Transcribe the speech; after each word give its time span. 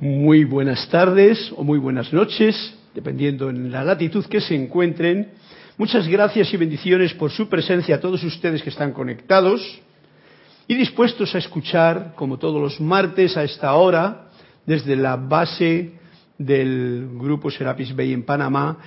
Muy 0.00 0.44
buenas 0.44 0.88
tardes 0.90 1.52
o 1.56 1.64
muy 1.64 1.76
buenas 1.76 2.12
noches, 2.12 2.54
dependiendo 2.94 3.50
en 3.50 3.72
la 3.72 3.82
latitud 3.82 4.24
que 4.26 4.40
se 4.40 4.54
encuentren. 4.54 5.32
Muchas 5.76 6.06
gracias 6.06 6.54
y 6.54 6.56
bendiciones 6.56 7.12
por 7.14 7.32
su 7.32 7.48
presencia 7.48 7.96
a 7.96 8.00
todos 8.00 8.22
ustedes 8.22 8.62
que 8.62 8.70
están 8.70 8.92
conectados 8.92 9.60
y 10.68 10.76
dispuestos 10.76 11.34
a 11.34 11.38
escuchar, 11.38 12.12
como 12.14 12.38
todos 12.38 12.62
los 12.62 12.80
martes 12.80 13.36
a 13.36 13.42
esta 13.42 13.74
hora, 13.74 14.28
desde 14.64 14.94
la 14.94 15.16
base 15.16 15.94
del 16.38 17.08
grupo 17.14 17.50
Serapis 17.50 17.96
Bay 17.96 18.12
en 18.12 18.22
Panamá, 18.22 18.78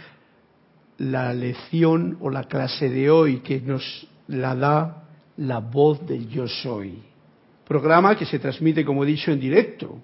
la 0.98 1.34
lección 1.34 2.20
o 2.22 2.30
la 2.30 2.46
clase 2.46 2.90
de 2.90 3.10
hoy 3.10 3.40
que 3.40 3.60
nos 3.60 4.08
la 4.30 4.56
da 4.56 5.04
la 5.36 5.60
voz 5.60 6.08
del 6.08 6.30
yo 6.30 6.48
soy. 6.48 7.00
Programa 7.68 8.16
que 8.16 8.26
se 8.26 8.40
transmite, 8.40 8.86
como 8.86 9.04
he 9.04 9.08
dicho, 9.08 9.30
en 9.30 9.42
directo 9.42 10.00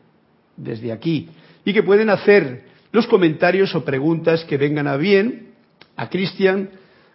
desde 0.58 0.92
aquí 0.92 1.30
y 1.64 1.74
que 1.74 1.84
pueden 1.84 2.10
hacer 2.10 2.66
los 2.92 3.08
comentarios 3.08 3.74
o 3.76 3.86
preguntas 3.86 4.44
que 4.46 4.58
vengan 4.58 4.88
a 4.88 4.98
bien 4.98 5.54
a 5.96 6.10
Cristian, 6.10 6.70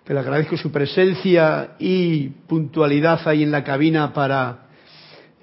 que 0.05 0.15
le 0.15 0.21
agradezco 0.21 0.57
su 0.57 0.73
presencia 0.73 1.77
y 1.79 2.29
puntualidad 2.47 3.27
ahí 3.27 3.43
en 3.43 3.53
la 3.53 3.63
cabina 3.63 4.13
para 4.13 4.67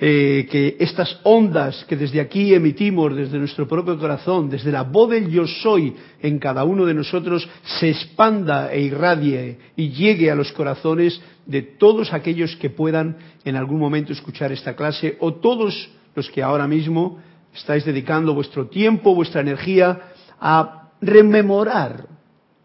eh, 0.02 0.48
que 0.50 0.78
estas 0.80 1.20
ondas 1.24 1.86
que 1.86 1.96
desde 1.96 2.22
aquí 2.22 2.54
emitimos, 2.54 3.16
desde 3.16 3.38
nuestro 3.38 3.68
propio 3.68 3.98
corazón, 3.98 4.50
desde 4.50 4.72
la 4.72 4.84
voz 4.84 5.10
del 5.10 5.30
yo 5.30 5.46
soy 5.46 5.94
en 6.22 6.40
cada 6.40 6.64
uno 6.64 6.86
de 6.86 6.94
nosotros, 6.94 7.50
se 7.80 7.90
expanda 7.90 8.72
e 8.72 8.82
irradie 8.82 9.58
y 9.76 9.90
llegue 9.90 10.32
a 10.32 10.36
los 10.36 10.52
corazones 10.52 11.22
de 11.46 11.62
todos 11.64 12.14
aquellos 12.14 12.56
que 12.58 12.70
puedan 12.70 13.18
en 13.44 13.56
algún 13.56 13.80
momento 13.80 14.14
escuchar 14.14 14.52
esta 14.52 14.76
clase 14.76 15.18
o 15.20 15.34
todos 15.34 15.90
los 16.16 16.30
que 16.30 16.44
ahora 16.44 16.68
mismo 16.68 17.20
estáis 17.54 17.86
dedicando 17.86 18.34
vuestro 18.34 18.68
tiempo, 18.68 19.16
vuestra 19.16 19.42
energía 19.42 20.00
a 20.40 20.90
rememorar 21.02 22.08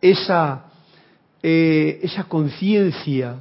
esa, 0.00 0.66
eh, 1.42 2.00
esa 2.02 2.24
conciencia 2.24 3.36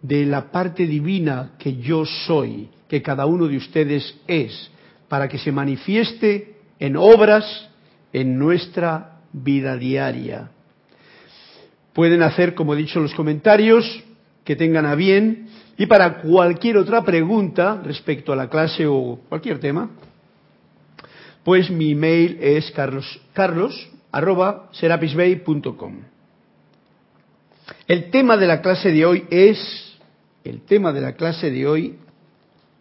de 0.00 0.26
la 0.26 0.50
parte 0.50 0.86
divina 0.86 1.52
que 1.58 1.76
yo 1.76 2.04
soy 2.04 2.68
que 2.88 3.00
cada 3.00 3.24
uno 3.24 3.48
de 3.48 3.56
ustedes 3.56 4.14
es, 4.26 4.70
para 5.08 5.28
que 5.28 5.38
se 5.38 5.50
manifieste 5.50 6.56
en 6.78 6.96
obras 6.96 7.70
en 8.12 8.38
nuestra 8.38 9.20
vida 9.32 9.78
diaria. 9.78 10.50
Pueden 11.94 12.22
hacer, 12.22 12.54
como 12.54 12.74
he 12.74 12.76
dicho, 12.76 13.00
los 13.00 13.14
comentarios 13.14 14.04
que 14.44 14.56
tengan 14.56 14.84
a 14.84 14.94
bien 14.94 15.46
y 15.78 15.86
para 15.86 16.20
cualquier 16.20 16.76
otra 16.76 17.02
pregunta 17.02 17.80
respecto 17.82 18.32
a 18.32 18.36
la 18.36 18.50
clase 18.50 18.86
o 18.86 19.20
cualquier 19.28 19.58
tema, 19.58 19.90
pues 21.44 21.70
mi 21.70 21.92
email 21.92 22.38
es 22.40 22.70
carlos, 22.70 23.20
carlos 23.32 23.90
El 27.88 28.10
tema 28.10 28.36
de 28.36 28.46
la 28.46 28.60
clase 28.60 28.92
de 28.92 29.06
hoy 29.06 29.24
es, 29.30 29.98
el 30.44 30.60
tema 30.62 30.92
de 30.92 31.00
la 31.00 31.14
clase 31.14 31.50
de 31.50 31.66
hoy 31.66 31.96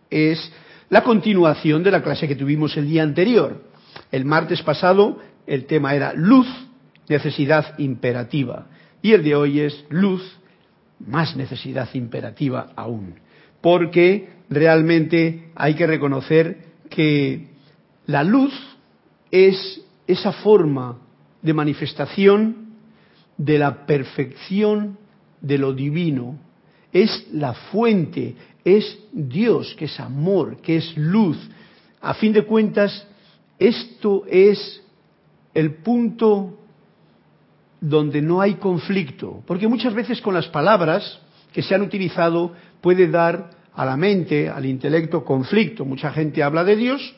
es 0.10 0.52
la 0.90 1.04
continuación 1.04 1.84
de 1.84 1.92
la 1.92 2.04
clase 2.04 2.28
que 2.28 2.36
tuvimos 2.36 2.76
el 2.78 2.88
día 2.88 3.04
anterior. 3.04 3.64
El 4.12 4.26
martes 4.26 4.62
pasado 4.62 5.20
el 5.48 5.66
tema 5.66 5.96
era 5.96 6.14
luz, 6.14 6.48
necesidad 7.08 7.80
imperativa. 7.80 8.68
Y 9.02 9.14
el 9.14 9.24
de 9.24 9.36
hoy 9.36 9.62
es 9.62 9.86
luz, 9.90 10.38
más 11.00 11.36
necesidad 11.36 11.90
imperativa 11.94 12.74
aún. 12.76 13.16
Porque 13.62 14.30
realmente 14.50 15.52
hay 15.56 15.76
que 15.76 15.88
reconocer 15.88 16.58
que 16.90 17.51
la 18.12 18.24
luz 18.24 18.54
es 19.32 19.82
esa 20.06 20.34
forma 20.34 20.98
de 21.42 21.54
manifestación 21.54 22.76
de 23.38 23.58
la 23.58 23.86
perfección 23.86 24.98
de 25.40 25.58
lo 25.58 25.74
divino. 25.74 26.38
Es 26.92 27.28
la 27.32 27.54
fuente, 27.54 28.36
es 28.66 29.00
Dios, 29.14 29.74
que 29.76 29.86
es 29.86 30.00
amor, 30.00 30.58
que 30.58 30.76
es 30.76 30.96
luz. 30.98 31.38
A 32.02 32.14
fin 32.14 32.34
de 32.34 32.44
cuentas, 32.44 33.08
esto 33.58 34.26
es 34.28 34.84
el 35.54 35.76
punto 35.76 36.60
donde 37.80 38.22
no 38.22 38.42
hay 38.42 38.56
conflicto, 38.56 39.42
porque 39.48 39.68
muchas 39.68 39.94
veces 39.94 40.22
con 40.22 40.34
las 40.34 40.48
palabras 40.48 41.20
que 41.52 41.64
se 41.64 41.74
han 41.74 41.82
utilizado 41.82 42.54
puede 42.82 43.08
dar 43.08 43.50
a 43.74 43.86
la 43.86 43.98
mente, 43.98 44.50
al 44.50 44.66
intelecto, 44.66 45.24
conflicto. 45.24 45.86
Mucha 45.86 46.12
gente 46.12 46.44
habla 46.44 46.64
de 46.64 46.76
Dios, 46.76 47.16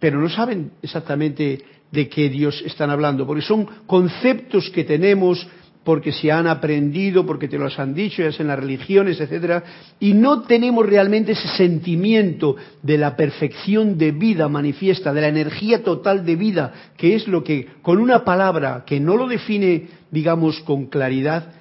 pero 0.00 0.20
no 0.20 0.28
saben 0.28 0.72
exactamente 0.82 1.62
de 1.92 2.08
qué 2.08 2.28
Dios 2.28 2.62
están 2.66 2.90
hablando, 2.90 3.26
porque 3.26 3.42
son 3.42 3.66
conceptos 3.86 4.70
que 4.70 4.84
tenemos 4.84 5.46
porque 5.84 6.12
se 6.12 6.30
han 6.30 6.46
aprendido, 6.46 7.24
porque 7.24 7.48
te 7.48 7.58
los 7.58 7.78
han 7.78 7.94
dicho, 7.94 8.22
ya 8.22 8.30
sea 8.32 8.42
en 8.42 8.48
las 8.48 8.58
religiones, 8.58 9.18
etcétera, 9.18 9.64
y 9.98 10.12
no 10.12 10.42
tenemos 10.42 10.86
realmente 10.86 11.32
ese 11.32 11.48
sentimiento 11.48 12.56
de 12.82 12.98
la 12.98 13.16
perfección 13.16 13.96
de 13.96 14.12
vida 14.12 14.46
manifiesta, 14.48 15.12
de 15.12 15.22
la 15.22 15.28
energía 15.28 15.82
total 15.82 16.24
de 16.24 16.36
vida, 16.36 16.72
que 16.98 17.14
es 17.14 17.26
lo 17.26 17.42
que 17.42 17.66
con 17.80 17.98
una 17.98 18.24
palabra 18.24 18.84
que 18.86 19.00
no 19.00 19.16
lo 19.16 19.26
define, 19.26 19.88
digamos, 20.10 20.60
con 20.60 20.86
claridad, 20.86 21.54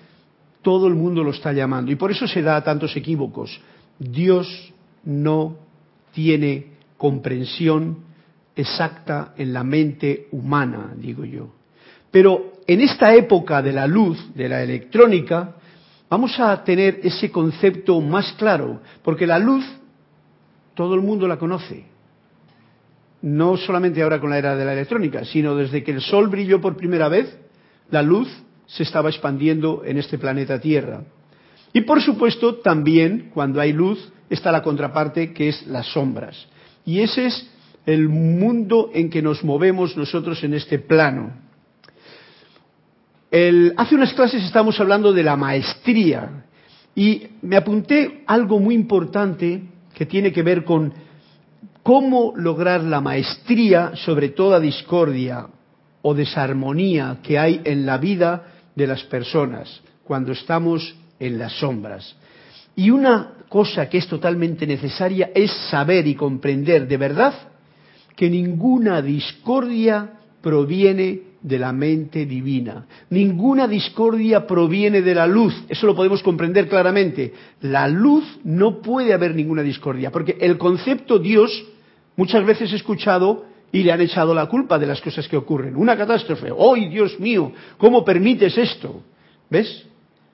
todo 0.61 0.87
el 0.87 0.95
mundo 0.95 1.23
lo 1.23 1.31
está 1.31 1.53
llamando. 1.53 1.89
Y 1.89 1.95
por 1.95 2.11
eso 2.11 2.27
se 2.27 2.41
da 2.41 2.61
tantos 2.61 2.95
equívocos. 2.97 3.61
Dios 3.97 4.73
no 5.05 5.55
tiene 6.13 6.65
comprensión 6.97 8.08
exacta 8.59 9.33
en 9.37 9.53
la 9.53 9.63
mente 9.63 10.27
humana, 10.31 10.93
digo 10.95 11.25
yo. 11.25 11.53
Pero 12.11 12.53
en 12.67 12.81
esta 12.81 13.13
época 13.15 13.61
de 13.61 13.73
la 13.73 13.87
luz, 13.87 14.33
de 14.35 14.49
la 14.49 14.61
electrónica, 14.63 15.55
vamos 16.09 16.39
a 16.39 16.63
tener 16.63 16.99
ese 17.03 17.31
concepto 17.31 18.01
más 18.01 18.33
claro, 18.33 18.81
porque 19.03 19.27
la 19.27 19.39
luz 19.39 19.65
todo 20.73 20.95
el 20.95 21.01
mundo 21.01 21.27
la 21.27 21.37
conoce. 21.37 21.85
No 23.21 23.57
solamente 23.57 24.01
ahora 24.01 24.19
con 24.19 24.29
la 24.29 24.37
era 24.37 24.55
de 24.55 24.65
la 24.65 24.73
electrónica, 24.73 25.25
sino 25.25 25.55
desde 25.55 25.83
que 25.83 25.91
el 25.91 26.01
Sol 26.01 26.29
brilló 26.29 26.61
por 26.61 26.77
primera 26.77 27.09
vez, 27.09 27.37
la 27.91 28.01
luz 28.01 28.29
se 28.65 28.83
estaba 28.83 29.09
expandiendo 29.09 29.83
en 29.83 29.97
este 29.97 30.17
planeta 30.17 30.59
Tierra. 30.59 31.03
Y 31.73 31.81
por 31.81 32.01
supuesto, 32.01 32.55
también 32.55 33.29
cuando 33.33 33.59
hay 33.59 33.73
luz 33.73 34.11
está 34.29 34.51
la 34.51 34.63
contraparte 34.63 35.33
que 35.33 35.49
es 35.49 35.67
las 35.67 35.87
sombras. 35.87 36.47
Y 36.85 37.01
ese 37.01 37.27
es 37.27 37.49
el 37.93 38.09
mundo 38.09 38.91
en 38.93 39.09
que 39.09 39.21
nos 39.21 39.43
movemos 39.43 39.95
nosotros 39.97 40.43
en 40.43 40.53
este 40.53 40.79
plano 40.79 41.49
hace 43.77 43.95
unas 43.95 44.13
clases 44.13 44.43
estábamos 44.43 44.79
hablando 44.79 45.13
de 45.13 45.23
la 45.23 45.35
maestría 45.35 46.45
y 46.95 47.27
me 47.43 47.55
apunté 47.55 48.23
algo 48.25 48.59
muy 48.59 48.73
importante 48.73 49.61
que 49.93 50.05
tiene 50.05 50.31
que 50.31 50.41
ver 50.41 50.63
con 50.63 50.91
cómo 51.83 52.33
lograr 52.35 52.83
la 52.83 53.01
maestría 53.01 53.91
sobre 53.95 54.29
toda 54.29 54.59
discordia 54.59 55.47
o 56.01 56.13
desarmonía 56.13 57.17
que 57.21 57.37
hay 57.37 57.61
en 57.63 57.85
la 57.85 57.97
vida 57.97 58.47
de 58.75 58.87
las 58.87 59.03
personas 59.03 59.81
cuando 60.03 60.31
estamos 60.31 60.95
en 61.19 61.37
las 61.37 61.53
sombras. 61.53 62.15
Y 62.75 62.89
una 62.89 63.33
cosa 63.47 63.89
que 63.89 63.99
es 63.99 64.07
totalmente 64.07 64.65
necesaria 64.65 65.31
es 65.35 65.51
saber 65.69 66.07
y 66.07 66.15
comprender 66.15 66.87
de 66.87 66.97
verdad 66.97 67.33
que 68.19 68.29
ninguna 68.29 69.01
discordia 69.01 70.19
proviene 70.41 71.21
de 71.41 71.57
la 71.57 71.71
mente 71.71 72.25
divina. 72.25 72.85
Ninguna 73.11 73.65
discordia 73.65 74.45
proviene 74.45 75.01
de 75.01 75.15
la 75.15 75.25
luz. 75.25 75.55
Eso 75.69 75.87
lo 75.87 75.95
podemos 75.95 76.21
comprender 76.21 76.67
claramente. 76.67 77.33
La 77.61 77.87
luz 77.87 78.25
no 78.43 78.81
puede 78.81 79.13
haber 79.13 79.33
ninguna 79.33 79.63
discordia, 79.63 80.11
porque 80.11 80.35
el 80.41 80.57
concepto 80.57 81.17
Dios 81.17 81.65
muchas 82.17 82.45
veces 82.45 82.73
he 82.73 82.75
escuchado 82.75 83.45
y 83.71 83.83
le 83.83 83.93
han 83.93 84.01
echado 84.01 84.33
la 84.33 84.47
culpa 84.47 84.77
de 84.77 84.87
las 84.87 84.99
cosas 84.99 85.25
que 85.29 85.37
ocurren. 85.37 85.77
Una 85.77 85.95
catástrofe. 85.95 86.49
¡Ay, 86.59 86.89
Dios 86.89 87.17
mío! 87.21 87.53
¿Cómo 87.77 88.03
permites 88.03 88.57
esto? 88.57 89.01
¿Ves? 89.49 89.85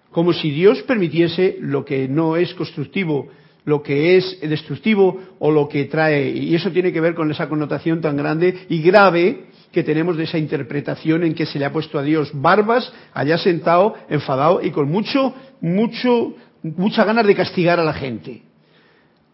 Como 0.09 0.33
si 0.33 0.49
Dios 0.49 0.81
permitiese 0.81 1.57
lo 1.61 1.85
que 1.85 2.07
no 2.07 2.35
es 2.35 2.51
constructivo, 2.55 3.27
lo 3.65 3.81
que 3.81 4.17
es 4.17 4.39
destructivo 4.41 5.19
o 5.39 5.51
lo 5.51 5.67
que 5.67 5.85
trae. 5.85 6.29
Y 6.29 6.55
eso 6.55 6.71
tiene 6.71 6.93
que 6.93 7.01
ver 7.01 7.15
con 7.15 7.29
esa 7.31 7.49
connotación 7.49 7.99
tan 7.99 8.15
grande 8.15 8.65
y 8.69 8.81
grave 8.81 9.47
que 9.71 9.83
tenemos 9.83 10.15
de 10.15 10.23
esa 10.23 10.37
interpretación 10.37 11.23
en 11.23 11.33
que 11.33 11.45
se 11.45 11.59
le 11.59 11.65
ha 11.65 11.73
puesto 11.73 11.99
a 11.99 12.03
Dios 12.03 12.31
barbas, 12.33 12.93
allá 13.13 13.37
sentado, 13.37 13.95
enfadado 14.07 14.61
y 14.61 14.71
con 14.71 14.89
mucho, 14.89 15.33
mucho, 15.59 16.33
mucha 16.63 17.03
ganas 17.03 17.27
de 17.27 17.35
castigar 17.35 17.79
a 17.79 17.83
la 17.83 17.93
gente. 17.93 18.43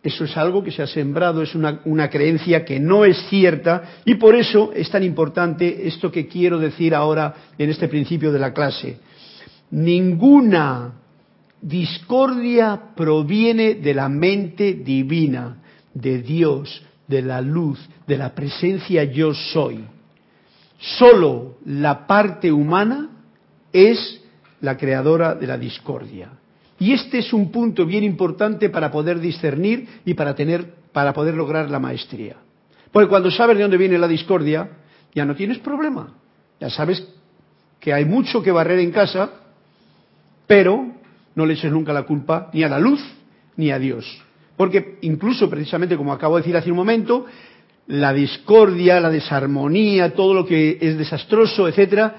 Eso 0.02 0.24
es 0.24 0.36
algo 0.36 0.64
que 0.64 0.72
se 0.72 0.82
ha 0.82 0.88
sembrado, 0.88 1.44
es 1.44 1.54
una, 1.54 1.82
una, 1.86 2.10
creencia 2.10 2.66
que 2.66 2.80
no 2.80 3.06
es 3.06 3.18
cierta 3.30 3.84
y 4.04 4.16
por 4.16 4.34
eso 4.34 4.72
es 4.74 4.90
tan 4.90 5.04
importante 5.04 5.88
esto 5.88 6.12
que 6.12 6.26
quiero 6.26 6.58
decir 6.58 6.96
ahora 6.96 7.36
en 7.56 7.70
este 7.70 7.88
principio 7.88 8.32
de 8.32 8.40
la 8.40 8.52
clase. 8.52 8.98
Ninguna 9.70 11.01
discordia 11.62 12.94
proviene 12.96 13.76
de 13.76 13.94
la 13.94 14.10
mente 14.10 14.74
divina, 14.74 15.58
de 15.94 16.22
Dios, 16.22 16.84
de 17.08 17.22
la 17.22 17.42
luz, 17.42 17.80
de 18.08 18.18
la 18.18 18.34
presencia 18.34 19.04
yo 19.04 19.34
soy. 19.34 19.84
Solo 20.80 21.58
la 21.66 22.08
parte 22.08 22.52
humana 22.52 23.10
es 23.72 24.22
la 24.62 24.78
creadora 24.78 25.36
de 25.36 25.48
la 25.48 25.58
discordia. 25.58 26.30
Y 26.80 26.94
este 26.94 27.20
es 27.20 27.32
un 27.32 27.52
punto 27.52 27.86
bien 27.86 28.04
importante 28.04 28.70
para 28.70 28.90
poder 28.90 29.20
discernir 29.20 29.88
y 30.04 30.16
para 30.16 30.34
tener, 30.34 30.74
para 30.92 31.14
poder 31.14 31.36
lograr 31.36 31.70
la 31.70 31.80
maestría. 31.80 32.38
Porque 32.92 33.10
cuando 33.10 33.30
sabes 33.30 33.58
de 33.58 33.62
dónde 33.62 33.78
viene 33.78 34.00
la 34.00 34.08
discordia, 34.08 34.70
ya 35.14 35.26
no 35.26 35.36
tienes 35.36 35.60
problema. 35.60 36.16
Ya 36.60 36.70
sabes 36.70 37.08
que 37.80 37.94
hay 37.94 38.06
mucho 38.06 38.42
que 38.42 38.52
barrer 38.52 38.80
en 38.80 38.92
casa, 38.92 39.30
pero 40.48 40.91
no 41.36 41.46
le 41.46 41.54
eches 41.54 41.72
nunca 41.72 41.94
la 41.94 42.04
culpa 42.04 42.50
ni 42.54 42.64
a 42.64 42.70
la 42.70 42.80
luz 42.80 43.02
ni 43.58 43.72
a 43.72 43.80
Dios. 43.80 44.06
Porque 44.58 44.98
incluso, 45.02 45.50
precisamente 45.50 45.98
como 45.98 46.14
acabo 46.14 46.36
de 46.36 46.42
decir 46.42 46.58
hace 46.58 46.72
un 46.72 46.78
momento, 46.78 47.26
la 47.88 48.14
discordia, 48.14 49.00
la 49.00 49.10
desarmonía, 49.10 50.14
todo 50.14 50.34
lo 50.34 50.46
que 50.46 50.78
es 50.80 50.98
desastroso, 50.98 51.68
etcétera, 51.68 52.16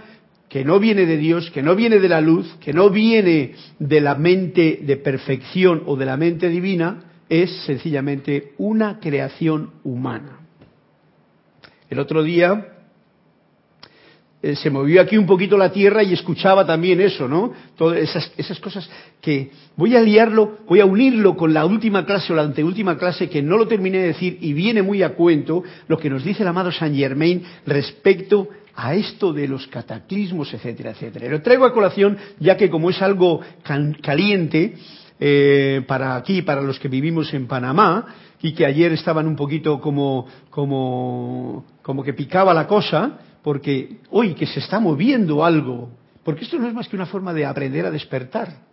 que 0.48 0.64
no 0.64 0.78
viene 0.78 1.06
de 1.06 1.16
Dios, 1.16 1.50
que 1.50 1.62
no 1.62 1.74
viene 1.74 1.98
de 1.98 2.08
la 2.08 2.20
luz, 2.20 2.56
que 2.60 2.72
no 2.72 2.90
viene 2.90 3.54
de 3.78 4.00
la 4.00 4.16
mente 4.16 4.80
de 4.82 4.96
perfección 4.96 5.82
o 5.86 5.96
de 5.96 6.04
la 6.04 6.16
mente 6.16 6.48
divina, 6.48 7.04
es 7.28 7.50
sencillamente 7.64 8.52
una 8.58 9.00
creación 9.00 9.70
humana. 9.84 10.40
El 11.88 11.98
otro 11.98 12.22
día 12.22 12.71
eh, 14.42 14.56
se 14.56 14.70
movió 14.70 15.00
aquí 15.00 15.16
un 15.16 15.26
poquito 15.26 15.56
la 15.56 15.70
tierra 15.70 16.02
y 16.02 16.12
escuchaba 16.12 16.66
también 16.66 17.00
eso, 17.00 17.28
¿no? 17.28 17.52
Todas 17.76 17.98
esas, 17.98 18.32
esas 18.36 18.58
cosas 18.58 18.90
que 19.20 19.50
voy 19.76 19.94
a 19.94 20.00
liarlo, 20.00 20.58
voy 20.68 20.80
a 20.80 20.84
unirlo 20.84 21.36
con 21.36 21.54
la 21.54 21.64
última 21.64 22.04
clase 22.04 22.32
o 22.32 22.36
la 22.36 22.42
anteúltima 22.42 22.98
clase 22.98 23.28
que 23.28 23.40
no 23.40 23.56
lo 23.56 23.68
terminé 23.68 23.98
de 23.98 24.08
decir 24.08 24.38
y 24.40 24.52
viene 24.52 24.82
muy 24.82 25.02
a 25.04 25.14
cuento 25.14 25.62
lo 25.86 25.96
que 25.96 26.10
nos 26.10 26.24
dice 26.24 26.42
el 26.42 26.48
amado 26.48 26.72
Saint 26.72 26.96
Germain 26.96 27.42
respecto 27.66 28.48
a 28.74 28.94
esto 28.94 29.32
de 29.32 29.46
los 29.46 29.68
cataclismos, 29.68 30.52
etcétera, 30.52 30.90
etcétera. 30.90 31.28
Lo 31.28 31.42
traigo 31.42 31.64
a 31.64 31.72
colación 31.72 32.18
ya 32.40 32.56
que 32.56 32.68
como 32.68 32.90
es 32.90 33.00
algo 33.00 33.40
caliente 34.02 34.74
eh, 35.20 35.82
para 35.86 36.16
aquí, 36.16 36.42
para 36.42 36.62
los 36.62 36.80
que 36.80 36.88
vivimos 36.88 37.32
en 37.32 37.46
Panamá, 37.46 38.06
y 38.42 38.54
que 38.54 38.66
ayer 38.66 38.92
estaban 38.92 39.28
un 39.28 39.36
poquito 39.36 39.80
como, 39.80 40.26
como, 40.50 41.64
como 41.80 42.02
que 42.02 42.12
picaba 42.12 42.52
la 42.52 42.66
cosa, 42.66 43.20
porque 43.42 43.98
hoy 44.10 44.34
que 44.34 44.46
se 44.46 44.60
está 44.60 44.78
moviendo 44.78 45.44
algo, 45.44 45.90
porque 46.24 46.44
esto 46.44 46.58
no 46.58 46.68
es 46.68 46.74
más 46.74 46.88
que 46.88 46.96
una 46.96 47.06
forma 47.06 47.34
de 47.34 47.44
aprender 47.44 47.84
a 47.86 47.90
despertar. 47.90 48.72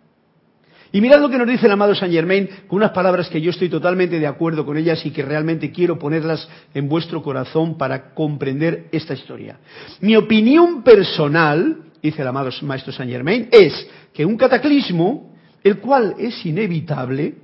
Y 0.92 1.00
mirad 1.00 1.20
lo 1.20 1.28
que 1.28 1.38
nos 1.38 1.46
dice 1.46 1.66
el 1.66 1.72
amado 1.72 1.94
Saint 1.94 2.12
Germain 2.12 2.48
con 2.66 2.78
unas 2.78 2.90
palabras 2.90 3.28
que 3.28 3.40
yo 3.40 3.50
estoy 3.50 3.68
totalmente 3.68 4.18
de 4.18 4.26
acuerdo 4.26 4.66
con 4.66 4.76
ellas 4.76 5.04
y 5.06 5.10
que 5.10 5.22
realmente 5.22 5.70
quiero 5.70 5.98
ponerlas 5.98 6.48
en 6.74 6.88
vuestro 6.88 7.22
corazón 7.22 7.78
para 7.78 8.12
comprender 8.12 8.88
esta 8.90 9.14
historia. 9.14 9.58
Mi 10.00 10.16
opinión 10.16 10.82
personal, 10.82 11.84
dice 12.02 12.22
el 12.22 12.28
amado 12.28 12.50
maestro 12.62 12.92
Saint 12.92 13.12
Germain, 13.12 13.48
es 13.52 13.88
que 14.12 14.24
un 14.24 14.36
cataclismo, 14.36 15.32
el 15.62 15.78
cual 15.78 16.16
es 16.18 16.44
inevitable, 16.44 17.34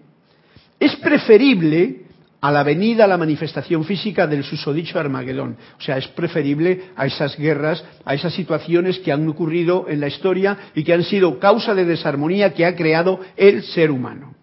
es 0.81 0.97
preferible 0.97 2.06
a 2.41 2.51
la 2.51 2.63
venida, 2.63 3.05
a 3.05 3.09
la 3.09 3.17
manifestación 3.17 3.85
física 3.85 4.27
del 4.27 4.45
susodicho 4.45 4.99
Armagedón. 4.99 5.57
O 5.79 5.83
sea, 5.83 5.97
es 5.97 6.07
preferible 6.09 6.91
a 6.97 7.07
esas 7.07 7.37
guerras, 7.37 7.85
a 8.05 8.15
esas 8.15 8.35
situaciones 8.35 8.99
que 8.99 9.13
han 9.13 9.27
ocurrido 9.29 9.87
en 9.89 10.01
la 10.01 10.09
historia 10.09 10.57
y 10.75 10.85
que 10.85 10.93
han 10.93 11.05
sido 11.05 11.39
causa 11.39 11.75
de 11.75 11.85
desarmonía 11.85 12.53
que 12.53 12.67
ha 12.67 12.77
creado 12.77 13.21
el 13.37 13.63
ser 13.63 13.91
humano. 13.91 14.35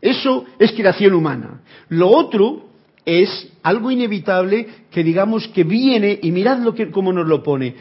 Eso 0.00 0.46
es 0.58 0.72
creación 0.72 1.14
humana. 1.14 1.60
Lo 1.90 2.08
otro 2.08 2.70
es 3.04 3.48
algo 3.62 3.90
inevitable 3.90 4.66
que 4.90 5.04
digamos 5.04 5.48
que 5.48 5.64
viene, 5.64 6.18
y 6.22 6.30
mirad 6.32 6.58
lo 6.58 6.74
que, 6.74 6.90
cómo 6.90 7.12
nos 7.12 7.26
lo 7.26 7.42
pone, 7.42 7.74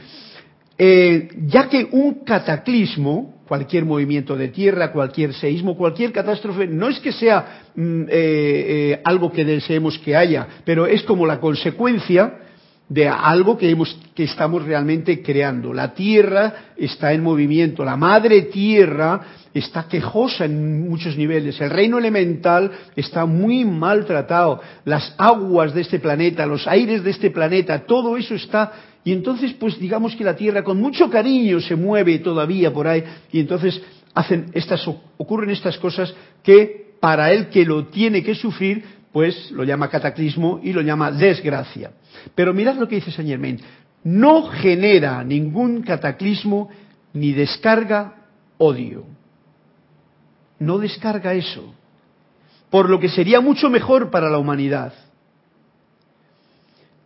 eh, 0.77 1.29
ya 1.47 1.69
que 1.69 1.87
un 1.91 2.23
cataclismo, 2.23 3.38
cualquier 3.49 3.83
movimiento 3.83 4.37
de 4.37 4.49
tierra, 4.49 4.91
cualquier 4.91 5.33
seísmo, 5.33 5.75
cualquier 5.75 6.11
catástrofe, 6.11 6.67
no 6.67 6.87
es 6.87 6.99
que 6.99 7.11
sea 7.11 7.63
mm, 7.75 8.03
eh, 8.03 8.07
eh, 8.11 9.01
algo 9.03 9.31
que 9.31 9.43
deseemos 9.43 9.97
que 9.97 10.15
haya, 10.15 10.47
pero 10.63 10.85
es 10.85 11.01
como 11.01 11.25
la 11.25 11.39
consecuencia 11.39 12.41
de 12.87 13.07
algo 13.07 13.57
que, 13.57 13.69
hemos, 13.69 13.97
que 14.15 14.23
estamos 14.23 14.63
realmente 14.65 15.21
creando. 15.21 15.73
La 15.73 15.93
tierra 15.93 16.73
está 16.77 17.11
en 17.11 17.23
movimiento, 17.23 17.83
la 17.83 17.97
madre 17.97 18.43
tierra 18.43 19.21
está 19.53 19.87
quejosa 19.87 20.45
en 20.45 20.87
muchos 20.87 21.17
niveles, 21.17 21.59
el 21.59 21.71
reino 21.71 21.97
elemental 21.97 22.71
está 22.95 23.25
muy 23.25 23.65
maltratado, 23.65 24.61
las 24.85 25.15
aguas 25.17 25.73
de 25.73 25.81
este 25.81 25.99
planeta, 25.99 26.45
los 26.45 26.67
aires 26.67 27.03
de 27.03 27.09
este 27.11 27.31
planeta, 27.31 27.79
todo 27.85 28.15
eso 28.15 28.35
está 28.35 28.71
y 29.03 29.13
entonces, 29.13 29.53
pues 29.53 29.79
digamos 29.79 30.15
que 30.15 30.23
la 30.23 30.35
Tierra 30.35 30.63
con 30.63 30.79
mucho 30.79 31.09
cariño 31.09 31.61
se 31.61 31.75
mueve 31.75 32.19
todavía 32.19 32.73
por 32.73 32.87
ahí 32.87 33.03
y 33.31 33.39
entonces 33.39 33.81
ocurren 35.17 35.49
estas 35.51 35.77
cosas 35.77 36.13
que 36.43 36.93
para 36.99 37.31
el 37.31 37.49
que 37.49 37.63
lo 37.63 37.87
tiene 37.87 38.23
que 38.23 38.35
sufrir, 38.35 38.83
pues 39.13 39.51
lo 39.51 39.63
llama 39.63 39.89
cataclismo 39.89 40.59
y 40.61 40.73
lo 40.73 40.81
llama 40.81 41.11
desgracia. 41.11 41.91
Pero 42.35 42.53
mirad 42.53 42.75
lo 42.75 42.87
que 42.87 42.95
dice 42.95 43.11
Saint 43.11 43.29
Germain. 43.29 43.59
No 44.03 44.43
genera 44.47 45.23
ningún 45.23 45.81
cataclismo 45.81 46.69
ni 47.13 47.31
descarga 47.31 48.27
odio. 48.57 49.05
No 50.59 50.77
descarga 50.77 51.33
eso. 51.33 51.73
Por 52.69 52.89
lo 52.89 52.99
que 52.99 53.09
sería 53.09 53.39
mucho 53.39 53.69
mejor 53.69 54.11
para 54.11 54.29
la 54.29 54.37
humanidad 54.37 54.93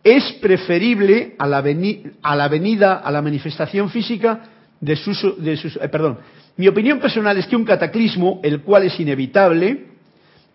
es 0.04 0.32
preferible 0.34 1.34
a 1.38 1.48
la, 1.48 1.62
venida, 1.62 2.98
a 2.98 3.10
la 3.10 3.22
manifestación 3.22 3.88
física 3.88 4.42
de 4.78 4.96
sus, 4.96 5.24
eh, 5.24 5.88
perdón, 5.90 6.18
mi 6.58 6.68
opinión 6.68 7.00
personal 7.00 7.38
es 7.38 7.46
que 7.46 7.56
un 7.56 7.64
cataclismo, 7.64 8.40
el 8.42 8.60
cual 8.60 8.82
es 8.84 9.00
inevitable, 9.00 9.86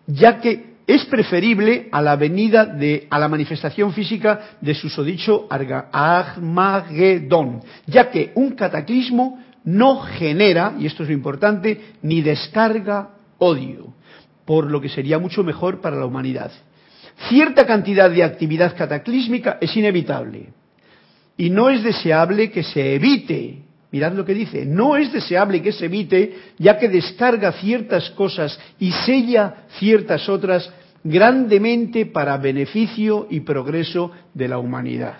ya 0.06 0.40
que 0.40 0.70
es 0.86 1.04
preferible 1.06 1.88
a 1.90 2.00
la 2.00 2.14
venida 2.16 2.64
de, 2.64 3.08
a 3.10 3.18
la 3.18 3.28
manifestación 3.28 3.92
física 3.92 4.56
de 4.60 4.74
susodicho 4.74 5.48
Armagedón, 5.50 7.60
ya 7.86 8.10
que 8.10 8.30
un 8.36 8.52
cataclismo 8.52 9.42
no 9.64 10.00
genera, 10.00 10.74
y 10.78 10.86
esto 10.86 11.02
es 11.02 11.08
lo 11.08 11.14
importante, 11.14 11.94
ni 12.02 12.22
descarga 12.22 13.10
odio, 13.38 13.94
por 14.44 14.70
lo 14.70 14.80
que 14.80 14.88
sería 14.88 15.18
mucho 15.18 15.42
mejor 15.42 15.80
para 15.80 15.96
la 15.96 16.06
humanidad 16.06 16.52
cierta 17.28 17.66
cantidad 17.66 18.10
de 18.10 18.22
actividad 18.22 18.76
cataclísmica 18.76 19.58
es 19.60 19.76
inevitable 19.76 20.48
y 21.36 21.50
no 21.50 21.70
es 21.70 21.82
deseable 21.82 22.50
que 22.50 22.62
se 22.62 22.94
evite. 22.94 23.62
Mirad 23.92 24.12
lo 24.12 24.24
que 24.24 24.34
dice, 24.34 24.64
no 24.64 24.96
es 24.96 25.12
deseable 25.12 25.62
que 25.62 25.72
se 25.72 25.86
evite 25.86 26.34
ya 26.58 26.78
que 26.78 26.88
descarga 26.88 27.52
ciertas 27.52 28.10
cosas 28.10 28.58
y 28.78 28.92
sella 28.92 29.66
ciertas 29.78 30.28
otras 30.28 30.72
grandemente 31.02 32.06
para 32.06 32.36
beneficio 32.36 33.26
y 33.30 33.40
progreso 33.40 34.12
de 34.34 34.48
la 34.48 34.58
humanidad. 34.58 35.16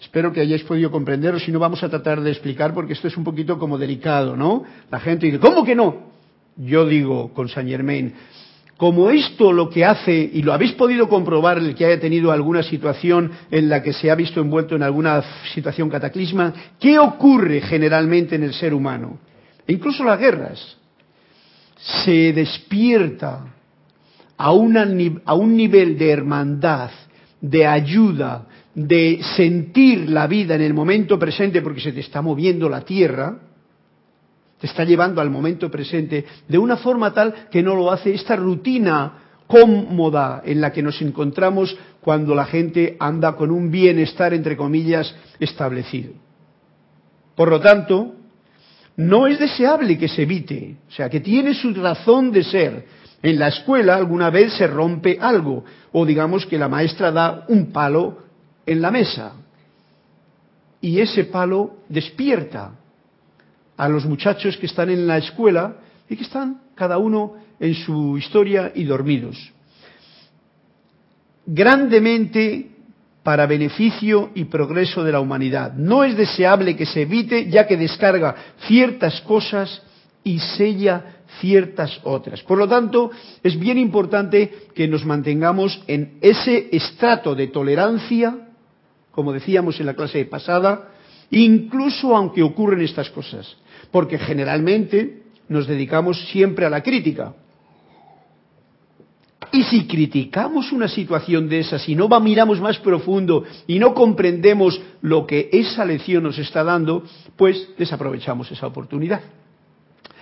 Espero 0.00 0.32
que 0.32 0.40
hayáis 0.40 0.64
podido 0.64 0.90
comprender, 0.90 1.34
o 1.34 1.38
si 1.38 1.52
no 1.52 1.58
vamos 1.58 1.82
a 1.82 1.88
tratar 1.88 2.20
de 2.20 2.30
explicar, 2.30 2.74
porque 2.74 2.92
esto 2.92 3.08
es 3.08 3.16
un 3.16 3.24
poquito 3.24 3.58
como 3.58 3.78
delicado, 3.78 4.36
¿no? 4.36 4.64
La 4.90 4.98
gente 4.98 5.26
dice, 5.26 5.38
¿cómo 5.38 5.64
que 5.64 5.76
no? 5.76 6.10
Yo 6.56 6.84
digo 6.86 7.32
con 7.32 7.48
Saint 7.48 7.70
Germain, 7.70 8.12
como 8.82 9.10
esto 9.10 9.52
lo 9.52 9.70
que 9.70 9.84
hace, 9.84 10.12
y 10.32 10.42
lo 10.42 10.52
habéis 10.52 10.72
podido 10.72 11.08
comprobar 11.08 11.56
el 11.58 11.72
que 11.76 11.86
haya 11.86 12.00
tenido 12.00 12.32
alguna 12.32 12.64
situación 12.64 13.30
en 13.48 13.68
la 13.68 13.80
que 13.80 13.92
se 13.92 14.10
ha 14.10 14.16
visto 14.16 14.40
envuelto 14.40 14.74
en 14.74 14.82
alguna 14.82 15.22
situación 15.54 15.88
cataclisma, 15.88 16.52
¿qué 16.80 16.98
ocurre 16.98 17.60
generalmente 17.60 18.34
en 18.34 18.42
el 18.42 18.52
ser 18.52 18.74
humano? 18.74 19.20
E 19.68 19.72
incluso 19.72 20.02
las 20.02 20.18
guerras. 20.18 20.76
Se 22.04 22.32
despierta 22.32 23.54
a, 24.36 24.46
a 24.46 25.34
un 25.34 25.56
nivel 25.56 25.96
de 25.96 26.10
hermandad, 26.10 26.90
de 27.40 27.64
ayuda, 27.64 28.48
de 28.74 29.20
sentir 29.36 30.10
la 30.10 30.26
vida 30.26 30.56
en 30.56 30.62
el 30.62 30.74
momento 30.74 31.20
presente 31.20 31.62
porque 31.62 31.82
se 31.82 31.92
te 31.92 32.00
está 32.00 32.20
moviendo 32.20 32.68
la 32.68 32.80
tierra, 32.80 33.38
te 34.62 34.68
está 34.68 34.84
llevando 34.84 35.20
al 35.20 35.28
momento 35.28 35.68
presente 35.72 36.24
de 36.46 36.56
una 36.56 36.76
forma 36.76 37.12
tal 37.12 37.48
que 37.50 37.64
no 37.64 37.74
lo 37.74 37.90
hace 37.90 38.14
esta 38.14 38.36
rutina 38.36 39.42
cómoda 39.48 40.40
en 40.44 40.60
la 40.60 40.70
que 40.70 40.84
nos 40.84 41.02
encontramos 41.02 41.76
cuando 42.00 42.32
la 42.32 42.44
gente 42.44 42.96
anda 43.00 43.34
con 43.34 43.50
un 43.50 43.72
bienestar, 43.72 44.32
entre 44.32 44.56
comillas, 44.56 45.16
establecido. 45.40 46.12
Por 47.34 47.50
lo 47.50 47.60
tanto, 47.60 48.14
no 48.98 49.26
es 49.26 49.40
deseable 49.40 49.98
que 49.98 50.06
se 50.06 50.22
evite, 50.22 50.76
o 50.88 50.92
sea, 50.92 51.10
que 51.10 51.18
tiene 51.18 51.54
su 51.54 51.74
razón 51.74 52.30
de 52.30 52.44
ser. 52.44 52.86
En 53.20 53.40
la 53.40 53.48
escuela 53.48 53.96
alguna 53.96 54.30
vez 54.30 54.52
se 54.52 54.68
rompe 54.68 55.18
algo, 55.20 55.64
o 55.90 56.06
digamos 56.06 56.46
que 56.46 56.56
la 56.56 56.68
maestra 56.68 57.10
da 57.10 57.46
un 57.48 57.72
palo 57.72 58.18
en 58.64 58.80
la 58.80 58.92
mesa, 58.92 59.32
y 60.80 61.00
ese 61.00 61.24
palo 61.24 61.78
despierta 61.88 62.78
a 63.76 63.88
los 63.88 64.04
muchachos 64.04 64.56
que 64.56 64.66
están 64.66 64.90
en 64.90 65.06
la 65.06 65.18
escuela 65.18 65.76
y 66.08 66.16
que 66.16 66.24
están 66.24 66.60
cada 66.74 66.98
uno 66.98 67.34
en 67.58 67.74
su 67.74 68.18
historia 68.18 68.72
y 68.74 68.84
dormidos. 68.84 69.52
grandemente 71.46 72.72
para 73.22 73.46
beneficio 73.46 74.30
y 74.34 74.44
progreso 74.44 75.04
de 75.04 75.12
la 75.12 75.20
humanidad. 75.20 75.74
No 75.74 76.04
es 76.04 76.16
deseable 76.16 76.76
que 76.76 76.86
se 76.86 77.02
evite 77.02 77.48
ya 77.48 77.66
que 77.66 77.76
descarga 77.76 78.34
ciertas 78.66 79.20
cosas 79.22 79.82
y 80.24 80.38
sella 80.38 81.22
ciertas 81.40 82.00
otras. 82.04 82.42
Por 82.42 82.58
lo 82.58 82.68
tanto, 82.68 83.10
es 83.42 83.58
bien 83.58 83.78
importante 83.78 84.66
que 84.74 84.88
nos 84.88 85.04
mantengamos 85.04 85.82
en 85.86 86.18
ese 86.20 86.68
estrato 86.72 87.34
de 87.34 87.48
tolerancia, 87.48 88.48
como 89.12 89.32
decíamos 89.32 89.78
en 89.80 89.86
la 89.86 89.94
clase 89.94 90.24
pasada, 90.24 90.88
incluso 91.30 92.16
aunque 92.16 92.42
ocurren 92.42 92.82
estas 92.82 93.08
cosas, 93.10 93.56
porque 93.92 94.18
generalmente 94.18 95.22
nos 95.48 95.68
dedicamos 95.68 96.20
siempre 96.30 96.66
a 96.66 96.70
la 96.70 96.82
crítica. 96.82 97.34
Y 99.52 99.64
si 99.64 99.86
criticamos 99.86 100.72
una 100.72 100.88
situación 100.88 101.46
de 101.46 101.60
esas 101.60 101.86
y 101.86 101.94
no 101.94 102.08
miramos 102.20 102.58
más 102.58 102.78
profundo 102.78 103.44
y 103.66 103.78
no 103.78 103.92
comprendemos 103.92 104.80
lo 105.02 105.26
que 105.26 105.50
esa 105.52 105.84
lección 105.84 106.22
nos 106.22 106.38
está 106.38 106.64
dando, 106.64 107.04
pues 107.36 107.68
desaprovechamos 107.76 108.50
esa 108.50 108.66
oportunidad. 108.66 109.20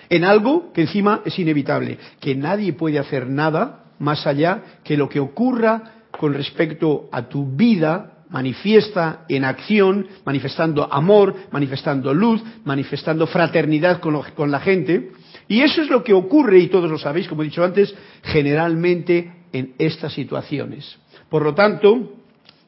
En 0.08 0.24
algo 0.24 0.72
que 0.72 0.80
encima 0.80 1.22
es 1.24 1.38
inevitable, 1.38 1.96
que 2.18 2.34
nadie 2.34 2.72
puede 2.72 2.98
hacer 2.98 3.28
nada 3.28 3.84
más 4.00 4.26
allá 4.26 4.80
que 4.82 4.96
lo 4.96 5.08
que 5.08 5.20
ocurra 5.20 6.00
con 6.10 6.34
respecto 6.34 7.08
a 7.12 7.28
tu 7.28 7.46
vida 7.54 8.19
manifiesta 8.30 9.24
en 9.28 9.44
acción, 9.44 10.06
manifestando 10.24 10.92
amor, 10.92 11.34
manifestando 11.50 12.14
luz, 12.14 12.42
manifestando 12.64 13.26
fraternidad 13.26 14.00
con, 14.00 14.50
la 14.50 14.60
gente. 14.60 15.12
Y 15.48 15.60
eso 15.62 15.82
es 15.82 15.90
lo 15.90 16.02
que 16.04 16.14
ocurre, 16.14 16.60
y 16.60 16.68
todos 16.68 16.90
lo 16.90 16.98
sabéis, 16.98 17.28
como 17.28 17.42
he 17.42 17.46
dicho 17.46 17.64
antes, 17.64 17.94
generalmente 18.22 19.32
en 19.52 19.74
estas 19.78 20.12
situaciones. 20.12 20.98
Por 21.28 21.42
lo 21.42 21.54
tanto, 21.54 22.14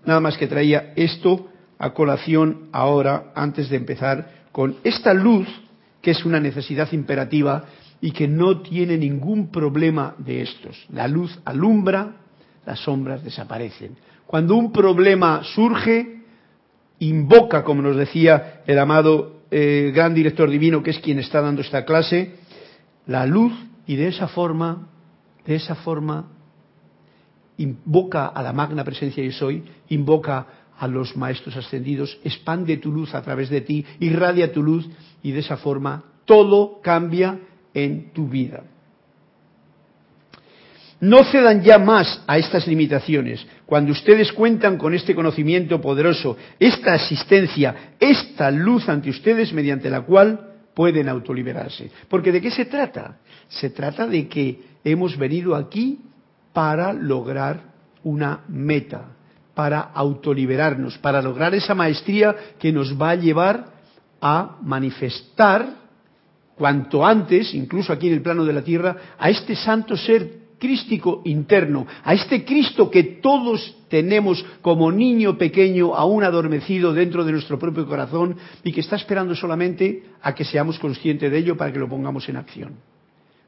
nada 0.04 0.20
más 0.20 0.36
que 0.36 0.48
traía 0.48 0.92
esto 0.96 1.48
a 1.78 1.94
colación 1.94 2.68
ahora, 2.72 3.32
antes 3.34 3.68
de 3.68 3.76
empezar, 3.76 4.42
con 4.50 4.76
esta 4.84 5.14
luz, 5.14 5.48
que 6.00 6.10
es 6.10 6.24
una 6.24 6.40
necesidad 6.40 6.92
imperativa 6.92 7.64
y 8.00 8.10
que 8.10 8.26
no 8.26 8.60
tiene 8.62 8.98
ningún 8.98 9.50
problema 9.52 10.16
de 10.18 10.42
estos. 10.42 10.84
La 10.92 11.06
luz 11.06 11.38
alumbra, 11.44 12.16
las 12.66 12.80
sombras 12.80 13.22
desaparecen. 13.22 13.96
Cuando 14.32 14.56
un 14.56 14.72
problema 14.72 15.42
surge, 15.44 16.22
invoca, 17.00 17.64
como 17.64 17.82
nos 17.82 17.96
decía 17.96 18.62
el 18.66 18.78
amado 18.78 19.42
eh, 19.50 19.92
gran 19.94 20.14
director 20.14 20.48
divino, 20.48 20.82
que 20.82 20.88
es 20.88 21.00
quien 21.00 21.18
está 21.18 21.42
dando 21.42 21.60
esta 21.60 21.84
clase, 21.84 22.36
la 23.06 23.26
luz 23.26 23.52
y 23.86 23.96
de 23.96 24.08
esa 24.08 24.28
forma, 24.28 24.88
de 25.44 25.56
esa 25.56 25.74
forma, 25.74 26.30
invoca 27.58 28.24
a 28.24 28.42
la 28.42 28.54
magna 28.54 28.84
presencia 28.84 29.22
yo 29.22 29.32
soy, 29.32 29.64
invoca 29.90 30.46
a 30.78 30.88
los 30.88 31.14
maestros 31.14 31.54
ascendidos, 31.54 32.18
expande 32.24 32.78
tu 32.78 32.90
luz 32.90 33.14
a 33.14 33.20
través 33.20 33.50
de 33.50 33.60
ti, 33.60 33.84
irradia 34.00 34.50
tu 34.50 34.62
luz 34.62 34.88
y 35.22 35.32
de 35.32 35.40
esa 35.40 35.58
forma 35.58 36.04
todo 36.24 36.80
cambia 36.80 37.38
en 37.74 38.14
tu 38.14 38.28
vida. 38.28 38.64
No 41.02 41.24
cedan 41.24 41.62
ya 41.64 41.80
más 41.80 42.22
a 42.28 42.38
estas 42.38 42.68
limitaciones. 42.68 43.44
Cuando 43.66 43.90
ustedes 43.90 44.32
cuentan 44.32 44.78
con 44.78 44.94
este 44.94 45.16
conocimiento 45.16 45.80
poderoso, 45.80 46.36
esta 46.60 46.94
asistencia, 46.94 47.94
esta 47.98 48.52
luz 48.52 48.88
ante 48.88 49.10
ustedes 49.10 49.52
mediante 49.52 49.90
la 49.90 50.02
cual 50.02 50.52
pueden 50.74 51.08
autoliberarse. 51.08 51.90
Porque 52.08 52.30
¿de 52.30 52.40
qué 52.40 52.52
se 52.52 52.66
trata? 52.66 53.16
Se 53.48 53.70
trata 53.70 54.06
de 54.06 54.28
que 54.28 54.60
hemos 54.84 55.18
venido 55.18 55.56
aquí 55.56 55.98
para 56.52 56.92
lograr 56.92 57.62
una 58.04 58.42
meta, 58.46 59.06
para 59.54 59.80
autoliberarnos, 59.80 60.98
para 60.98 61.20
lograr 61.20 61.52
esa 61.52 61.74
maestría 61.74 62.36
que 62.60 62.70
nos 62.70 62.96
va 62.96 63.10
a 63.10 63.16
llevar 63.16 63.72
a 64.20 64.56
manifestar 64.62 65.66
cuanto 66.54 67.04
antes, 67.04 67.54
incluso 67.54 67.92
aquí 67.92 68.06
en 68.06 68.14
el 68.14 68.22
plano 68.22 68.44
de 68.44 68.52
la 68.52 68.62
tierra, 68.62 68.96
a 69.18 69.30
este 69.30 69.56
santo 69.56 69.96
ser 69.96 70.41
crístico 70.62 71.22
interno, 71.24 71.88
a 72.04 72.14
este 72.14 72.44
Cristo 72.44 72.88
que 72.88 73.02
todos 73.02 73.74
tenemos 73.88 74.46
como 74.60 74.92
niño 74.92 75.36
pequeño 75.36 75.92
aún 75.92 76.22
adormecido 76.22 76.92
dentro 76.92 77.24
de 77.24 77.32
nuestro 77.32 77.58
propio 77.58 77.84
corazón 77.84 78.36
y 78.62 78.70
que 78.70 78.82
está 78.82 78.94
esperando 78.94 79.34
solamente 79.34 80.04
a 80.22 80.32
que 80.36 80.44
seamos 80.44 80.78
conscientes 80.78 81.32
de 81.32 81.36
ello 81.36 81.56
para 81.56 81.72
que 81.72 81.80
lo 81.80 81.88
pongamos 81.88 82.28
en 82.28 82.36
acción. 82.36 82.74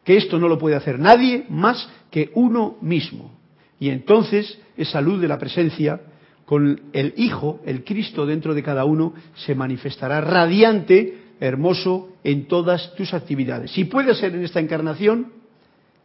Que 0.02 0.16
esto 0.16 0.40
no 0.40 0.48
lo 0.48 0.58
puede 0.58 0.74
hacer 0.74 0.98
nadie 0.98 1.46
más 1.48 1.88
que 2.10 2.32
uno 2.34 2.78
mismo. 2.80 3.30
Y 3.78 3.90
entonces 3.90 4.58
esa 4.76 5.00
luz 5.00 5.20
de 5.20 5.28
la 5.28 5.38
presencia 5.38 6.00
con 6.44 6.80
el 6.92 7.14
Hijo, 7.16 7.60
el 7.64 7.84
Cristo 7.84 8.26
dentro 8.26 8.54
de 8.54 8.64
cada 8.64 8.84
uno, 8.84 9.14
se 9.36 9.54
manifestará 9.54 10.20
radiante, 10.20 11.16
hermoso 11.38 12.08
en 12.24 12.48
todas 12.48 12.92
tus 12.96 13.14
actividades. 13.14 13.70
Si 13.70 13.84
puede 13.84 14.16
ser 14.16 14.34
en 14.34 14.42
esta 14.42 14.58
encarnación, 14.58 15.28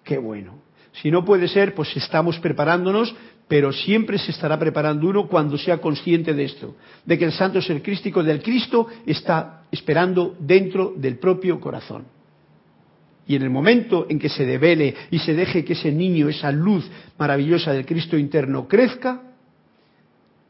qué 0.03 0.19
bueno. 0.19 0.68
Si 0.93 1.11
no 1.11 1.23
puede 1.23 1.47
ser, 1.47 1.75
pues 1.75 1.95
estamos 1.95 2.39
preparándonos, 2.39 3.15
pero 3.47 3.71
siempre 3.71 4.17
se 4.17 4.31
estará 4.31 4.59
preparando 4.59 5.07
uno 5.07 5.27
cuando 5.27 5.57
sea 5.57 5.79
consciente 5.79 6.33
de 6.33 6.43
esto, 6.43 6.75
de 7.05 7.17
que 7.17 7.25
el 7.25 7.31
santo 7.31 7.61
ser 7.61 7.81
crístico 7.81 8.23
del 8.23 8.41
Cristo 8.41 8.87
está 9.05 9.63
esperando 9.71 10.35
dentro 10.39 10.93
del 10.95 11.17
propio 11.17 11.59
corazón. 11.59 12.05
Y 13.27 13.35
en 13.35 13.43
el 13.43 13.49
momento 13.49 14.07
en 14.09 14.17
que 14.17 14.29
se 14.29 14.45
devele 14.45 14.95
y 15.11 15.19
se 15.19 15.33
deje 15.33 15.63
que 15.63 15.73
ese 15.73 15.91
niño, 15.91 16.29
esa 16.29 16.51
luz 16.51 16.89
maravillosa 17.17 17.71
del 17.71 17.85
Cristo 17.85 18.17
interno 18.17 18.67
crezca, 18.67 19.21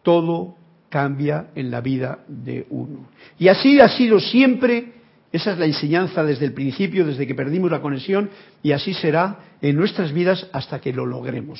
todo 0.01 0.55
cambia 0.89 1.51
en 1.55 1.71
la 1.71 1.81
vida 1.81 2.19
de 2.27 2.65
uno. 2.69 3.09
Y 3.37 3.47
así 3.47 3.79
ha 3.79 3.89
sido 3.89 4.19
siempre 4.19 4.98
esa 5.31 5.51
es 5.53 5.59
la 5.59 5.65
enseñanza 5.65 6.23
desde 6.23 6.45
el 6.45 6.53
principio, 6.53 7.05
desde 7.05 7.27
que 7.27 7.35
perdimos 7.35 7.69
la 7.69 7.81
conexión, 7.81 8.29
y 8.63 8.71
así 8.71 8.93
será 8.93 9.39
en 9.61 9.75
nuestras 9.75 10.11
vidas 10.11 10.47
hasta 10.51 10.79
que 10.79 10.93
lo 10.93 11.05
logremos. 11.05 11.59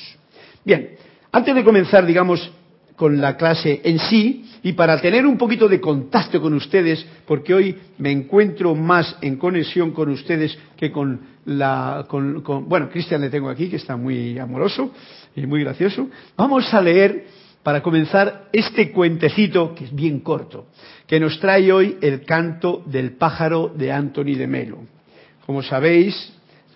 Bien, 0.64 0.90
antes 1.32 1.54
de 1.54 1.64
comenzar, 1.64 2.04
digamos, 2.04 2.50
con 2.96 3.20
la 3.20 3.36
clase 3.36 3.80
en 3.84 3.98
sí, 3.98 4.44
y 4.62 4.72
para 4.72 5.00
tener 5.00 5.24
un 5.24 5.38
poquito 5.38 5.68
de 5.68 5.80
contacto 5.80 6.40
con 6.40 6.52
ustedes, 6.52 7.06
porque 7.26 7.54
hoy 7.54 7.76
me 7.98 8.10
encuentro 8.10 8.74
más 8.74 9.16
en 9.22 9.36
conexión 9.36 9.92
con 9.92 10.10
ustedes 10.10 10.58
que 10.76 10.92
con 10.92 11.20
la... 11.46 12.04
Con, 12.08 12.42
bueno, 12.68 12.90
Cristian 12.90 13.22
le 13.22 13.30
tengo 13.30 13.48
aquí, 13.48 13.68
que 13.70 13.76
está 13.76 13.96
muy 13.96 14.38
amoroso 14.38 14.92
y 15.34 15.46
muy 15.46 15.62
gracioso. 15.62 16.08
Vamos 16.36 16.74
a 16.74 16.82
leer 16.82 17.24
para 17.62 17.82
comenzar 17.82 18.48
este 18.52 18.90
cuentecito, 18.90 19.74
que 19.74 19.84
es 19.84 19.94
bien 19.94 20.20
corto, 20.20 20.66
que 21.06 21.20
nos 21.20 21.38
trae 21.40 21.72
hoy 21.72 21.98
el 22.00 22.24
canto 22.24 22.82
del 22.86 23.12
pájaro 23.12 23.72
de 23.74 23.92
Anthony 23.92 24.36
de 24.36 24.46
Melo. 24.46 24.78
Como 25.44 25.62
sabéis, 25.62 26.32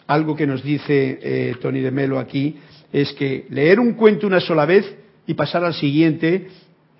algo 0.06 0.36
que 0.36 0.46
nos 0.46 0.62
dice 0.62 1.18
eh, 1.22 1.54
Tony 1.60 1.80
de 1.80 1.90
Melo 1.90 2.18
aquí 2.18 2.56
es 2.92 3.12
que 3.14 3.46
leer 3.50 3.80
un 3.80 3.94
cuento 3.94 4.26
una 4.26 4.40
sola 4.40 4.66
vez 4.66 4.94
y 5.26 5.34
pasar 5.34 5.64
al 5.64 5.74
siguiente, 5.74 6.48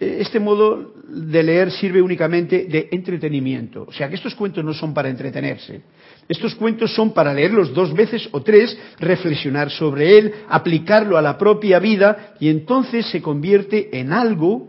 eh, 0.00 0.16
este 0.20 0.40
modo 0.40 0.94
de 1.06 1.42
leer 1.42 1.70
sirve 1.70 2.00
únicamente 2.00 2.64
de 2.64 2.88
entretenimiento. 2.90 3.84
O 3.86 3.92
sea 3.92 4.08
que 4.08 4.14
estos 4.14 4.34
cuentos 4.34 4.64
no 4.64 4.72
son 4.72 4.94
para 4.94 5.08
entretenerse, 5.08 5.82
estos 6.28 6.54
cuentos 6.54 6.95
son 6.95 7.12
para 7.12 7.35
leerlos 7.35 7.75
dos 7.75 7.93
veces 7.93 8.28
o 8.33 8.43
tres, 8.43 8.76
reflexionar 8.99 9.71
sobre 9.71 10.19
él, 10.19 10.33
aplicarlo 10.49 11.19
a 11.19 11.23
la 11.23 11.37
propia 11.37 11.78
vida 11.78 12.35
y 12.40 12.49
entonces 12.49 13.07
se 13.07 13.21
convierte 13.21 13.99
en 13.99 14.12
algo 14.12 14.69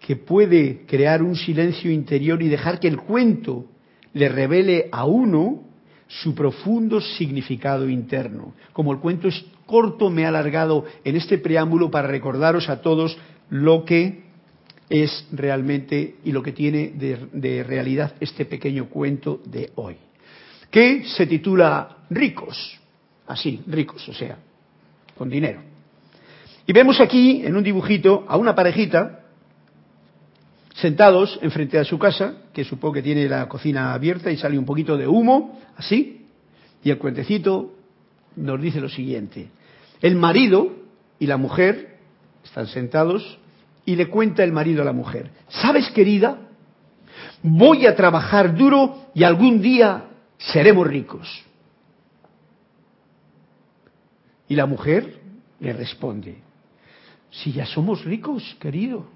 que 0.00 0.16
puede 0.16 0.84
crear 0.86 1.22
un 1.22 1.36
silencio 1.36 1.90
interior 1.90 2.42
y 2.42 2.48
dejar 2.48 2.80
que 2.80 2.88
el 2.88 2.98
cuento 2.98 3.66
le 4.12 4.28
revele 4.28 4.88
a 4.90 5.04
uno 5.04 5.62
su 6.08 6.34
profundo 6.34 7.00
significado 7.00 7.88
interno. 7.88 8.54
Como 8.72 8.92
el 8.92 8.98
cuento 8.98 9.28
es 9.28 9.44
corto, 9.66 10.10
me 10.10 10.22
he 10.22 10.26
alargado 10.26 10.84
en 11.04 11.14
este 11.14 11.38
preámbulo 11.38 11.90
para 11.90 12.08
recordaros 12.08 12.68
a 12.68 12.80
todos 12.80 13.16
lo 13.48 13.84
que 13.84 14.22
es 14.88 15.28
realmente 15.30 16.16
y 16.24 16.32
lo 16.32 16.42
que 16.42 16.50
tiene 16.50 16.88
de, 16.88 17.28
de 17.32 17.62
realidad 17.62 18.14
este 18.18 18.44
pequeño 18.44 18.88
cuento 18.88 19.40
de 19.46 19.70
hoy 19.76 19.96
que 20.70 21.04
se 21.04 21.26
titula 21.26 21.96
Ricos, 22.10 22.78
así, 23.26 23.62
ricos, 23.66 24.08
o 24.08 24.14
sea, 24.14 24.38
con 25.16 25.28
dinero. 25.28 25.60
Y 26.66 26.72
vemos 26.72 27.00
aquí, 27.00 27.42
en 27.44 27.56
un 27.56 27.62
dibujito, 27.62 28.24
a 28.28 28.36
una 28.36 28.54
parejita 28.54 29.20
sentados 30.74 31.38
enfrente 31.42 31.78
de 31.78 31.84
su 31.84 31.98
casa, 31.98 32.34
que 32.52 32.64
supongo 32.64 32.94
que 32.94 33.02
tiene 33.02 33.28
la 33.28 33.48
cocina 33.48 33.92
abierta 33.92 34.30
y 34.30 34.36
sale 34.36 34.58
un 34.58 34.64
poquito 34.64 34.96
de 34.96 35.06
humo, 35.06 35.60
así, 35.76 36.26
y 36.82 36.90
el 36.90 36.98
cuentecito 36.98 37.74
nos 38.36 38.60
dice 38.60 38.80
lo 38.80 38.88
siguiente. 38.88 39.48
El 40.00 40.16
marido 40.16 40.72
y 41.18 41.26
la 41.26 41.36
mujer 41.36 41.98
están 42.44 42.66
sentados 42.66 43.38
y 43.84 43.96
le 43.96 44.08
cuenta 44.08 44.42
el 44.42 44.52
marido 44.52 44.82
a 44.82 44.84
la 44.84 44.92
mujer, 44.92 45.30
¿sabes 45.48 45.90
querida? 45.90 46.38
Voy 47.42 47.86
a 47.86 47.94
trabajar 47.94 48.54
duro 48.54 49.10
y 49.14 49.24
algún 49.24 49.60
día 49.60 50.09
seremos 50.40 50.86
ricos. 50.86 51.44
Y 54.48 54.56
la 54.56 54.66
mujer 54.66 55.20
le 55.60 55.72
responde, 55.72 56.38
Si 57.30 57.52
ya 57.52 57.66
somos 57.66 58.04
ricos, 58.04 58.56
querido. 58.58 59.06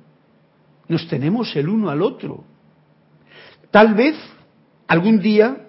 Nos 0.86 1.08
tenemos 1.08 1.56
el 1.56 1.68
uno 1.68 1.90
al 1.90 2.02
otro. 2.02 2.44
Tal 3.70 3.94
vez 3.94 4.14
algún 4.86 5.20
día 5.20 5.66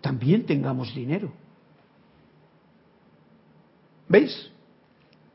también 0.00 0.46
tengamos 0.46 0.94
dinero. 0.94 1.32
¿Veis? 4.08 4.50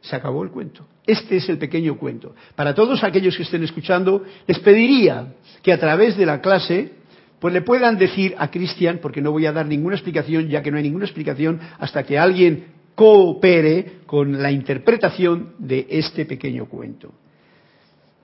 Se 0.02 0.16
acabó 0.16 0.44
el 0.44 0.52
cuento. 0.52 0.88
Este 1.06 1.38
es 1.38 1.50
el 1.50 1.58
pequeño 1.58 1.98
cuento. 1.98 2.36
Para 2.56 2.74
todos 2.74 3.04
aquellos 3.04 3.36
que 3.36 3.44
estén 3.44 3.64
escuchando, 3.64 4.24
les 4.48 4.60
pediría 4.60 5.34
que 5.62 5.74
a 5.74 5.80
través 5.80 6.16
de 6.16 6.26
la 6.26 6.40
clase, 6.42 6.94
pues 7.40 7.54
le 7.54 7.62
puedan 7.62 7.98
decir 7.98 8.36
a 8.38 8.50
Cristian, 8.50 9.00
porque 9.02 9.22
no 9.22 9.32
voy 9.32 9.46
a 9.46 9.52
dar 9.52 9.66
ninguna 9.66 9.96
explicación, 9.96 10.48
ya 10.48 10.62
que 10.62 10.72
no 10.72 10.78
hay 10.78 10.84
ninguna 10.84 11.06
explicación, 11.06 11.60
hasta 11.80 12.04
que 12.04 12.18
alguien 12.18 12.66
coopere 12.96 14.00
con 14.06 14.42
la 14.42 14.52
interpretación 14.52 15.54
de 15.60 15.86
este 15.90 16.26
pequeño 16.26 16.66
cuento. 16.68 17.12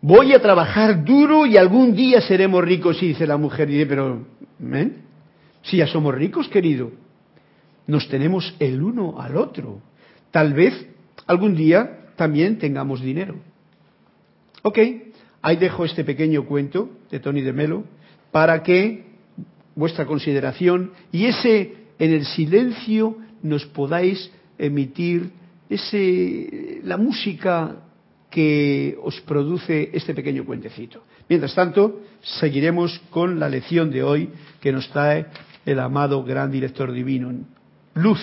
Voy 0.01 0.34
a 0.34 0.41
trabajar 0.41 1.03
duro 1.03 1.46
y 1.46 1.58
algún 1.58 1.96
día 1.96 2.22
seremos 2.22 2.63
ricos, 2.63 3.01
y 3.03 3.10
dice 3.10 3.27
la 3.27 3.38
mujer, 3.38 3.70
y 3.70 3.74
dice, 3.74 3.86
pero, 3.86 4.25
¿eh? 4.74 4.91
Si 5.63 5.77
ya 5.77 5.88
somos 5.88 6.15
ricos, 6.15 6.48
querido, 6.48 6.91
nos 7.86 8.08
tenemos 8.08 8.56
el 8.60 8.82
uno 8.82 9.22
al 9.22 9.38
otro. 9.38 9.80
Tal 10.32 10.53
vez 10.53 10.88
algún 11.27 11.56
día 11.56 12.08
también 12.15 12.58
tengamos 12.58 13.01
dinero. 13.01 13.36
Ok, 14.63 14.80
ahí 15.41 15.56
dejo 15.58 15.86
este 15.86 16.03
pequeño 16.03 16.46
cuento 16.46 16.89
de 17.12 17.20
Tony 17.20 17.41
de 17.41 17.53
Melo 17.53 17.84
para 18.32 18.64
que 18.64 19.06
vuestra 19.76 20.06
consideración 20.06 20.92
y 21.12 21.26
ese 21.26 21.74
en 22.00 22.14
el 22.14 22.26
silencio 22.26 23.18
nos 23.44 23.66
podáis 23.66 24.32
emitir 24.58 25.32
ese 25.70 26.82
la 26.84 26.98
música 26.98 27.78
que 28.30 28.98
os 29.04 29.20
produce 29.22 29.90
este 29.94 30.14
pequeño 30.14 30.46
cuentecito. 30.46 31.04
Mientras 31.28 31.54
tanto, 31.54 32.02
seguiremos 32.22 33.00
con 33.10 33.40
la 33.40 33.50
lección 33.50 33.92
de 33.92 34.04
hoy 34.04 34.30
que 34.62 34.72
nos 34.72 34.90
trae 34.90 35.26
el 35.66 35.80
amado 35.80 36.24
gran 36.24 36.52
director 36.52 36.92
divino. 36.92 37.32
Luz, 37.94 38.22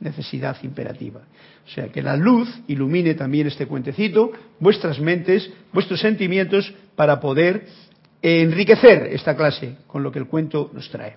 necesidad 0.00 0.56
imperativa. 0.62 1.20
O 1.66 1.70
sea, 1.72 1.88
que 1.88 2.02
la 2.02 2.16
luz 2.16 2.48
ilumine 2.68 3.14
también 3.14 3.46
este 3.46 3.66
cuentecito, 3.66 4.32
vuestras 4.58 4.98
mentes, 4.98 5.50
vuestros 5.72 6.00
sentimientos, 6.00 6.72
para 6.96 7.20
poder 7.20 7.66
enriquecer 8.22 9.08
esta 9.12 9.36
clase 9.36 9.76
con 9.86 10.02
lo 10.02 10.12
que 10.12 10.18
el 10.18 10.26
cuento 10.26 10.70
nos 10.72 10.88
trae. 10.90 11.16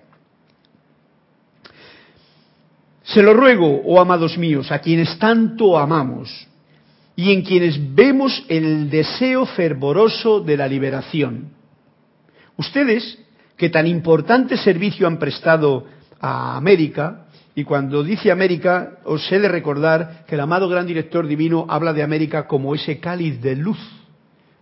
Se 3.02 3.22
lo 3.22 3.34
ruego, 3.34 3.82
oh 3.84 4.00
amados 4.00 4.38
míos, 4.38 4.72
a 4.72 4.78
quienes 4.78 5.18
tanto 5.18 5.78
amamos 5.78 6.48
y 7.16 7.32
en 7.32 7.42
quienes 7.42 7.94
vemos 7.94 8.44
el 8.48 8.88
deseo 8.88 9.44
fervoroso 9.46 10.40
de 10.40 10.56
la 10.56 10.66
liberación. 10.66 11.50
Ustedes, 12.56 13.18
que 13.56 13.68
tan 13.68 13.86
importante 13.86 14.56
servicio 14.56 15.06
han 15.06 15.18
prestado 15.18 15.86
a 16.18 16.56
América, 16.56 17.26
y 17.54 17.64
cuando 17.64 18.02
dice 18.02 18.32
América, 18.32 18.98
os 19.04 19.30
he 19.30 19.38
de 19.38 19.48
recordar 19.48 20.24
que 20.26 20.34
el 20.34 20.40
amado 20.40 20.68
gran 20.68 20.86
director 20.86 21.26
divino 21.26 21.66
habla 21.68 21.92
de 21.92 22.02
América 22.02 22.48
como 22.48 22.74
ese 22.74 22.98
cáliz 22.98 23.40
de 23.40 23.54
luz 23.54 23.78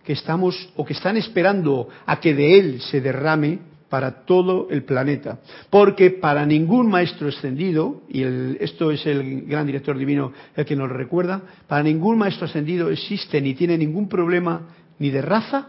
que 0.03 0.13
estamos 0.13 0.69
o 0.75 0.85
que 0.85 0.93
están 0.93 1.17
esperando 1.17 1.87
a 2.05 2.19
que 2.19 2.33
de 2.33 2.59
él 2.59 2.81
se 2.81 3.01
derrame 3.01 3.59
para 3.89 4.25
todo 4.25 4.69
el 4.71 4.85
planeta. 4.85 5.39
Porque 5.69 6.09
para 6.09 6.45
ningún 6.45 6.89
maestro 6.89 7.27
ascendido, 7.27 8.01
y 8.09 8.23
esto 8.59 8.91
es 8.91 9.05
el 9.05 9.43
gran 9.43 9.67
director 9.67 9.97
divino 9.97 10.33
el 10.55 10.65
que 10.65 10.75
nos 10.75 10.89
recuerda, 10.89 11.43
para 11.67 11.83
ningún 11.83 12.17
maestro 12.17 12.45
ascendido 12.45 12.89
existe 12.89 13.39
ni 13.39 13.53
tiene 13.53 13.77
ningún 13.77 14.09
problema 14.09 14.69
ni 14.97 15.11
de 15.11 15.21
raza, 15.21 15.67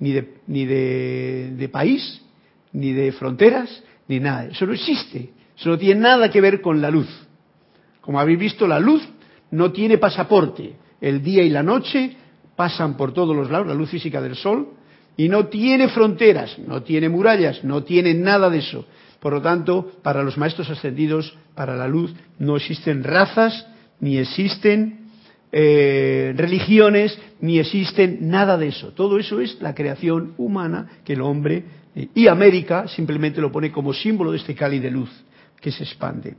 ni 0.00 0.12
de, 0.12 0.34
ni 0.46 0.66
de, 0.66 1.54
de 1.56 1.68
país, 1.70 2.22
ni 2.72 2.92
de 2.92 3.10
fronteras, 3.12 3.82
ni 4.06 4.20
nada. 4.20 4.46
Eso 4.46 4.66
no 4.66 4.74
existe. 4.74 5.30
Eso 5.56 5.70
no 5.70 5.78
tiene 5.78 6.00
nada 6.00 6.30
que 6.30 6.40
ver 6.40 6.60
con 6.60 6.80
la 6.80 6.90
luz. 6.90 7.08
Como 8.00 8.20
habéis 8.20 8.38
visto, 8.38 8.66
la 8.66 8.78
luz 8.78 9.06
no 9.50 9.72
tiene 9.72 9.98
pasaporte. 9.98 10.76
El 11.00 11.22
día 11.22 11.42
y 11.42 11.48
la 11.48 11.62
noche 11.62 12.16
pasan 12.58 12.96
por 12.96 13.12
todos 13.12 13.36
los 13.36 13.52
lados, 13.52 13.68
la 13.68 13.74
luz 13.74 13.88
física 13.88 14.20
del 14.20 14.34
Sol, 14.34 14.70
y 15.16 15.28
no 15.28 15.46
tiene 15.46 15.86
fronteras, 15.86 16.58
no 16.58 16.82
tiene 16.82 17.08
murallas, 17.08 17.62
no 17.62 17.84
tiene 17.84 18.14
nada 18.14 18.50
de 18.50 18.58
eso. 18.58 18.84
Por 19.20 19.32
lo 19.32 19.40
tanto, 19.40 19.92
para 20.02 20.24
los 20.24 20.36
maestros 20.36 20.68
ascendidos, 20.68 21.38
para 21.54 21.76
la 21.76 21.86
luz, 21.86 22.12
no 22.40 22.56
existen 22.56 23.04
razas, 23.04 23.64
ni 24.00 24.18
existen 24.18 25.06
eh, 25.52 26.34
religiones, 26.36 27.16
ni 27.40 27.60
existen 27.60 28.28
nada 28.28 28.58
de 28.58 28.68
eso. 28.68 28.88
Todo 28.88 29.20
eso 29.20 29.40
es 29.40 29.62
la 29.62 29.72
creación 29.72 30.34
humana 30.36 30.88
que 31.04 31.12
el 31.12 31.20
hombre 31.20 31.62
eh, 31.94 32.08
y 32.12 32.26
América 32.26 32.88
simplemente 32.88 33.40
lo 33.40 33.52
pone 33.52 33.70
como 33.70 33.92
símbolo 33.92 34.32
de 34.32 34.38
este 34.38 34.56
cáliz 34.56 34.82
de 34.82 34.90
luz 34.90 35.10
que 35.60 35.70
se 35.70 35.84
expande. 35.84 36.34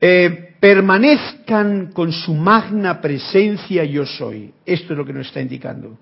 Eh, 0.00 0.54
permanezcan 0.60 1.92
con 1.92 2.12
su 2.12 2.34
magna 2.34 3.00
presencia 3.00 3.84
yo 3.84 4.06
soy. 4.06 4.52
Esto 4.64 4.92
es 4.92 4.98
lo 4.98 5.04
que 5.04 5.12
nos 5.12 5.26
está 5.26 5.40
indicando. 5.40 5.98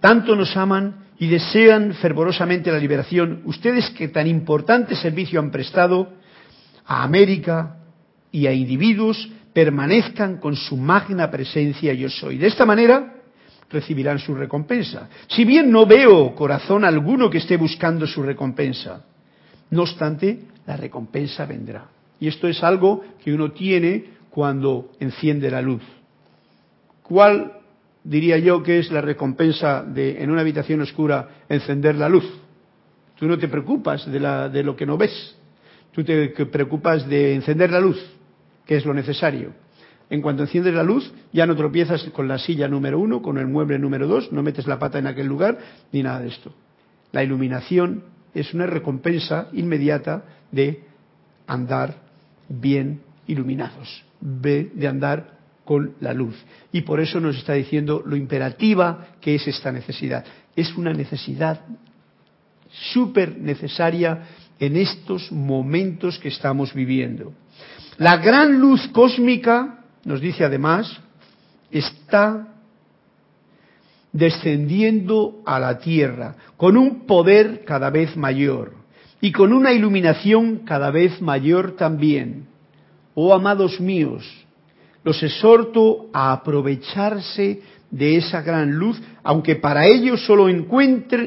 Tanto 0.00 0.36
nos 0.36 0.56
aman 0.56 1.06
y 1.18 1.28
desean 1.28 1.94
fervorosamente 1.94 2.70
la 2.70 2.78
liberación, 2.78 3.42
ustedes 3.44 3.90
que 3.90 4.08
tan 4.08 4.26
importante 4.26 4.94
servicio 4.94 5.40
han 5.40 5.50
prestado 5.50 6.12
a 6.84 7.02
América 7.02 7.76
y 8.30 8.46
a 8.46 8.52
individuos, 8.52 9.28
permanezcan 9.52 10.36
con 10.36 10.54
su 10.54 10.76
magna 10.76 11.30
presencia 11.30 11.92
yo 11.94 12.10
soy. 12.10 12.36
De 12.36 12.46
esta 12.46 12.66
manera 12.66 13.14
recibirán 13.70 14.18
su 14.18 14.34
recompensa. 14.34 15.08
Si 15.28 15.44
bien 15.44 15.70
no 15.70 15.86
veo 15.86 16.34
corazón 16.34 16.84
alguno 16.84 17.30
que 17.30 17.38
esté 17.38 17.56
buscando 17.56 18.06
su 18.06 18.22
recompensa, 18.22 19.04
no 19.70 19.82
obstante, 19.82 20.40
la 20.66 20.76
recompensa 20.76 21.46
vendrá. 21.46 21.95
Y 22.20 22.28
esto 22.28 22.48
es 22.48 22.62
algo 22.62 23.02
que 23.22 23.32
uno 23.32 23.52
tiene 23.52 24.04
cuando 24.30 24.92
enciende 25.00 25.50
la 25.50 25.62
luz. 25.62 25.82
¿Cuál 27.02 27.52
diría 28.04 28.38
yo 28.38 28.62
que 28.62 28.78
es 28.78 28.90
la 28.90 29.00
recompensa 29.00 29.82
de 29.82 30.22
en 30.22 30.30
una 30.30 30.40
habitación 30.40 30.80
oscura 30.80 31.28
encender 31.48 31.96
la 31.96 32.08
luz? 32.08 32.24
Tú 33.18 33.26
no 33.26 33.38
te 33.38 33.48
preocupas 33.48 34.10
de, 34.10 34.20
la, 34.20 34.48
de 34.48 34.62
lo 34.62 34.76
que 34.76 34.86
no 34.86 34.96
ves. 34.96 35.36
Tú 35.92 36.04
te 36.04 36.28
preocupas 36.28 37.08
de 37.08 37.34
encender 37.34 37.70
la 37.70 37.80
luz, 37.80 37.98
que 38.66 38.76
es 38.76 38.84
lo 38.84 38.92
necesario. 38.92 39.54
En 40.08 40.22
cuanto 40.22 40.42
enciendes 40.42 40.74
la 40.74 40.82
luz, 40.82 41.12
ya 41.32 41.46
no 41.46 41.56
tropiezas 41.56 42.04
con 42.10 42.28
la 42.28 42.38
silla 42.38 42.68
número 42.68 42.98
uno, 42.98 43.22
con 43.22 43.38
el 43.38 43.46
mueble 43.46 43.78
número 43.78 44.06
dos, 44.06 44.30
no 44.30 44.42
metes 44.42 44.66
la 44.66 44.78
pata 44.78 44.98
en 44.98 45.06
aquel 45.06 45.26
lugar, 45.26 45.58
ni 45.92 46.02
nada 46.02 46.20
de 46.20 46.28
esto. 46.28 46.52
La 47.12 47.24
iluminación 47.24 48.04
es 48.34 48.52
una 48.52 48.66
recompensa 48.66 49.48
inmediata 49.52 50.24
de 50.52 50.84
andar 51.46 52.05
bien 52.48 53.02
iluminados, 53.26 54.04
de 54.20 54.88
andar 54.88 55.36
con 55.66 55.96
la 56.00 56.14
luz. 56.14 56.34
Y 56.72 56.82
por 56.82 57.00
eso 57.00 57.20
nos 57.20 57.36
está 57.36 57.52
diciendo 57.52 58.02
lo 58.06 58.16
imperativa 58.16 59.08
que 59.20 59.34
es 59.34 59.46
esta 59.48 59.70
necesidad. 59.72 60.24
Es 60.54 60.74
una 60.76 60.94
necesidad 60.94 61.60
súper 62.92 63.36
necesaria 63.36 64.22
en 64.58 64.76
estos 64.76 65.30
momentos 65.32 66.18
que 66.18 66.28
estamos 66.28 66.72
viviendo. 66.72 67.34
La 67.98 68.16
gran 68.18 68.58
luz 68.58 68.86
cósmica, 68.88 69.84
nos 70.04 70.20
dice 70.20 70.44
además, 70.44 71.00
está 71.70 72.48
descendiendo 74.12 75.42
a 75.44 75.58
la 75.58 75.78
tierra 75.78 76.36
con 76.56 76.76
un 76.76 77.06
poder 77.06 77.64
cada 77.64 77.90
vez 77.90 78.16
mayor 78.16 78.72
y 79.20 79.32
con 79.32 79.52
una 79.52 79.72
iluminación 79.72 80.58
cada 80.64 80.90
vez 80.90 81.20
mayor 81.20 81.76
también. 81.76 82.46
Oh 83.14 83.32
amados 83.32 83.80
míos, 83.80 84.24
los 85.04 85.22
exhorto 85.22 86.08
a 86.12 86.32
aprovecharse 86.32 87.62
de 87.90 88.16
esa 88.16 88.42
gran 88.42 88.72
luz, 88.72 89.00
aunque 89.22 89.56
para 89.56 89.86
ello 89.86 90.16
solo, 90.16 90.48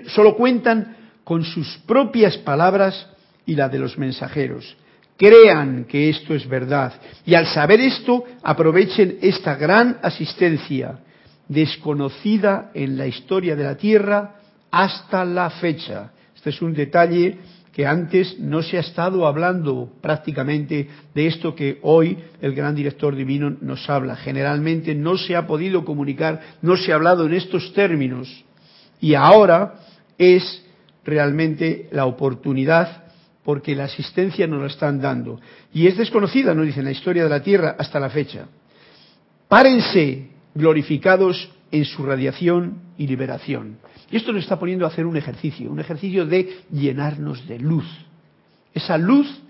solo 0.07 0.35
cuentan 0.35 0.97
con 1.23 1.43
sus 1.43 1.77
propias 1.87 2.37
palabras 2.37 3.07
y 3.45 3.55
la 3.55 3.69
de 3.69 3.79
los 3.79 3.97
mensajeros. 3.97 4.77
Crean 5.17 5.85
que 5.85 6.09
esto 6.09 6.33
es 6.33 6.47
verdad 6.47 6.93
y 7.25 7.33
al 7.33 7.47
saber 7.47 7.81
esto 7.81 8.23
aprovechen 8.41 9.17
esta 9.21 9.55
gran 9.55 9.97
asistencia 10.01 10.99
desconocida 11.47 12.71
en 12.73 12.97
la 12.97 13.07
historia 13.07 13.55
de 13.55 13.63
la 13.63 13.75
Tierra 13.75 14.35
hasta 14.71 15.25
la 15.25 15.49
fecha. 15.49 16.11
Este 16.35 16.51
es 16.51 16.61
un 16.61 16.73
detalle 16.73 17.37
que 17.73 17.85
antes 17.85 18.39
no 18.39 18.61
se 18.61 18.77
ha 18.77 18.81
estado 18.81 19.27
hablando 19.27 19.91
prácticamente 20.01 20.89
de 21.13 21.27
esto 21.27 21.55
que 21.55 21.79
hoy 21.83 22.17
el 22.41 22.55
gran 22.55 22.75
director 22.75 23.15
divino 23.15 23.55
nos 23.61 23.89
habla. 23.89 24.15
Generalmente 24.15 24.95
no 24.95 25.17
se 25.17 25.35
ha 25.35 25.45
podido 25.45 25.85
comunicar, 25.85 26.41
no 26.61 26.77
se 26.77 26.91
ha 26.91 26.95
hablado 26.95 27.25
en 27.25 27.33
estos 27.33 27.73
términos. 27.73 28.43
Y 28.99 29.13
ahora 29.13 29.75
es 30.17 30.65
realmente 31.05 31.87
la 31.91 32.05
oportunidad 32.05 33.03
porque 33.43 33.75
la 33.75 33.85
asistencia 33.85 34.45
nos 34.47 34.61
la 34.61 34.67
están 34.67 34.99
dando. 34.99 35.39
Y 35.73 35.87
es 35.87 35.97
desconocida, 35.97 36.53
nos 36.53 36.65
dicen, 36.65 36.85
la 36.85 36.91
historia 36.91 37.23
de 37.23 37.29
la 37.29 37.41
Tierra 37.41 37.75
hasta 37.77 37.99
la 37.99 38.09
fecha. 38.09 38.47
Párense 39.47 40.27
glorificados 40.53 41.49
en 41.71 41.85
su 41.85 42.03
radiación 42.03 42.81
y 42.97 43.07
liberación. 43.07 43.77
Y 44.11 44.17
esto 44.17 44.31
nos 44.31 44.43
está 44.43 44.57
poniendo 44.59 44.85
a 44.85 44.89
hacer 44.89 45.05
un 45.05 45.17
ejercicio, 45.17 45.71
un 45.71 45.79
ejercicio 45.79 46.25
de 46.25 46.63
llenarnos 46.71 47.47
de 47.47 47.59
luz. 47.59 47.85
Esa 48.73 48.97
luz 48.97 49.41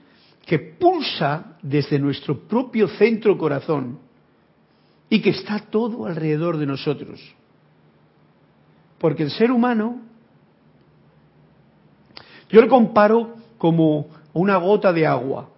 que 0.46 0.60
pulsa 0.60 1.58
desde 1.62 2.00
nuestro 2.00 2.40
propio 2.48 2.88
centro 2.88 3.38
corazón 3.38 4.00
y 5.10 5.22
que 5.22 5.32
está 5.32 5.60
todo 5.60 6.06
alrededor 6.06 6.58
de 6.58 6.66
nosotros. 6.66 7.20
Porque 8.98 9.24
el 9.24 9.32
ser 9.32 9.52
humano, 9.52 10.02
yo 12.50 12.62
lo 12.62 12.68
comparo 12.68 13.36
como 13.58 14.08
una 14.34 14.58
gota 14.58 14.92
de 14.92 15.08
agua, 15.08 15.50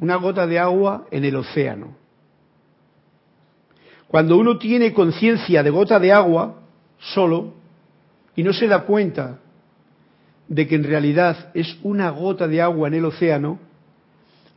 una 0.00 0.16
gota 0.16 0.46
de 0.46 0.58
agua 0.58 1.06
en 1.10 1.24
el 1.24 1.36
océano. 1.36 2.03
Cuando 4.14 4.36
uno 4.38 4.58
tiene 4.58 4.92
conciencia 4.92 5.64
de 5.64 5.70
gota 5.70 5.98
de 5.98 6.12
agua 6.12 6.62
solo 7.00 7.54
y 8.36 8.44
no 8.44 8.52
se 8.52 8.68
da 8.68 8.82
cuenta 8.82 9.40
de 10.46 10.68
que 10.68 10.76
en 10.76 10.84
realidad 10.84 11.50
es 11.52 11.76
una 11.82 12.10
gota 12.10 12.46
de 12.46 12.62
agua 12.62 12.86
en 12.86 12.94
el 12.94 13.06
océano, 13.06 13.58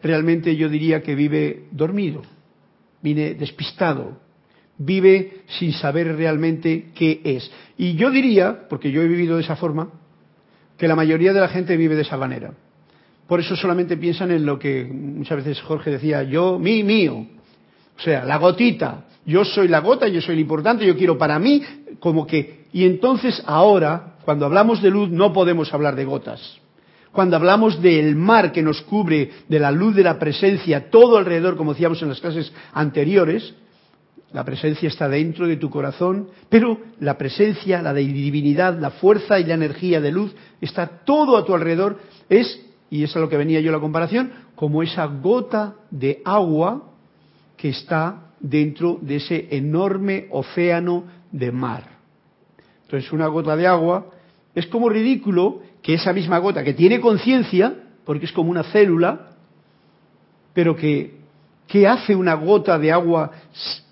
realmente 0.04 0.56
yo 0.56 0.70
diría 0.70 1.02
que 1.02 1.16
vive 1.16 1.64
dormido, 1.72 2.22
vive 3.02 3.34
despistado, 3.34 4.20
vive 4.78 5.42
sin 5.48 5.74
saber 5.74 6.16
realmente 6.16 6.92
qué 6.94 7.22
es. 7.24 7.52
Y 7.80 7.96
yo 7.96 8.12
diría, 8.12 8.68
porque 8.70 8.92
yo 8.92 9.02
he 9.02 9.08
vivido 9.08 9.38
de 9.38 9.42
esa 9.42 9.56
forma, 9.56 9.90
que 10.78 10.88
la 10.88 10.96
mayoría 10.96 11.34
de 11.34 11.42
la 11.42 11.50
gente 11.50 11.78
vive 11.78 11.96
de 11.96 12.04
esa 12.04 12.18
manera. 12.18 12.54
Por 13.26 13.40
eso 13.40 13.56
solamente 13.56 13.98
piensan 13.98 14.30
en 14.30 14.46
lo 14.46 14.60
que 14.60 14.84
muchas 14.86 15.38
veces 15.38 15.60
Jorge 15.62 15.90
decía, 15.90 16.22
yo, 16.22 16.60
mí, 16.60 16.84
mío. 16.84 17.26
O 17.98 18.00
sea, 18.00 18.24
la 18.24 18.38
gotita. 18.38 19.06
Yo 19.28 19.44
soy 19.44 19.68
la 19.68 19.82
gota, 19.82 20.08
yo 20.08 20.22
soy 20.22 20.36
el 20.36 20.40
importante, 20.40 20.88
yo 20.88 20.96
quiero 20.96 21.18
para 21.18 21.38
mí, 21.38 21.62
como 22.00 22.26
que... 22.26 22.66
Y 22.72 22.86
entonces 22.86 23.44
ahora, 23.46 24.16
cuando 24.24 24.46
hablamos 24.46 24.82
de 24.82 24.90
luz, 24.90 25.10
no 25.10 25.34
podemos 25.34 25.74
hablar 25.74 25.98
de 25.98 26.06
gotas. 26.06 26.60
Cuando 27.12 27.36
hablamos 27.36 27.82
del 27.82 28.16
mar 28.16 28.54
que 28.54 28.64
nos 28.64 28.82
cubre, 28.82 29.32
de 29.50 29.60
la 29.60 29.72
luz 29.72 29.96
de 29.96 30.04
la 30.04 30.18
presencia, 30.18 30.90
todo 30.90 31.18
alrededor, 31.18 31.58
como 31.58 31.74
decíamos 31.74 32.02
en 32.02 32.08
las 32.08 32.22
clases 32.22 32.54
anteriores, 32.72 33.54
la 34.32 34.46
presencia 34.46 34.88
está 34.88 35.10
dentro 35.10 35.46
de 35.46 35.58
tu 35.58 35.70
corazón, 35.70 36.30
pero 36.48 36.80
la 37.02 37.18
presencia, 37.18 37.82
la 37.82 37.94
divinidad, 37.94 38.80
la 38.80 38.92
fuerza 38.92 39.40
y 39.40 39.44
la 39.44 39.56
energía 39.56 40.00
de 40.00 40.12
luz 40.12 40.34
está 40.62 40.88
todo 40.88 41.36
a 41.36 41.44
tu 41.44 41.54
alrededor. 41.54 42.00
Es, 42.30 42.62
y 42.90 43.04
es 43.04 43.14
a 43.16 43.20
lo 43.20 43.28
que 43.28 43.36
venía 43.36 43.60
yo 43.60 43.74
la 43.74 43.80
comparación, 43.80 44.32
como 44.56 44.84
esa 44.84 45.06
gota 45.06 45.76
de 45.92 46.22
agua 46.24 46.84
que 47.58 47.70
está 47.70 48.27
dentro 48.40 49.00
de 49.02 49.18
ese 49.18 49.48
enorme 49.52 50.28
océano 50.32 51.06
de 51.32 51.52
mar. 51.52 51.84
Entonces, 52.84 53.12
una 53.12 53.28
gota 53.28 53.56
de 53.56 53.68
agua 53.68 54.12
es 54.56 54.68
como 54.68 54.90
ridículo 54.90 55.62
que 55.82 55.94
esa 55.94 56.14
misma 56.14 56.38
gota 56.40 56.64
que 56.64 56.74
tiene 56.74 57.00
conciencia, 57.00 57.74
porque 58.06 58.26
es 58.26 58.32
como 58.32 58.50
una 58.50 58.64
célula, 58.64 59.32
pero 60.54 60.76
que, 60.76 61.18
¿qué 61.68 61.88
hace 61.88 62.16
una 62.16 62.34
gota 62.34 62.80
de 62.80 62.92
agua 62.92 63.32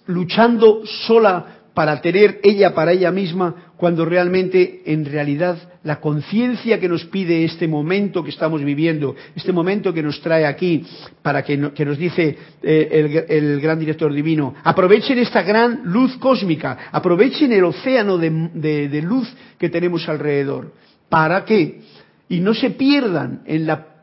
luchando 0.08 0.86
sola 0.86 1.56
para 1.74 2.02
tener 2.02 2.40
ella 2.42 2.74
para 2.74 2.94
ella 2.94 3.12
misma, 3.12 3.74
cuando 3.78 4.06
realmente, 4.06 4.82
en 4.86 5.06
realidad, 5.06 5.58
la 5.86 6.00
conciencia 6.00 6.80
que 6.80 6.90
nos 6.90 7.06
pide 7.06 7.46
este 7.46 7.68
momento 7.68 8.24
que 8.24 8.32
estamos 8.32 8.64
viviendo, 8.64 9.16
este 9.36 9.54
momento 9.54 9.94
que 9.94 10.02
nos 10.02 10.20
trae 10.20 10.44
aquí, 10.44 10.84
para 11.22 11.44
que, 11.44 11.56
nos 11.58 11.98
dice 11.98 12.36
eh, 12.64 13.26
el, 13.30 13.62
gran 13.62 13.80
director 13.80 14.12
divino, 14.12 14.56
aprovechen 14.64 15.20
esta 15.20 15.44
gran 15.44 15.82
luz 15.86 16.18
cósmica, 16.18 16.90
aprovechen 16.92 17.54
el 17.54 17.64
océano 17.64 18.18
de, 18.18 19.02
luz 19.04 19.32
que 19.60 19.70
tenemos 19.70 20.10
alrededor. 20.10 20.74
¿Para 21.08 21.46
qué? 21.46 21.82
Y 22.30 22.40
no 22.40 22.56
se 22.56 22.72
pierdan 22.72 23.44
en 23.46 23.68
la 23.68 24.02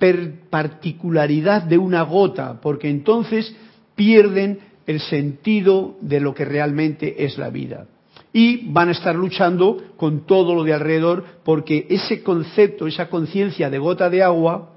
particularidad 0.50 1.62
de 1.62 1.78
una 1.78 2.02
gota, 2.02 2.60
porque 2.60 2.88
entonces 2.88 3.52
pierden 3.96 4.60
el 4.86 5.00
sentido 5.00 5.96
de 6.00 6.20
lo 6.20 6.32
que 6.32 6.44
realmente 6.44 7.24
es 7.24 7.38
la 7.38 7.50
vida. 7.50 7.86
Y 8.32 8.70
van 8.70 8.88
a 8.88 8.92
estar 8.92 9.14
luchando 9.14 9.76
con 9.96 10.26
todo 10.26 10.54
lo 10.54 10.64
de 10.64 10.72
alrededor 10.72 11.24
porque 11.44 11.86
ese 11.90 12.22
concepto, 12.22 12.86
esa 12.86 13.10
conciencia 13.10 13.68
de 13.68 13.78
gota 13.78 14.08
de 14.08 14.22
agua 14.22 14.70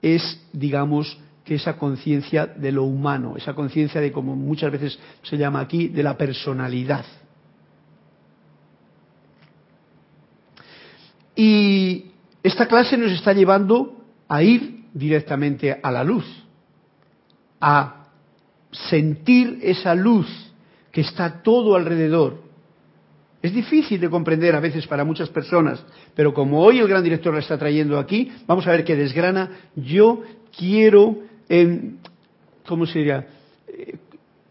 es, 0.00 0.40
digamos, 0.52 1.18
que 1.44 1.56
esa 1.56 1.76
conciencia 1.76 2.46
de 2.46 2.70
lo 2.70 2.84
humano, 2.84 3.34
esa 3.36 3.54
conciencia 3.54 4.00
de, 4.00 4.12
como 4.12 4.36
muchas 4.36 4.70
veces 4.70 4.98
se 5.22 5.36
llama 5.36 5.60
aquí, 5.60 5.88
de 5.88 6.02
la 6.02 6.16
personalidad. 6.16 7.04
Y 11.34 12.12
esta 12.42 12.66
clase 12.66 12.96
nos 12.96 13.12
está 13.12 13.32
llevando 13.32 14.04
a 14.28 14.42
ir 14.42 14.84
directamente 14.94 15.78
a 15.82 15.90
la 15.90 16.04
luz, 16.04 16.24
a 17.60 18.04
sentir 18.70 19.58
esa 19.62 19.94
luz 19.94 20.49
que 20.90 21.02
está 21.02 21.42
todo 21.42 21.76
alrededor. 21.76 22.50
Es 23.42 23.54
difícil 23.54 24.00
de 24.00 24.10
comprender 24.10 24.54
a 24.54 24.60
veces 24.60 24.86
para 24.86 25.04
muchas 25.04 25.30
personas, 25.30 25.82
pero 26.14 26.34
como 26.34 26.60
hoy 26.60 26.78
el 26.78 26.88
gran 26.88 27.02
director 27.02 27.32
la 27.32 27.40
está 27.40 27.56
trayendo 27.56 27.98
aquí, 27.98 28.30
vamos 28.46 28.66
a 28.66 28.72
ver 28.72 28.84
que 28.84 28.96
desgrana. 28.96 29.50
Yo 29.76 30.22
quiero, 30.56 31.16
¿cómo 32.66 32.84
se 32.84 32.98
diría? 32.98 33.26
Eh, 33.66 33.96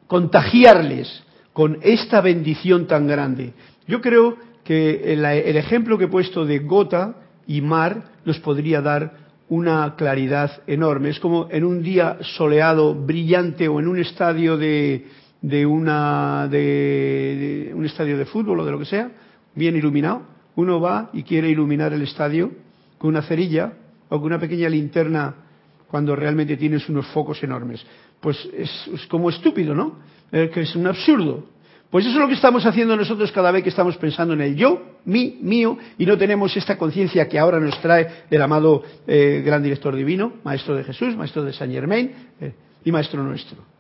contagiarles 0.08 1.24
con 1.54 1.78
esta 1.84 2.22
bendición 2.22 2.88
tan 2.88 3.06
grande. 3.06 3.54
Yo 3.88 4.02
creo 4.02 4.38
que 4.64 5.14
el, 5.14 5.24
el 5.24 5.58
ejemplo 5.58 5.98
que 5.98 6.06
he 6.06 6.10
puesto 6.10 6.46
de 6.46 6.60
gota 6.60 7.16
y 7.46 7.62
mar 7.62 8.04
nos 8.26 8.40
podría 8.40 8.82
dar 8.82 9.30
una 9.50 9.96
claridad 9.96 10.64
enorme. 10.66 11.10
Es 11.10 11.20
como 11.20 11.48
en 11.52 11.64
un 11.64 11.84
día 11.84 12.18
soleado, 12.22 12.96
brillante, 12.96 13.68
o 13.68 13.80
en 13.80 13.88
un 13.88 14.00
estadio 14.00 14.58
de, 14.58 15.08
de 15.42 15.66
una 15.66 16.48
de, 16.48 17.72
un 17.74 17.86
estadio 17.86 18.18
de 18.18 18.26
fútbol 18.26 18.60
o 18.60 18.66
de 18.66 18.72
lo 18.72 18.80
que 18.80 18.86
sea, 18.86 19.12
bien 19.56 19.76
iluminado. 19.76 20.24
Uno 20.56 20.82
va 20.82 21.10
y 21.14 21.24
quiere 21.24 21.50
iluminar 21.50 21.94
el 21.94 22.02
estadio 22.02 22.52
con 22.98 23.12
una 23.12 23.22
cerilla 23.22 23.74
o 24.10 24.18
con 24.18 24.26
una 24.26 24.40
pequeña 24.40 24.68
linterna 24.70 25.36
cuando 25.88 26.16
realmente 26.16 26.58
tienes 26.58 26.88
unos 26.90 27.08
focos 27.08 27.42
enormes. 27.44 27.86
Pues 28.20 28.38
es, 28.54 29.08
como 29.08 29.30
estúpido, 29.30 29.74
¿no? 29.74 29.96
que 30.32 30.62
es 30.62 30.76
un 30.76 30.86
absurdo. 30.88 31.46
Pues 31.90 32.06
eso 32.06 32.16
es 32.16 32.22
lo 32.22 32.28
que 32.28 32.36
estamos 32.36 32.66
haciendo 32.66 32.96
nosotros 32.96 33.32
cada 33.32 33.52
vez 33.52 33.64
que 33.64 33.70
estamos 33.70 33.98
pensando 33.98 34.36
en 34.36 34.42
el 34.42 34.56
yo, 34.56 34.98
mi, 35.06 35.40
mío, 35.42 35.78
y 35.98 36.06
no 36.06 36.18
tenemos 36.18 36.56
esta 36.56 36.78
conciencia 36.78 37.28
que 37.28 37.40
ahora 37.40 37.60
nos 37.60 37.82
trae 37.82 38.26
el 38.30 38.42
amado 38.42 38.84
eh, 39.08 39.42
gran 39.44 39.64
director 39.64 39.96
divino, 39.96 40.34
maestro 40.44 40.76
de 40.76 40.84
Jesús, 40.84 41.16
maestro 41.16 41.44
de 41.44 41.52
Saint 41.52 41.74
Germain 41.74 42.12
eh, 42.40 42.54
y 42.86 42.92
maestro 42.92 43.24
nuestro. 43.24 43.79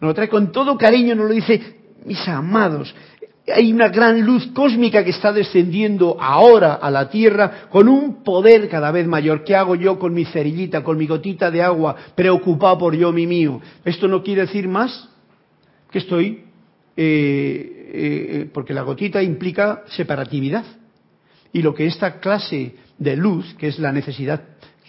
Nos 0.00 0.08
lo 0.08 0.14
trae 0.14 0.28
con 0.28 0.52
todo 0.52 0.76
cariño, 0.76 1.14
nos 1.14 1.28
lo 1.28 1.34
dice, 1.34 1.76
mis 2.04 2.26
amados, 2.28 2.94
hay 3.52 3.72
una 3.72 3.88
gran 3.88 4.20
luz 4.22 4.46
cósmica 4.48 5.04
que 5.04 5.10
está 5.10 5.32
descendiendo 5.32 6.16
ahora 6.20 6.74
a 6.74 6.90
la 6.90 7.08
Tierra 7.08 7.68
con 7.70 7.88
un 7.88 8.24
poder 8.24 8.68
cada 8.68 8.90
vez 8.90 9.06
mayor. 9.06 9.44
¿Qué 9.44 9.54
hago 9.54 9.76
yo 9.76 9.98
con 9.98 10.12
mi 10.12 10.24
cerillita, 10.24 10.82
con 10.82 10.98
mi 10.98 11.06
gotita 11.06 11.50
de 11.50 11.62
agua, 11.62 11.94
preocupado 12.14 12.78
por 12.78 12.96
yo, 12.96 13.12
mi 13.12 13.26
mío? 13.26 13.60
Esto 13.84 14.08
no 14.08 14.22
quiere 14.22 14.42
decir 14.42 14.68
más 14.68 15.08
que 15.90 15.98
estoy 15.98 16.44
eh, 16.96 17.90
eh, 17.92 18.50
porque 18.52 18.74
la 18.74 18.82
gotita 18.82 19.22
implica 19.22 19.84
separatividad. 19.88 20.64
Y 21.52 21.62
lo 21.62 21.72
que 21.72 21.86
esta 21.86 22.18
clase 22.18 22.74
de 22.98 23.16
luz, 23.16 23.54
que 23.54 23.68
es 23.68 23.78
la 23.78 23.92
necesidad 23.92 24.42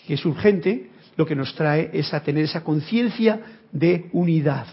que 0.08 0.16
es 0.16 0.26
urgente, 0.26 0.90
lo 1.16 1.26
que 1.26 1.36
nos 1.36 1.54
trae 1.54 1.90
es 1.94 2.14
a 2.14 2.24
tener 2.24 2.46
esa 2.46 2.64
conciencia 2.64 3.42
de 3.72 4.10
unidad, 4.14 4.68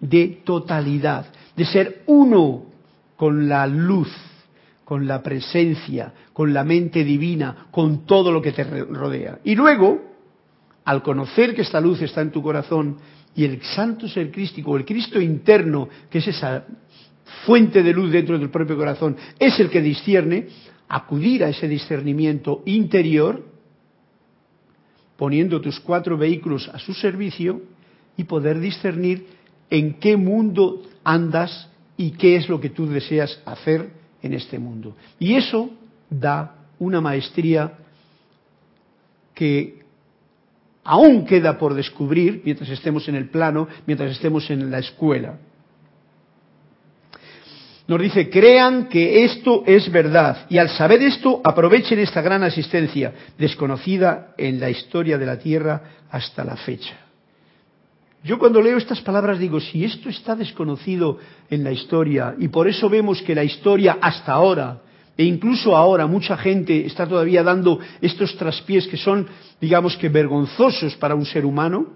de 0.00 0.40
totalidad, 0.44 1.26
de 1.56 1.64
ser 1.64 2.02
uno 2.06 2.64
con 3.16 3.48
la 3.48 3.66
luz, 3.66 4.10
con 4.84 5.06
la 5.06 5.22
presencia, 5.22 6.12
con 6.32 6.52
la 6.52 6.64
mente 6.64 7.04
divina, 7.04 7.66
con 7.70 8.06
todo 8.06 8.32
lo 8.32 8.40
que 8.40 8.52
te 8.52 8.64
rodea. 8.64 9.38
Y 9.44 9.54
luego, 9.54 10.00
al 10.84 11.02
conocer 11.02 11.54
que 11.54 11.62
esta 11.62 11.80
luz 11.80 12.00
está 12.02 12.22
en 12.22 12.32
tu 12.32 12.42
corazón 12.42 12.96
y 13.34 13.44
el 13.44 13.62
santo 13.62 14.08
ser 14.08 14.30
crístico, 14.30 14.76
el 14.76 14.84
Cristo 14.84 15.20
interno, 15.20 15.88
que 16.10 16.18
es 16.18 16.28
esa 16.28 16.64
fuente 17.44 17.82
de 17.82 17.92
luz 17.92 18.10
dentro 18.10 18.38
del 18.38 18.50
propio 18.50 18.76
corazón, 18.76 19.16
es 19.38 19.60
el 19.60 19.70
que 19.70 19.80
discierne, 19.80 20.48
acudir 20.88 21.44
a 21.44 21.50
ese 21.50 21.68
discernimiento 21.68 22.62
interior, 22.64 23.46
poniendo 25.16 25.60
tus 25.60 25.78
cuatro 25.78 26.16
vehículos 26.16 26.68
a 26.68 26.78
su 26.78 26.94
servicio 26.94 27.62
y 28.16 28.24
poder 28.24 28.58
discernir 28.58 29.26
en 29.70 29.94
qué 29.94 30.16
mundo 30.16 30.82
andas 31.04 31.68
y 31.96 32.12
qué 32.12 32.36
es 32.36 32.48
lo 32.48 32.60
que 32.60 32.70
tú 32.70 32.86
deseas 32.86 33.40
hacer 33.44 33.90
en 34.22 34.34
este 34.34 34.58
mundo. 34.58 34.96
Y 35.18 35.34
eso 35.34 35.70
da 36.08 36.56
una 36.78 37.00
maestría 37.00 37.74
que 39.34 39.80
aún 40.84 41.24
queda 41.24 41.58
por 41.58 41.74
descubrir 41.74 42.42
mientras 42.44 42.68
estemos 42.70 43.08
en 43.08 43.14
el 43.14 43.28
plano, 43.28 43.68
mientras 43.86 44.10
estemos 44.12 44.50
en 44.50 44.70
la 44.70 44.78
escuela. 44.78 45.38
nos 47.86 48.00
dice, 48.00 48.30
crean 48.30 48.88
que 48.88 49.24
esto 49.24 49.64
es 49.66 49.90
verdad 49.90 50.46
y 50.48 50.58
al 50.58 50.68
saber 50.70 51.02
esto 51.02 51.40
aprovechen 51.42 51.98
esta 51.98 52.22
gran 52.22 52.42
asistencia, 52.44 53.12
desconocida 53.36 54.32
en 54.38 54.60
la 54.60 54.70
historia 54.70 55.18
de 55.18 55.26
la 55.26 55.38
Tierra 55.38 55.82
hasta 56.10 56.44
la 56.44 56.56
fecha. 56.56 57.09
Yo 58.22 58.38
cuando 58.38 58.60
leo 58.60 58.76
estas 58.76 59.00
palabras 59.00 59.38
digo, 59.38 59.60
si 59.60 59.84
esto 59.84 60.08
está 60.08 60.36
desconocido 60.36 61.18
en 61.48 61.64
la 61.64 61.72
historia 61.72 62.34
y 62.38 62.48
por 62.48 62.68
eso 62.68 62.88
vemos 62.90 63.22
que 63.22 63.34
la 63.34 63.44
historia 63.44 63.98
hasta 64.00 64.32
ahora 64.32 64.82
e 65.16 65.24
incluso 65.24 65.76
ahora 65.76 66.06
mucha 66.06 66.36
gente 66.36 66.86
está 66.86 67.06
todavía 67.06 67.42
dando 67.42 67.78
estos 68.00 68.36
traspiés 68.36 68.86
que 68.88 68.96
son, 68.96 69.26
digamos 69.60 69.96
que 69.96 70.08
vergonzosos 70.08 70.96
para 70.96 71.14
un 71.14 71.24
ser 71.26 71.44
humano, 71.44 71.88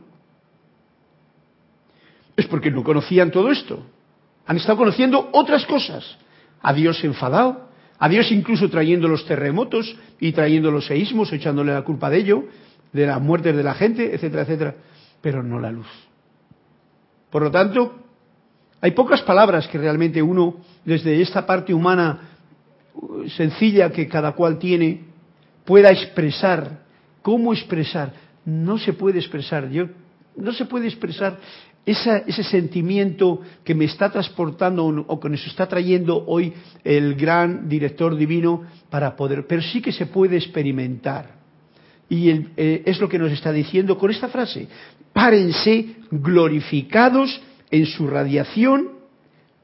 es 2.36 2.46
porque 2.46 2.70
no 2.70 2.82
conocían 2.82 3.30
todo 3.30 3.50
esto. 3.50 3.84
Han 4.46 4.56
estado 4.56 4.78
conociendo 4.78 5.30
otras 5.32 5.64
cosas. 5.66 6.18
A 6.60 6.72
Dios 6.72 7.04
enfadado, 7.04 7.68
a 7.98 8.08
Dios 8.08 8.32
incluso 8.32 8.68
trayendo 8.68 9.08
los 9.08 9.26
terremotos 9.26 9.96
y 10.20 10.32
trayendo 10.32 10.70
los 10.70 10.86
seísmos, 10.86 11.32
echándole 11.32 11.72
la 11.72 11.82
culpa 11.82 12.10
de 12.10 12.18
ello, 12.18 12.44
de 12.92 13.06
las 13.06 13.20
muertes 13.20 13.54
de 13.56 13.62
la 13.62 13.74
gente, 13.74 14.14
etcétera, 14.14 14.42
etcétera, 14.42 14.74
pero 15.20 15.42
no 15.42 15.60
la 15.60 15.70
luz. 15.70 15.86
Por 17.34 17.42
lo 17.42 17.50
tanto, 17.50 17.92
hay 18.80 18.92
pocas 18.92 19.20
palabras 19.22 19.66
que 19.66 19.76
realmente 19.76 20.22
uno, 20.22 20.54
desde 20.84 21.20
esta 21.20 21.44
parte 21.44 21.74
humana 21.74 22.20
uh, 22.94 23.28
sencilla 23.28 23.90
que 23.90 24.06
cada 24.06 24.30
cual 24.36 24.56
tiene, 24.56 25.00
pueda 25.64 25.90
expresar. 25.90 26.84
¿Cómo 27.22 27.52
expresar? 27.52 28.12
No 28.44 28.78
se 28.78 28.92
puede 28.92 29.18
expresar. 29.18 29.68
Yo, 29.68 29.88
no 30.36 30.52
se 30.52 30.64
puede 30.66 30.86
expresar 30.86 31.40
ese 31.84 32.44
sentimiento 32.44 33.40
que 33.64 33.74
me 33.74 33.86
está 33.86 34.10
transportando 34.10 34.86
o 34.86 35.18
que 35.18 35.28
nos 35.28 35.44
está 35.44 35.66
trayendo 35.66 36.24
hoy 36.28 36.52
el 36.84 37.16
gran 37.16 37.68
director 37.68 38.14
divino 38.14 38.62
para 38.90 39.16
poder, 39.16 39.44
pero 39.48 39.60
sí 39.60 39.82
que 39.82 39.90
se 39.90 40.06
puede 40.06 40.36
experimentar. 40.36 41.34
Y 42.08 42.30
eh, 42.30 42.82
es 42.86 43.00
lo 43.00 43.08
que 43.08 43.18
nos 43.18 43.32
está 43.32 43.50
diciendo 43.50 43.98
con 43.98 44.12
esta 44.12 44.28
frase 44.28 44.68
párense 45.14 45.96
glorificados 46.10 47.40
en 47.70 47.86
su 47.86 48.06
radiación 48.06 48.90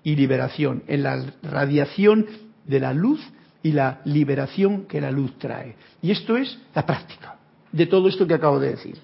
y 0.02 0.16
liberación, 0.16 0.82
en 0.86 1.02
la 1.02 1.22
radiación 1.42 2.26
de 2.64 2.80
la 2.80 2.94
luz 2.94 3.20
y 3.62 3.72
la 3.72 4.00
liberación 4.06 4.86
que 4.86 5.02
la 5.02 5.10
luz 5.10 5.38
trae. 5.38 5.76
Y 6.00 6.10
esto 6.10 6.38
es 6.38 6.58
la 6.74 6.86
práctica 6.86 7.36
de 7.70 7.86
todo 7.86 8.08
esto 8.08 8.26
que 8.26 8.34
acabo 8.34 8.58
de 8.58 8.70
decir. 8.70 8.96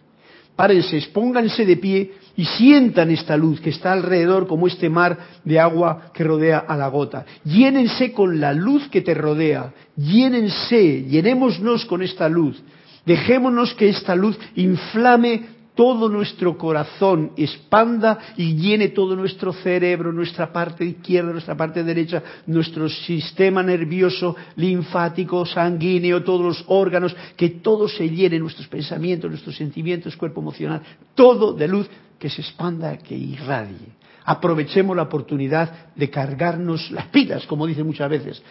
Párense, 0.57 0.99
pónganse 1.13 1.67
de 1.67 1.77
pie 1.77 2.13
y 2.35 2.47
sientan 2.47 3.11
esta 3.11 3.37
luz 3.37 3.61
que 3.61 3.69
está 3.71 3.93
alrededor 3.93 4.47
como 4.47 4.67
este 4.67 4.89
mar 4.89 5.19
de 5.45 5.61
agua 5.61 6.11
que 6.15 6.25
rodea 6.25 6.61
a 6.61 6.77
la 6.79 6.89
gota. 6.89 7.27
Llénense 7.45 8.13
con 8.13 8.41
la 8.41 8.55
luz 8.55 8.89
que 8.89 9.03
te 9.03 9.13
rodea. 9.13 9.75
Llénense, 9.97 11.05
llenémonos 11.05 11.85
con 11.85 12.03
esta 12.03 12.31
luz. 12.31 12.63
Dejémonos 13.05 13.75
que 13.75 13.91
esta 13.91 14.15
luz 14.15 14.39
inflame 14.55 15.56
todo 15.77 16.09
nuestro 16.09 16.57
corazón 16.59 17.33
expanda 17.37 18.19
y 18.37 18.55
llene 18.55 18.89
todo 18.89 19.15
nuestro 19.15 19.53
cerebro, 19.53 20.11
nuestra 20.11 20.53
parte 20.53 20.85
izquierda, 20.85 21.31
nuestra 21.31 21.57
parte 21.57 21.85
derecha, 21.85 22.23
nuestro 22.47 22.89
sistema 22.89 23.63
nervioso, 23.63 24.35
linfático, 24.57 25.45
sanguíneo, 25.47 26.25
todos 26.25 26.41
los 26.41 26.65
órganos, 26.67 27.15
que 27.37 27.51
todo 27.51 27.87
se 27.89 28.09
llene, 28.09 28.39
nuestros 28.39 28.67
pensamientos, 28.67 29.31
nuestros 29.31 29.55
sentimientos, 29.55 30.17
cuerpo 30.17 30.41
emocional, 30.41 30.81
todo 31.15 31.53
de 31.53 31.69
luz 31.69 31.89
que 32.19 32.31
se 32.31 32.41
expanda, 32.41 32.97
que 32.97 33.15
irradie. 33.15 33.95
Aprovechemos 34.25 34.97
la 34.97 35.03
oportunidad 35.03 35.95
de 35.95 36.11
cargarnos 36.11 36.91
las 36.91 37.07
pilas, 37.09 37.47
como 37.47 37.67
dicen 37.67 37.87
muchas 37.87 38.11
veces, 38.11 38.43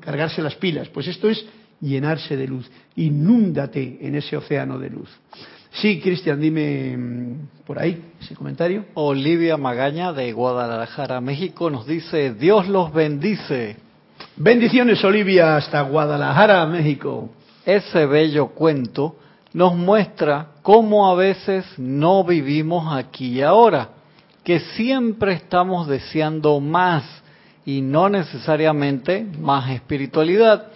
cargarse 0.00 0.40
las 0.40 0.54
pilas. 0.54 0.88
Pues 0.88 1.08
esto 1.08 1.28
es 1.28 1.44
llenarse 1.80 2.36
de 2.36 2.46
luz. 2.46 2.70
Inúndate 2.96 3.98
en 4.00 4.14
ese 4.14 4.36
océano 4.36 4.78
de 4.78 4.90
luz. 4.90 5.10
Sí, 5.74 6.00
Cristian, 6.00 6.38
dime 6.38 6.96
mm, 6.96 7.64
por 7.66 7.78
ahí 7.78 8.12
ese 8.20 8.34
comentario. 8.34 8.84
Olivia 8.94 9.56
Magaña 9.56 10.12
de 10.12 10.32
Guadalajara, 10.32 11.20
México, 11.20 11.70
nos 11.70 11.86
dice, 11.86 12.34
Dios 12.34 12.68
los 12.68 12.92
bendice. 12.92 13.76
Bendiciones, 14.36 15.02
Olivia, 15.02 15.56
hasta 15.56 15.80
Guadalajara, 15.80 16.66
México. 16.66 17.30
Ese 17.64 18.06
bello 18.06 18.48
cuento 18.48 19.16
nos 19.54 19.74
muestra 19.74 20.48
cómo 20.62 21.10
a 21.10 21.14
veces 21.14 21.64
no 21.78 22.24
vivimos 22.24 22.94
aquí 22.94 23.38
y 23.38 23.42
ahora, 23.42 23.88
que 24.44 24.60
siempre 24.60 25.34
estamos 25.34 25.86
deseando 25.86 26.58
más 26.60 27.04
y 27.64 27.80
no 27.80 28.08
necesariamente 28.08 29.26
más 29.38 29.70
espiritualidad, 29.70 30.66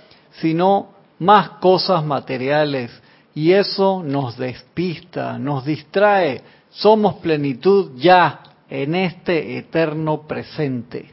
sino 0.40 0.90
más 1.18 1.50
cosas 1.60 2.04
materiales 2.04 2.90
y 3.36 3.52
eso 3.52 4.02
nos 4.02 4.38
despista, 4.38 5.38
nos 5.38 5.66
distrae. 5.66 6.40
Somos 6.70 7.16
plenitud 7.16 7.92
ya 7.96 8.40
en 8.70 8.94
este 8.94 9.58
eterno 9.58 10.26
presente. 10.26 11.12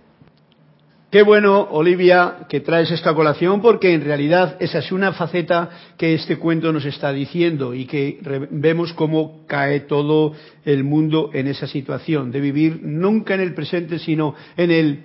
Qué 1.11 1.21
bueno, 1.21 1.67
Olivia, 1.71 2.47
que 2.47 2.61
traes 2.61 2.91
esta 2.91 3.13
colación, 3.13 3.61
porque 3.61 3.93
en 3.93 4.05
realidad 4.05 4.55
esa 4.61 4.79
es 4.79 4.93
una 4.93 5.11
faceta 5.11 5.69
que 5.97 6.13
este 6.13 6.37
cuento 6.37 6.71
nos 6.71 6.85
está 6.85 7.11
diciendo 7.11 7.73
y 7.73 7.85
que 7.85 8.19
vemos 8.51 8.93
cómo 8.93 9.41
cae 9.45 9.81
todo 9.81 10.31
el 10.63 10.85
mundo 10.85 11.29
en 11.33 11.47
esa 11.47 11.67
situación, 11.67 12.31
de 12.31 12.39
vivir 12.39 12.79
nunca 12.83 13.33
en 13.33 13.41
el 13.41 13.53
presente, 13.53 13.99
sino 13.99 14.33
en 14.55 14.71
el 14.71 15.03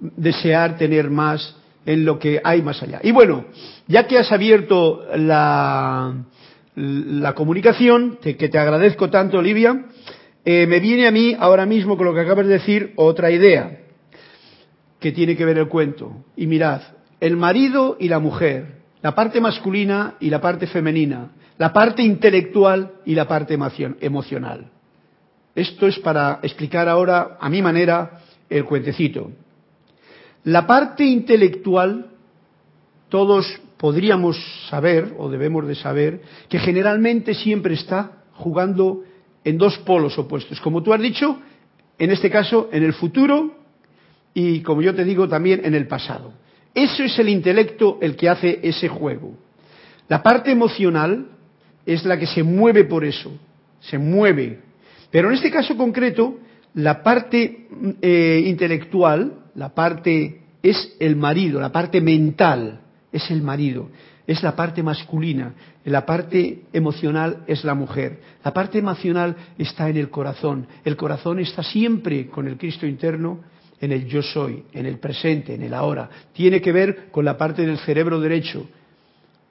desear 0.00 0.76
tener 0.76 1.08
más, 1.08 1.56
en 1.86 2.04
lo 2.04 2.18
que 2.18 2.40
hay 2.42 2.62
más 2.62 2.82
allá. 2.82 3.00
Y 3.02 3.12
bueno, 3.12 3.46
ya 3.86 4.06
que 4.06 4.18
has 4.18 4.30
abierto 4.32 5.04
la, 5.16 6.24
comunicación, 7.34 8.18
que 8.20 8.34
te 8.34 8.58
agradezco 8.58 9.10
tanto, 9.10 9.38
Olivia, 9.38 9.86
eh, 10.44 10.66
me 10.66 10.80
viene 10.80 11.06
a 11.06 11.10
mí 11.10 11.36
ahora 11.38 11.66
mismo 11.66 11.96
con 11.96 12.06
lo 12.06 12.14
que 12.14 12.20
acabas 12.20 12.46
de 12.46 12.54
decir 12.54 12.92
otra 12.96 13.30
idea 13.30 13.78
que 14.98 15.12
tiene 15.12 15.36
que 15.36 15.44
ver 15.44 15.58
el 15.58 15.68
cuento. 15.68 16.24
Y 16.36 16.46
mirad, 16.46 16.82
el 17.20 17.36
marido 17.36 17.96
y 17.98 18.08
la 18.08 18.18
mujer, 18.18 18.80
la 19.02 19.14
parte 19.14 19.40
masculina 19.40 20.14
y 20.20 20.30
la 20.30 20.40
parte 20.40 20.66
femenina, 20.66 21.32
la 21.58 21.72
parte 21.72 22.02
intelectual 22.02 22.92
y 23.04 23.14
la 23.14 23.26
parte 23.26 23.58
emocional. 24.00 24.70
Esto 25.54 25.86
es 25.86 25.98
para 25.98 26.38
explicar 26.42 26.88
ahora, 26.88 27.36
a 27.40 27.50
mi 27.50 27.60
manera, 27.60 28.20
el 28.48 28.64
cuentecito. 28.64 29.30
La 30.44 30.66
parte 30.66 31.04
intelectual, 31.04 32.06
todos 33.08 33.60
podríamos 33.76 34.36
saber, 34.68 35.14
o 35.18 35.28
debemos 35.28 35.66
de 35.66 35.74
saber, 35.74 36.22
que 36.48 36.58
generalmente 36.58 37.34
siempre 37.34 37.74
está 37.74 38.24
jugando 38.34 39.04
en 39.44 39.58
dos 39.58 39.78
polos 39.78 40.18
opuestos. 40.18 40.60
Como 40.60 40.82
tú 40.82 40.92
has 40.92 41.00
dicho, 41.00 41.40
en 41.98 42.10
este 42.10 42.30
caso, 42.30 42.68
en 42.72 42.82
el 42.82 42.92
futuro 42.92 43.54
y, 44.32 44.60
como 44.60 44.82
yo 44.82 44.94
te 44.94 45.04
digo, 45.04 45.28
también 45.28 45.62
en 45.64 45.74
el 45.74 45.86
pasado. 45.86 46.32
Eso 46.74 47.02
es 47.02 47.18
el 47.18 47.28
intelecto 47.28 47.98
el 48.00 48.16
que 48.16 48.28
hace 48.28 48.60
ese 48.62 48.88
juego. 48.88 49.34
La 50.08 50.22
parte 50.22 50.50
emocional 50.50 51.28
es 51.84 52.04
la 52.04 52.18
que 52.18 52.26
se 52.26 52.42
mueve 52.42 52.84
por 52.84 53.04
eso, 53.04 53.32
se 53.80 53.98
mueve. 53.98 54.60
Pero 55.10 55.28
en 55.28 55.34
este 55.34 55.50
caso 55.50 55.76
concreto, 55.76 56.38
la 56.74 57.02
parte 57.02 57.66
eh, 58.00 58.42
intelectual, 58.46 59.39
la 59.60 59.74
parte 59.74 60.40
es 60.62 60.96
el 61.00 61.16
marido, 61.16 61.60
la 61.60 61.70
parte 61.70 62.00
mental 62.00 62.80
es 63.12 63.30
el 63.30 63.42
marido, 63.42 63.90
es 64.26 64.42
la 64.42 64.56
parte 64.56 64.82
masculina, 64.82 65.52
la 65.84 66.06
parte 66.06 66.62
emocional 66.72 67.44
es 67.46 67.62
la 67.62 67.74
mujer. 67.74 68.22
La 68.42 68.54
parte 68.54 68.78
emocional 68.78 69.36
está 69.58 69.90
en 69.90 69.98
el 69.98 70.08
corazón. 70.08 70.66
El 70.82 70.96
corazón 70.96 71.40
está 71.40 71.62
siempre 71.62 72.28
con 72.28 72.48
el 72.48 72.56
Cristo 72.56 72.86
interno, 72.86 73.40
en 73.82 73.92
el 73.92 74.06
yo 74.06 74.22
soy, 74.22 74.64
en 74.72 74.86
el 74.86 74.98
presente, 74.98 75.54
en 75.54 75.62
el 75.62 75.74
ahora. 75.74 76.08
Tiene 76.32 76.62
que 76.62 76.72
ver 76.72 77.10
con 77.10 77.26
la 77.26 77.36
parte 77.36 77.66
del 77.66 77.76
cerebro 77.80 78.18
derecho, 78.18 78.66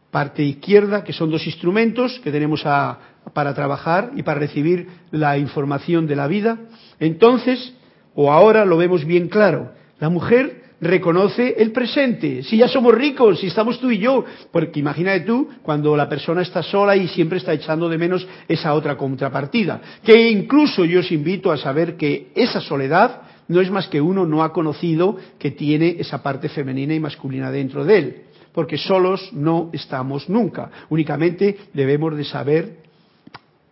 parte 0.10 0.41
izquierda, 0.41 1.04
que 1.04 1.13
son 1.13 1.30
dos 1.30 1.45
instrumentos 1.45 2.19
que 2.24 2.32
tenemos 2.32 2.63
para 2.63 3.54
trabajar 3.54 4.10
y 4.15 4.24
para 4.24 4.39
recibir 4.39 4.88
la 5.12 5.38
información 5.38 6.08
de 6.08 6.15
la 6.15 6.26
vida. 6.26 6.58
Entonces, 7.00 7.76
o 8.15 8.32
ahora 8.32 8.65
lo 8.65 8.76
vemos 8.76 9.06
bien 9.06 9.30
claro, 9.30 9.78
la 10.00 10.10
mujer 10.10 10.70
reconoce 10.82 11.56
el 11.58 11.72
presente. 11.72 12.44
Si 12.44 12.58
ya 12.58 12.68
somos 12.68 12.94
ricos, 12.94 13.40
si 13.40 13.48
estamos 13.48 13.80
tú 13.80 13.92
y 13.92 13.98
yo, 13.98 14.24
porque 14.52 14.80
imagínate 14.80 15.22
tú 15.22 15.50
cuando 15.62 15.96
la 15.96 16.08
persona 16.08 16.42
está 16.42 16.64
sola 16.64 16.96
y 16.96 17.08
siempre 17.08 17.38
está 17.38 17.54
echando 17.54 17.90
de 17.90 17.98
menos 17.98 18.28
esa 18.48 18.74
otra 18.74 18.96
contrapartida. 18.98 19.82
Que 20.04 20.30
incluso 20.30 20.86
yo 20.86 21.02
os 21.02 21.12
invito 21.12 21.52
a 21.52 21.58
saber 21.58 21.98
que 21.98 22.30
esa 22.36 22.62
soledad 22.62 23.24
no 23.48 23.62
es 23.62 23.72
más 23.72 23.88
que 23.88 24.00
uno 24.00 24.26
no 24.26 24.44
ha 24.44 24.54
conocido 24.54 25.18
que 25.38 25.52
tiene 25.52 25.98
esa 26.00 26.22
parte 26.24 26.50
femenina 26.50 26.94
y 26.94 27.00
masculina 27.00 27.52
dentro 27.52 27.84
de 27.84 27.98
él. 27.98 28.22
Porque 28.54 28.78
solos 28.78 29.32
no 29.34 29.70
estamos 29.74 30.30
nunca. 30.30 30.72
Únicamente 30.90 31.58
debemos 31.74 32.16
de 32.16 32.24
saber 32.24 32.78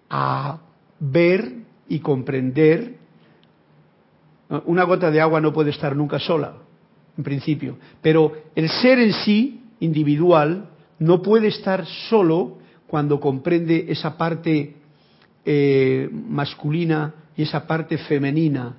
a 0.09 0.59
ver 0.99 1.51
y 1.89 1.99
comprender. 1.99 2.95
Una 4.65 4.83
gota 4.83 5.11
de 5.11 5.19
agua 5.19 5.41
no 5.41 5.51
puede 5.53 5.71
estar 5.71 5.95
nunca 5.95 6.19
sola 6.19 6.53
en 7.17 7.23
principio. 7.23 7.77
Pero 8.01 8.33
el 8.55 8.69
ser 8.69 8.99
en 8.99 9.13
sí, 9.13 9.61
individual, 9.79 10.69
no 10.99 11.21
puede 11.21 11.47
estar 11.47 11.85
solo 12.09 12.57
cuando 12.87 13.19
comprende 13.19 13.85
esa 13.89 14.17
parte 14.17 14.75
eh, 15.45 16.09
masculina 16.11 17.13
y 17.35 17.43
esa 17.43 17.67
parte 17.67 17.97
femenina 17.97 18.77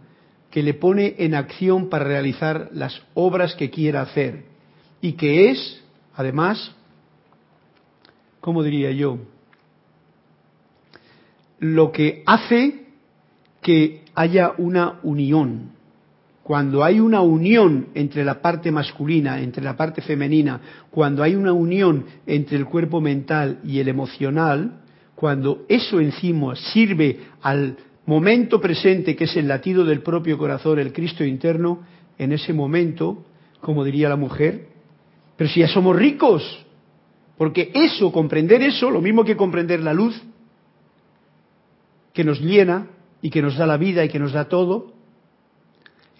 que 0.51 0.63
le 0.63 0.75
pone 0.75 1.15
en 1.19 1.35
acción 1.35 1.89
para 1.89 2.05
realizar 2.05 2.71
las 2.73 3.03
obras 3.15 3.55
que 3.55 3.71
quiera 3.71 4.01
hacer 4.03 4.45
y 5.01 5.13
que 5.13 5.51
es, 5.51 5.83
además, 6.15 6.75
¿cómo 8.41 8.63
diría 8.63 8.91
yo? 8.93 9.19
Lo 11.61 11.93
que 11.93 12.23
hace 12.25 12.87
que 13.61 14.05
haya 14.19 14.55
una 14.59 14.99
unión. 15.05 15.71
Cuando 16.43 16.83
hay 16.83 16.99
una 16.99 17.21
unión 17.21 17.87
entre 17.95 18.25
la 18.25 18.43
parte 18.43 18.73
masculina, 18.73 19.41
entre 19.41 19.63
la 19.63 19.77
parte 19.77 20.03
femenina, 20.03 20.61
cuando 20.91 21.23
hay 21.23 21.37
una 21.37 21.53
unión 21.53 22.05
entre 22.27 22.57
el 22.57 22.65
cuerpo 22.65 23.01
mental 23.01 23.61
y 23.63 23.79
el 23.79 23.87
emocional, 23.87 24.81
cuando 25.15 25.65
eso 25.69 26.01
encima 26.01 26.57
sirve 26.57 27.21
al 27.43 27.77
momento 28.07 28.61
presente, 28.61 29.15
que 29.15 29.25
es 29.25 29.37
el 29.37 29.47
latido 29.47 29.85
del 29.85 30.03
propio 30.03 30.37
corazón, 30.37 30.81
el 30.81 30.93
Cristo 30.93 31.23
interno, 31.23 31.85
en 32.19 32.33
ese 32.33 32.53
momento, 32.53 33.25
como 33.61 33.85
diría 33.85 34.09
la 34.09 34.17
mujer, 34.17 34.67
pero 35.37 35.49
si 35.49 35.61
ya 35.61 35.69
somos 35.69 35.95
ricos, 35.95 36.67
porque 37.37 37.71
eso, 37.73 38.11
comprender 38.11 38.63
eso, 38.63 38.91
lo 38.91 39.01
mismo 39.01 39.25
que 39.25 39.37
comprender 39.37 39.79
la 39.79 39.95
luz, 39.95 40.21
que 42.13 42.25
nos 42.25 42.41
llena 42.41 42.98
y 43.23 43.31
que 43.31 43.43
nos 43.43 43.57
da 43.57 43.67
la 43.67 43.77
vida 43.77 44.05
y 44.05 44.09
que 44.09 44.19
nos 44.19 44.33
da 44.33 44.49
todo, 44.49 44.93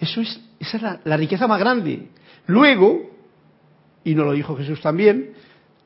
eso 0.01 0.21
es, 0.21 0.41
esa 0.59 0.77
es 0.77 0.83
la, 0.83 1.01
la 1.05 1.17
riqueza 1.17 1.47
más 1.47 1.59
grande. 1.59 2.09
Luego, 2.47 3.11
y 4.05 4.15
nos 4.15 4.27
lo 4.27 4.33
dijo 4.33 4.57
Jesús 4.57 4.81
también, 4.81 5.33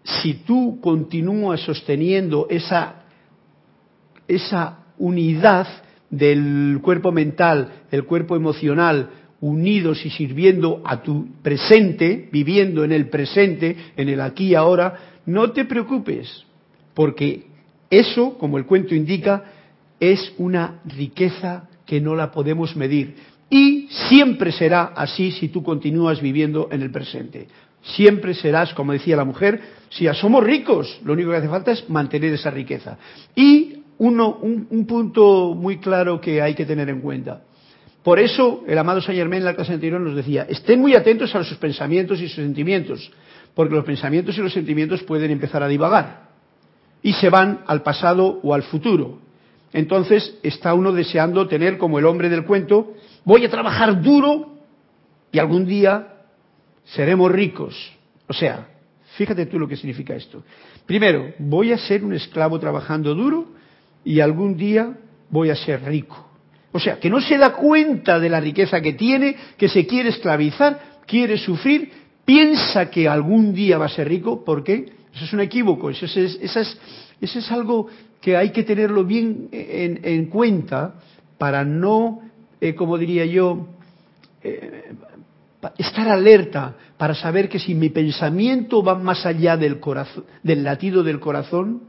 si 0.04 0.34
tú 0.34 0.80
continúas 0.80 1.60
sosteniendo 1.60 2.46
esa, 2.50 3.04
esa 4.28 4.78
unidad 4.98 5.66
del 6.10 6.78
cuerpo 6.82 7.12
mental, 7.12 7.84
el 7.90 8.04
cuerpo 8.04 8.36
emocional, 8.36 9.10
unidos 9.40 10.04
y 10.06 10.10
sirviendo 10.10 10.82
a 10.84 11.02
tu 11.02 11.26
presente, 11.42 12.28
viviendo 12.30 12.84
en 12.84 12.92
el 12.92 13.08
presente, 13.08 13.76
en 13.96 14.08
el 14.08 14.20
aquí 14.20 14.48
y 14.48 14.54
ahora, 14.54 15.20
no 15.26 15.50
te 15.52 15.64
preocupes, 15.64 16.44
porque 16.94 17.46
eso, 17.90 18.38
como 18.38 18.58
el 18.58 18.66
cuento 18.66 18.94
indica, 18.94 19.51
es 20.02 20.32
una 20.36 20.80
riqueza 20.84 21.68
que 21.86 22.00
no 22.00 22.16
la 22.16 22.32
podemos 22.32 22.74
medir. 22.74 23.14
Y 23.48 23.86
siempre 24.08 24.50
será 24.50 24.92
así 24.96 25.30
si 25.30 25.48
tú 25.48 25.62
continúas 25.62 26.20
viviendo 26.20 26.68
en 26.72 26.82
el 26.82 26.90
presente. 26.90 27.46
Siempre 27.82 28.34
serás, 28.34 28.74
como 28.74 28.92
decía 28.92 29.16
la 29.16 29.24
mujer, 29.24 29.60
si 29.90 30.06
somos 30.14 30.42
ricos, 30.42 31.00
lo 31.04 31.12
único 31.12 31.30
que 31.30 31.36
hace 31.36 31.48
falta 31.48 31.70
es 31.70 31.88
mantener 31.88 32.32
esa 32.32 32.50
riqueza. 32.50 32.98
Y 33.36 33.76
un, 33.98 34.86
punto 34.88 35.54
muy 35.54 35.78
claro 35.78 36.20
que 36.20 36.42
hay 36.42 36.54
que 36.54 36.66
tener 36.66 36.88
en 36.88 37.00
cuenta. 37.00 37.42
Por 38.02 38.18
eso 38.18 38.64
el 38.66 38.78
amado 38.78 39.00
Saint 39.00 39.20
Germain 39.20 39.42
en 39.42 39.46
la 39.46 39.54
clase 39.54 39.74
anterior 39.74 40.00
nos 40.00 40.16
decía, 40.16 40.46
estén 40.48 40.80
muy 40.80 40.96
atentos 40.96 41.32
a 41.36 41.44
sus 41.44 41.58
pensamientos 41.58 42.20
y 42.20 42.26
sus 42.26 42.42
sentimientos, 42.42 43.12
porque 43.54 43.76
los 43.76 43.84
pensamientos 43.84 44.36
y 44.36 44.40
los 44.40 44.52
sentimientos 44.52 45.04
pueden 45.04 45.30
empezar 45.30 45.62
a 45.62 45.68
divagar 45.68 46.32
y 47.04 47.12
se 47.12 47.30
van 47.30 47.60
al 47.68 47.82
pasado 47.82 48.40
o 48.42 48.52
al 48.52 48.64
futuro. 48.64 49.18
Entonces 49.72 50.38
está 50.42 50.74
uno 50.74 50.92
deseando 50.92 51.48
tener 51.48 51.78
como 51.78 51.98
el 51.98 52.06
hombre 52.06 52.28
del 52.28 52.44
cuento, 52.44 52.94
voy 53.24 53.44
a 53.44 53.50
trabajar 53.50 54.02
duro 54.02 54.52
y 55.30 55.38
algún 55.38 55.66
día 55.66 56.08
seremos 56.84 57.32
ricos. 57.32 57.92
O 58.26 58.32
sea, 58.32 58.68
fíjate 59.16 59.46
tú 59.46 59.58
lo 59.58 59.66
que 59.66 59.76
significa 59.76 60.14
esto. 60.14 60.42
Primero, 60.84 61.32
voy 61.38 61.72
a 61.72 61.78
ser 61.78 62.04
un 62.04 62.12
esclavo 62.12 62.58
trabajando 62.58 63.14
duro 63.14 63.46
y 64.04 64.20
algún 64.20 64.56
día 64.56 64.94
voy 65.30 65.50
a 65.50 65.56
ser 65.56 65.82
rico. 65.84 66.28
O 66.72 66.80
sea, 66.80 66.98
que 66.98 67.10
no 67.10 67.20
se 67.20 67.38
da 67.38 67.52
cuenta 67.52 68.18
de 68.18 68.28
la 68.28 68.40
riqueza 68.40 68.80
que 68.80 68.94
tiene, 68.94 69.36
que 69.56 69.68
se 69.68 69.86
quiere 69.86 70.08
esclavizar, 70.10 71.00
quiere 71.06 71.36
sufrir, 71.36 71.90
piensa 72.24 72.90
que 72.90 73.08
algún 73.08 73.54
día 73.54 73.78
va 73.78 73.86
a 73.86 73.90
ser 73.90 74.08
rico, 74.08 74.44
¿por 74.44 74.64
qué? 74.64 74.92
Eso 75.14 75.24
es 75.24 75.32
un 75.32 75.40
equívoco, 75.40 75.90
eso 75.90 76.06
es, 76.06 77.52
algo 77.52 77.88
que 78.20 78.36
hay 78.36 78.50
que 78.50 78.62
tenerlo 78.62 79.04
bien 79.04 79.48
en, 79.52 80.26
cuenta 80.26 80.94
para 81.36 81.64
no, 81.64 82.20
eh, 82.60 82.74
como 82.74 82.96
diría 82.96 83.26
yo, 83.26 83.68
eh, 84.42 84.94
estar 85.76 86.08
alerta 86.08 86.74
para 86.96 87.14
saber 87.14 87.48
que 87.48 87.58
si 87.58 87.74
mi 87.74 87.90
pensamiento 87.90 88.82
va 88.82 88.94
más 88.94 89.26
allá 89.26 89.56
del, 89.56 89.80
corazón, 89.80 90.24
del 90.42 90.64
latido 90.64 91.02
del 91.02 91.20
corazón, 91.20 91.82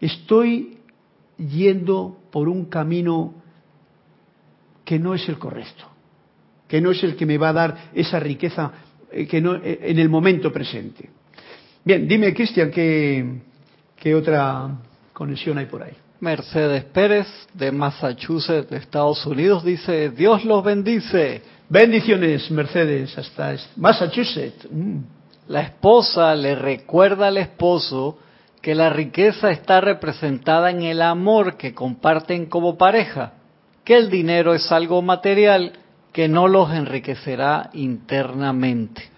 estoy 0.00 0.78
yendo 1.36 2.18
por 2.30 2.48
un 2.48 2.66
camino 2.66 3.34
que 4.84 5.00
no 5.00 5.14
es 5.14 5.28
el 5.28 5.38
correcto, 5.38 5.84
que 6.68 6.80
no 6.80 6.92
es 6.92 7.02
el 7.02 7.16
que 7.16 7.26
me 7.26 7.38
va 7.38 7.48
a 7.48 7.52
dar 7.52 7.90
esa 7.92 8.20
riqueza 8.20 8.72
eh, 9.10 9.26
que 9.26 9.40
no, 9.40 9.56
en 9.56 9.98
el 9.98 10.08
momento 10.08 10.52
presente. 10.52 11.10
Bien, 11.84 12.06
dime, 12.06 12.32
Cristian, 12.32 12.70
¿qué, 12.70 13.40
¿qué 13.96 14.14
otra 14.14 14.70
conexión 15.12 15.58
hay 15.58 15.66
por 15.66 15.82
ahí? 15.82 15.92
Mercedes 16.20 16.84
Pérez, 16.84 17.26
de 17.52 17.72
Massachusetts, 17.72 18.70
Estados 18.70 19.26
Unidos, 19.26 19.64
dice, 19.64 20.10
Dios 20.10 20.44
los 20.44 20.62
bendice. 20.62 21.42
Bendiciones, 21.68 22.48
Mercedes, 22.52 23.18
hasta 23.18 23.56
Massachusetts. 23.74 24.68
Mm. 24.70 24.98
La 25.48 25.62
esposa 25.62 26.34
le 26.36 26.54
recuerda 26.54 27.26
al 27.26 27.38
esposo 27.38 28.18
que 28.60 28.76
la 28.76 28.90
riqueza 28.90 29.50
está 29.50 29.80
representada 29.80 30.70
en 30.70 30.82
el 30.82 31.02
amor 31.02 31.56
que 31.56 31.74
comparten 31.74 32.46
como 32.46 32.78
pareja, 32.78 33.32
que 33.84 33.96
el 33.96 34.08
dinero 34.08 34.54
es 34.54 34.70
algo 34.70 35.02
material 35.02 35.72
que 36.12 36.28
no 36.28 36.46
los 36.46 36.70
enriquecerá 36.70 37.70
internamente. 37.72 39.11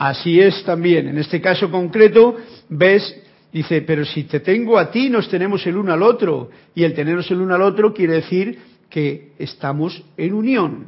Así 0.00 0.40
es 0.40 0.64
también. 0.64 1.08
En 1.08 1.18
este 1.18 1.42
caso 1.42 1.70
concreto, 1.70 2.34
ves, 2.70 3.22
dice, 3.52 3.82
pero 3.82 4.02
si 4.06 4.24
te 4.24 4.40
tengo 4.40 4.78
a 4.78 4.90
ti, 4.90 5.10
nos 5.10 5.28
tenemos 5.28 5.66
el 5.66 5.76
uno 5.76 5.92
al 5.92 6.02
otro. 6.02 6.48
Y 6.74 6.84
el 6.84 6.94
tenernos 6.94 7.30
el 7.30 7.42
uno 7.42 7.54
al 7.54 7.60
otro 7.60 7.92
quiere 7.92 8.14
decir 8.14 8.58
que 8.88 9.32
estamos 9.38 10.02
en 10.16 10.32
unión. 10.32 10.86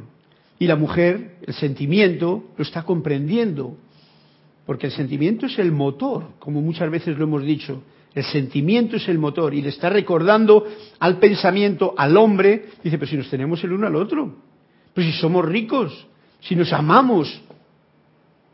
Y 0.57 0.65
la 0.65 0.75
mujer, 0.75 1.35
el 1.45 1.53
sentimiento, 1.53 2.45
lo 2.57 2.63
está 2.63 2.81
comprendiendo. 2.81 3.77
Porque 4.65 4.87
el 4.87 4.91
sentimiento 4.91 5.45
es 5.45 5.59
el 5.59 5.71
motor, 5.71 6.29
como 6.39 6.59
muchas 6.61 6.89
veces 6.89 7.15
lo 7.15 7.25
hemos 7.25 7.43
dicho. 7.43 7.83
El 8.15 8.23
sentimiento 8.23 8.95
es 8.95 9.07
el 9.07 9.19
motor 9.19 9.53
y 9.53 9.61
le 9.61 9.69
está 9.69 9.91
recordando 9.91 10.65
al 10.97 11.19
pensamiento, 11.19 11.93
al 11.95 12.17
hombre, 12.17 12.65
dice, 12.83 12.97
pero 12.97 13.11
si 13.11 13.17
nos 13.17 13.29
tenemos 13.29 13.63
el 13.63 13.73
uno 13.73 13.85
al 13.85 13.95
otro, 13.95 14.37
pues 14.91 15.05
si 15.05 15.13
somos 15.13 15.45
ricos, 15.45 16.07
si 16.39 16.55
nos 16.55 16.73
amamos, 16.73 17.43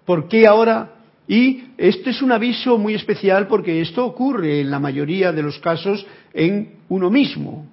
¿por 0.09 0.27
qué 0.27 0.47
ahora? 0.47 0.95
Y 1.27 1.65
esto 1.77 2.09
es 2.09 2.23
un 2.23 2.31
aviso 2.31 2.79
muy 2.79 2.95
especial 2.95 3.45
porque 3.45 3.79
esto 3.79 4.03
ocurre 4.03 4.59
en 4.59 4.71
la 4.71 4.79
mayoría 4.79 5.31
de 5.31 5.43
los 5.43 5.59
casos 5.59 6.03
en 6.33 6.77
uno 6.89 7.11
mismo. 7.11 7.67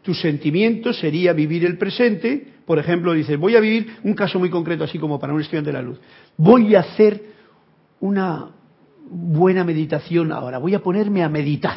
Tu 0.00 0.14
sentimiento 0.14 0.94
sería 0.94 1.34
vivir 1.34 1.66
el 1.66 1.76
presente, 1.76 2.46
por 2.64 2.78
ejemplo, 2.78 3.12
dices, 3.12 3.38
voy 3.38 3.56
a 3.56 3.60
vivir 3.60 3.94
un 4.04 4.14
caso 4.14 4.38
muy 4.38 4.48
concreto, 4.48 4.84
así 4.84 4.98
como 4.98 5.20
para 5.20 5.34
un 5.34 5.42
estudiante 5.42 5.68
de 5.68 5.74
la 5.74 5.82
luz. 5.82 6.00
Voy 6.38 6.74
a 6.74 6.80
hacer 6.80 7.22
una, 8.00 8.52
buena 9.10 9.62
meditación 9.62 10.32
ahora, 10.32 10.56
voy 10.56 10.72
a 10.72 10.82
ponerme 10.82 11.22
a 11.22 11.28
meditar, 11.28 11.76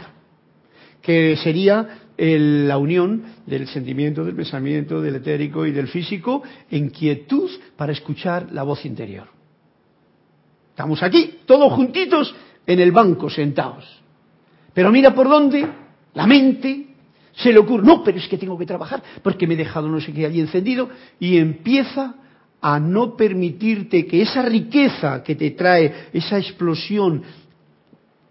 que 1.01 1.35
sería 1.35 2.05
la 2.15 2.77
unión 2.77 3.23
del 3.45 3.67
sentimiento, 3.67 4.23
del 4.23 4.35
pensamiento, 4.35 5.01
del 5.01 5.15
etérico 5.15 5.65
y 5.65 5.71
del 5.73 5.89
físico 5.89 6.41
en 6.71 6.89
quietud 6.89 7.49
para 7.75 7.91
escuchar 7.91 8.53
la 8.53 8.63
voz 8.63 8.85
interior. 8.85 9.38
Estamos 10.79 11.03
aquí, 11.03 11.39
todos 11.45 11.73
juntitos, 11.73 12.33
en 12.65 12.79
el 12.79 12.93
banco, 12.93 13.29
sentados. 13.29 13.83
Pero 14.73 14.93
mira 14.93 15.13
por 15.13 15.27
dónde 15.27 15.67
la 16.13 16.25
mente 16.25 16.95
se 17.33 17.51
le 17.51 17.59
ocurre, 17.59 17.83
no, 17.83 18.01
pero 18.01 18.17
es 18.17 18.29
que 18.29 18.37
tengo 18.37 18.57
que 18.57 18.65
trabajar 18.65 19.03
porque 19.21 19.45
me 19.45 19.55
he 19.55 19.57
dejado 19.57 19.89
no 19.89 19.99
sé 19.99 20.13
qué 20.13 20.25
allí 20.25 20.39
encendido 20.39 20.87
y 21.19 21.37
empieza 21.37 22.15
a 22.61 22.79
no 22.79 23.17
permitirte 23.17 24.07
que 24.07 24.21
esa 24.21 24.41
riqueza 24.43 25.21
que 25.21 25.35
te 25.35 25.51
trae, 25.51 26.07
esa 26.13 26.37
explosión 26.37 27.23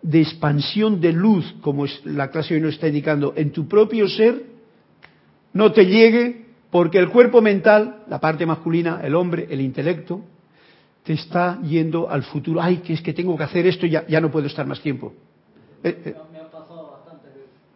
de 0.01 0.23
expansión 0.23 1.03
de 1.03 1.13
luz, 1.13 1.55
como 1.61 1.85
la 2.07 2.31
clase 2.31 2.55
hoy 2.55 2.63
nos 2.63 2.77
está 2.77 2.89
indicando, 2.89 3.35
en 3.37 3.53
tu 3.53 3.69
propio 3.69 4.09
ser, 4.09 4.43
no 5.53 5.71
te 5.73 5.85
llegue 5.85 6.47
porque 6.71 6.97
el 6.97 7.11
cuerpo 7.11 7.43
mental, 7.43 8.05
la 8.09 8.19
parte 8.19 8.47
masculina, 8.47 9.03
el 9.05 9.15
hombre, 9.17 9.49
el 9.51 9.61
intelecto, 9.61 10.25
te 11.09 11.15
está 11.15 11.59
yendo 11.63 12.11
al 12.11 12.23
futuro. 12.23 12.61
Ay, 12.61 12.83
que 12.85 12.93
es 12.93 13.01
que 13.01 13.15
tengo 13.15 13.35
que 13.35 13.43
hacer 13.43 13.67
esto, 13.67 13.87
ya, 13.87 14.07
ya 14.07 14.21
no 14.21 14.31
puedo 14.31 14.47
estar 14.47 14.67
más 14.67 14.79
tiempo. 14.79 15.15
Eh, 15.83 16.03
eh. 16.05 16.15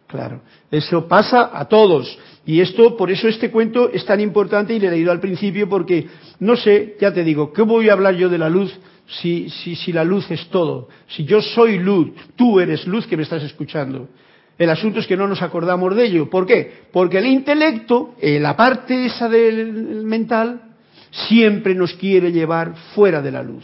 Claro, 0.05 0.41
eso 0.69 1.07
pasa 1.07 1.49
a 1.51 1.65
todos. 1.65 2.15
Y 2.45 2.61
esto, 2.61 2.95
por 2.95 3.09
eso 3.09 3.27
este 3.27 3.49
cuento 3.49 3.89
es 3.89 4.05
tan 4.05 4.19
importante 4.19 4.75
y 4.75 4.79
le 4.79 4.89
he 4.89 4.91
leído 4.91 5.11
al 5.11 5.19
principio 5.19 5.67
porque, 5.67 6.05
no 6.41 6.55
sé, 6.55 6.95
ya 7.01 7.11
te 7.11 7.23
digo, 7.23 7.51
¿qué 7.51 7.63
voy 7.63 7.89
a 7.89 7.93
hablar 7.93 8.13
yo 8.13 8.29
de 8.29 8.37
la 8.37 8.49
luz 8.49 8.71
si, 9.07 9.49
si, 9.49 9.75
si 9.75 9.91
la 9.91 10.03
luz 10.03 10.29
es 10.29 10.47
todo? 10.49 10.89
Si 11.07 11.25
yo 11.25 11.41
soy 11.41 11.79
luz, 11.79 12.11
tú 12.35 12.59
eres 12.59 12.85
luz 12.85 13.07
que 13.07 13.17
me 13.17 13.23
estás 13.23 13.41
escuchando. 13.41 14.09
El 14.59 14.69
asunto 14.69 14.99
es 14.99 15.07
que 15.07 15.17
no 15.17 15.27
nos 15.27 15.41
acordamos 15.41 15.95
de 15.95 16.05
ello. 16.05 16.29
¿Por 16.29 16.45
qué? 16.45 16.71
Porque 16.91 17.17
el 17.17 17.25
intelecto, 17.25 18.13
eh, 18.21 18.39
la 18.39 18.55
parte 18.55 19.07
esa 19.07 19.27
del 19.27 20.03
mental, 20.05 20.72
siempre 21.13 21.75
nos 21.75 21.93
quiere 21.93 22.31
llevar 22.31 22.75
fuera 22.95 23.21
de 23.21 23.31
la 23.31 23.43
luz. 23.43 23.63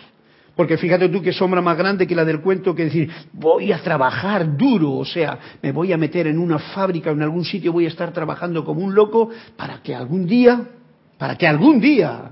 Porque 0.56 0.78
fíjate 0.78 1.08
tú 1.10 1.22
qué 1.22 1.32
sombra 1.32 1.62
más 1.62 1.78
grande 1.78 2.06
que 2.06 2.16
la 2.16 2.26
del 2.26 2.42
cuento 2.42 2.76
que 2.76 2.86
decir, 2.86 3.10
voy 3.32 3.72
a 3.72 3.82
trabajar 3.82 4.58
duro, 4.58 4.92
o 4.92 5.06
sea, 5.06 5.40
me 5.62 5.72
voy 5.72 5.94
a 5.94 5.98
meter 5.98 6.28
en 6.28 6.38
una 6.38 6.60
fábrica 6.60 7.12
o 7.12 7.14
en 7.14 7.22
algún 7.22 7.46
sitio, 7.46 7.72
voy 7.72 7.86
a 7.86 7.88
estar 7.88 8.12
trabajando 8.12 8.66
como 8.66 8.82
un 8.82 8.94
loco 8.94 9.30
para 9.56 9.82
que 9.82 9.96
algún 9.96 10.28
día, 10.28 10.62
para 11.18 11.38
que 11.38 11.48
algún 11.48 11.80
día, 11.80 12.32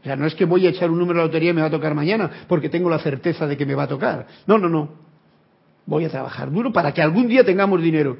o 0.00 0.04
sea, 0.04 0.16
no 0.16 0.26
es 0.26 0.34
que 0.34 0.46
voy 0.46 0.66
a 0.66 0.70
echar 0.70 0.90
un 0.90 0.98
número 0.98 1.20
de 1.20 1.26
lotería 1.26 1.50
y 1.50 1.52
me 1.52 1.60
va 1.60 1.66
a 1.66 1.70
tocar 1.70 1.94
mañana, 1.94 2.30
porque 2.48 2.70
tengo 2.70 2.88
la 2.88 2.98
certeza 3.00 3.46
de 3.46 3.56
que 3.56 3.66
me 3.66 3.74
va 3.74 3.82
a 3.82 3.88
tocar. 3.88 4.26
No, 4.46 4.56
no, 4.56 4.68
no. 4.68 4.88
Voy 5.84 6.06
a 6.06 6.08
trabajar 6.08 6.50
duro 6.50 6.72
para 6.72 6.92
que 6.92 7.02
algún 7.02 7.28
día 7.28 7.44
tengamos 7.44 7.82
dinero. 7.82 8.16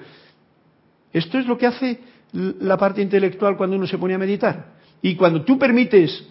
Esto 1.11 1.39
es 1.39 1.47
lo 1.47 1.57
que 1.57 1.67
hace 1.67 2.01
la 2.33 2.77
parte 2.77 3.01
intelectual 3.01 3.57
cuando 3.57 3.77
uno 3.77 3.87
se 3.87 3.97
pone 3.97 4.13
a 4.13 4.19
meditar. 4.19 4.78
Y 5.03 5.15
cuando 5.15 5.43
tú 5.43 5.59
permites 5.59 6.25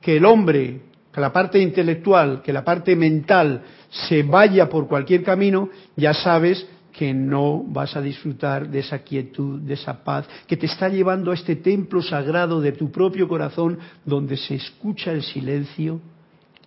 que 0.00 0.16
el 0.16 0.24
hombre 0.24 0.80
que 1.12 1.20
la 1.20 1.32
parte 1.32 1.58
intelectual, 1.58 2.42
que 2.42 2.52
la 2.52 2.64
parte 2.64 2.94
mental 2.94 3.62
se 3.90 4.22
vaya 4.22 4.68
por 4.68 4.86
cualquier 4.86 5.22
camino, 5.22 5.68
ya 5.96 6.12
sabes 6.14 6.66
que 6.92 7.14
no 7.14 7.64
vas 7.66 7.96
a 7.96 8.00
disfrutar 8.00 8.68
de 8.68 8.80
esa 8.80 9.00
quietud, 9.00 9.60
de 9.60 9.74
esa 9.74 10.04
paz, 10.04 10.26
que 10.46 10.56
te 10.56 10.66
está 10.66 10.88
llevando 10.88 11.30
a 11.30 11.34
este 11.34 11.56
templo 11.56 12.02
sagrado 12.02 12.60
de 12.60 12.72
tu 12.72 12.90
propio 12.90 13.28
corazón, 13.28 13.78
donde 14.04 14.36
se 14.36 14.56
escucha 14.56 15.12
el 15.12 15.22
silencio 15.22 16.00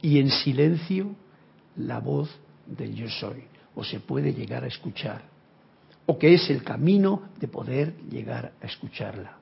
y 0.02 0.20
en 0.20 0.30
silencio 0.30 1.16
la 1.78 2.00
voz 2.00 2.30
del 2.66 2.96
yo 2.96 3.10
soy, 3.10 3.44
o 3.76 3.84
se 3.84 4.00
puede 4.00 4.34
llegar 4.34 4.64
a 4.64 4.68
escuchar, 4.68 5.22
o 6.06 6.18
que 6.18 6.34
es 6.34 6.50
el 6.50 6.64
camino 6.64 7.24
de 7.40 7.48
poder 7.48 7.94
llegar 8.10 8.54
a 8.62 8.66
escucharla. 8.66 9.41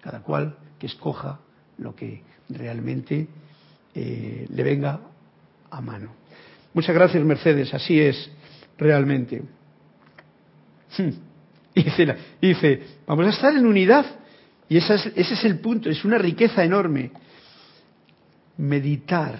Cada 0.00 0.20
cual 0.20 0.56
que 0.78 0.86
escoja 0.86 1.40
lo 1.78 1.94
que 1.94 2.22
realmente 2.48 3.26
eh, 3.94 4.46
le 4.48 4.62
venga 4.62 5.00
a 5.70 5.80
mano. 5.80 6.12
Muchas 6.72 6.94
gracias, 6.94 7.24
Mercedes, 7.24 7.72
así 7.74 8.00
es 8.00 8.30
realmente. 8.78 9.42
Hmm. 10.96 11.10
Dice, 11.74 12.16
dice, 12.40 12.82
vamos 13.06 13.26
a 13.26 13.30
estar 13.30 13.54
en 13.54 13.64
unidad. 13.64 14.04
Y 14.68 14.76
ese 14.76 15.12
es 15.16 15.44
el 15.44 15.60
punto, 15.60 15.88
es 15.88 16.04
una 16.04 16.18
riqueza 16.18 16.64
enorme. 16.64 17.12
Meditar, 18.56 19.38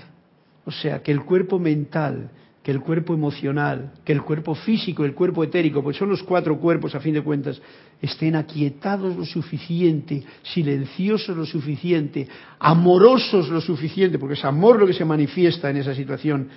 o 0.64 0.70
sea, 0.70 1.02
que 1.02 1.10
el 1.10 1.24
cuerpo 1.24 1.58
mental, 1.58 2.30
que 2.62 2.70
el 2.70 2.80
cuerpo 2.80 3.14
emocional, 3.14 3.92
que 4.04 4.12
el 4.12 4.22
cuerpo 4.22 4.54
físico, 4.54 5.04
el 5.04 5.14
cuerpo 5.14 5.42
etérico, 5.42 5.82
pues 5.82 5.96
son 5.96 6.10
los 6.10 6.22
cuatro 6.22 6.58
cuerpos 6.58 6.94
a 6.94 7.00
fin 7.00 7.14
de 7.14 7.22
cuentas, 7.22 7.60
estén 8.02 8.36
aquietados 8.36 9.16
lo 9.16 9.24
suficiente, 9.24 10.22
silenciosos 10.42 11.36
lo 11.36 11.46
suficiente, 11.46 12.28
amorosos 12.58 13.48
lo 13.48 13.60
suficiente, 13.60 14.18
porque 14.18 14.34
es 14.34 14.44
amor 14.44 14.78
lo 14.78 14.86
que 14.86 14.92
se 14.92 15.06
manifiesta 15.06 15.70
en 15.70 15.78
esa 15.78 15.94
situación, 15.94 16.48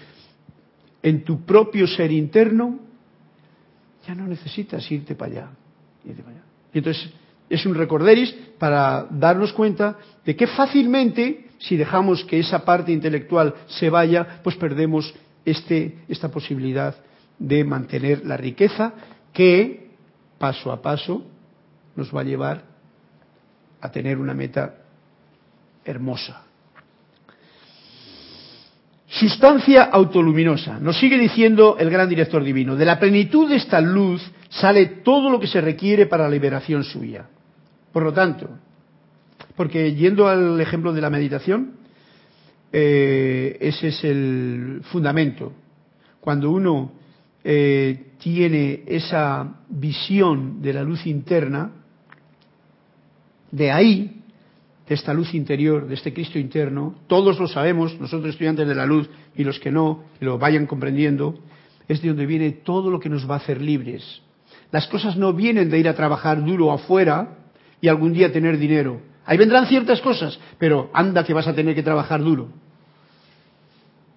en 1.01 1.23
tu 1.23 1.45
propio 1.45 1.87
ser 1.87 2.11
interno, 2.11 2.79
ya 4.05 4.13
no 4.13 4.27
necesitas 4.27 4.89
irte 4.91 5.15
para 5.15 5.31
allá. 5.31 5.49
Irte 6.05 6.21
para 6.21 6.35
allá. 6.35 6.45
Y 6.73 6.77
entonces 6.79 7.09
es 7.49 7.65
un 7.65 7.75
recorderis 7.75 8.35
para 8.57 9.07
darnos 9.09 9.53
cuenta 9.53 9.97
de 10.25 10.35
que 10.35 10.47
fácilmente, 10.47 11.47
si 11.59 11.77
dejamos 11.77 12.25
que 12.25 12.39
esa 12.39 12.65
parte 12.65 12.91
intelectual 12.91 13.53
se 13.67 13.89
vaya, 13.89 14.41
pues 14.43 14.55
perdemos 14.55 15.13
este, 15.45 15.99
esta 16.07 16.29
posibilidad 16.29 16.95
de 17.39 17.63
mantener 17.63 18.25
la 18.25 18.37
riqueza 18.37 18.93
que 19.33 19.91
paso 20.37 20.71
a 20.71 20.81
paso 20.81 21.25
nos 21.95 22.13
va 22.15 22.21
a 22.21 22.25
llevar 22.25 22.63
a 23.81 23.91
tener 23.91 24.17
una 24.17 24.33
meta 24.33 24.75
hermosa. 25.83 26.43
Sustancia 29.07 29.83
autoluminosa. 29.83 30.79
Nos 30.79 30.97
sigue 30.97 31.19
diciendo 31.19 31.77
el 31.77 31.89
gran 31.89 32.09
director 32.09 32.43
divino. 32.43 32.75
De 32.75 32.85
la 32.85 32.99
plenitud 32.99 33.47
de 33.47 33.57
esta 33.57 33.79
luz 33.79 34.23
sale 34.49 34.85
todo 35.03 35.29
lo 35.29 35.39
que 35.39 35.47
se 35.47 35.61
requiere 35.61 36.07
para 36.07 36.23
la 36.23 36.29
liberación 36.31 36.83
suya. 36.83 37.27
Por 37.91 38.03
lo 38.03 38.11
tanto, 38.11 38.49
porque 39.55 39.93
yendo 39.93 40.27
al 40.27 40.59
ejemplo 40.59 40.93
de 40.93 41.01
la 41.01 41.11
meditación, 41.11 41.82
eh, 42.75 43.55
ese 43.61 43.89
es 43.89 44.03
el 44.03 44.81
fundamento. 44.85 45.53
Cuando 46.19 46.49
uno 46.49 46.91
eh, 47.43 48.13
tiene 48.17 48.81
esa 48.87 49.61
visión 49.69 50.59
de 50.59 50.73
la 50.73 50.81
luz 50.81 51.05
interna, 51.05 51.71
de 53.51 53.71
ahí, 53.71 54.21
de 54.87 54.95
esta 54.95 55.13
luz 55.13 55.35
interior, 55.35 55.87
de 55.87 55.93
este 55.93 56.13
Cristo 56.13 56.39
interno, 56.39 56.95
todos 57.05 57.39
lo 57.39 57.47
sabemos, 57.47 57.99
nosotros 57.99 58.31
estudiantes 58.31 58.67
de 58.67 58.73
la 58.73 58.87
luz 58.87 59.07
y 59.35 59.43
los 59.43 59.59
que 59.59 59.71
no, 59.71 60.05
lo 60.19 60.39
vayan 60.39 60.65
comprendiendo, 60.65 61.37
es 61.87 62.01
de 62.01 62.07
donde 62.07 62.25
viene 62.25 62.51
todo 62.51 62.89
lo 62.89 62.99
que 62.99 63.09
nos 63.09 63.29
va 63.29 63.35
a 63.35 63.37
hacer 63.37 63.61
libres. 63.61 64.23
Las 64.71 64.87
cosas 64.87 65.15
no 65.15 65.31
vienen 65.33 65.69
de 65.69 65.77
ir 65.77 65.87
a 65.87 65.93
trabajar 65.93 66.43
duro 66.43 66.71
afuera 66.71 67.37
y 67.79 67.87
algún 67.87 68.13
día 68.13 68.31
tener 68.31 68.57
dinero. 68.57 68.99
Ahí 69.25 69.37
vendrán 69.37 69.67
ciertas 69.67 70.01
cosas, 70.01 70.39
pero 70.57 70.89
anda 70.93 71.23
que 71.23 71.33
vas 71.33 71.47
a 71.47 71.53
tener 71.53 71.75
que 71.75 71.83
trabajar 71.83 72.23
duro. 72.23 72.62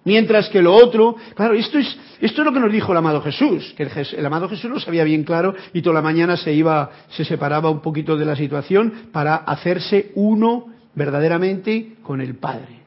Mientras 0.07 0.47
que 0.47 0.61
lo 0.61 0.73
otro, 0.73 1.17
claro, 1.35 1.53
esto 1.53 1.77
es, 1.77 1.99
esto 2.21 2.41
es 2.41 2.45
lo 2.45 2.53
que 2.53 2.61
nos 2.61 2.71
dijo 2.71 2.93
el 2.93 2.97
amado 2.97 3.19
Jesús, 3.19 3.73
que 3.75 3.83
el, 3.83 4.25
amado 4.25 4.47
Jesús 4.47 4.71
lo 4.71 4.79
sabía 4.79 5.03
bien 5.03 5.25
claro 5.25 5.53
y 5.73 5.81
toda 5.81 5.95
la 5.95 6.01
mañana 6.01 6.37
se 6.37 6.53
iba, 6.53 6.89
se 7.09 7.25
separaba 7.25 7.69
un 7.69 7.81
poquito 7.81 8.15
de 8.15 8.23
la 8.23 8.37
situación 8.37 9.09
para 9.11 9.35
hacerse 9.35 10.13
uno 10.15 10.67
verdaderamente 10.95 11.95
con 12.03 12.21
el 12.21 12.35
Padre. 12.35 12.83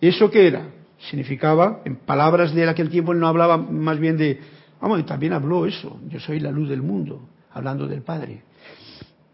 ¿Eso 0.00 0.30
qué 0.30 0.46
era? 0.46 0.62
Significaba, 1.10 1.82
en 1.84 1.96
palabras 1.96 2.54
de 2.54 2.66
aquel 2.66 2.88
tiempo, 2.88 3.12
él 3.12 3.20
no 3.20 3.28
hablaba 3.28 3.58
más 3.58 3.98
bien 3.98 4.16
de, 4.16 4.40
vamos, 4.80 5.04
también 5.04 5.34
habló 5.34 5.66
eso, 5.66 6.00
yo 6.08 6.18
soy 6.20 6.40
la 6.40 6.50
luz 6.50 6.70
del 6.70 6.80
mundo, 6.80 7.20
hablando 7.52 7.86
del 7.86 8.00
Padre. 8.00 8.44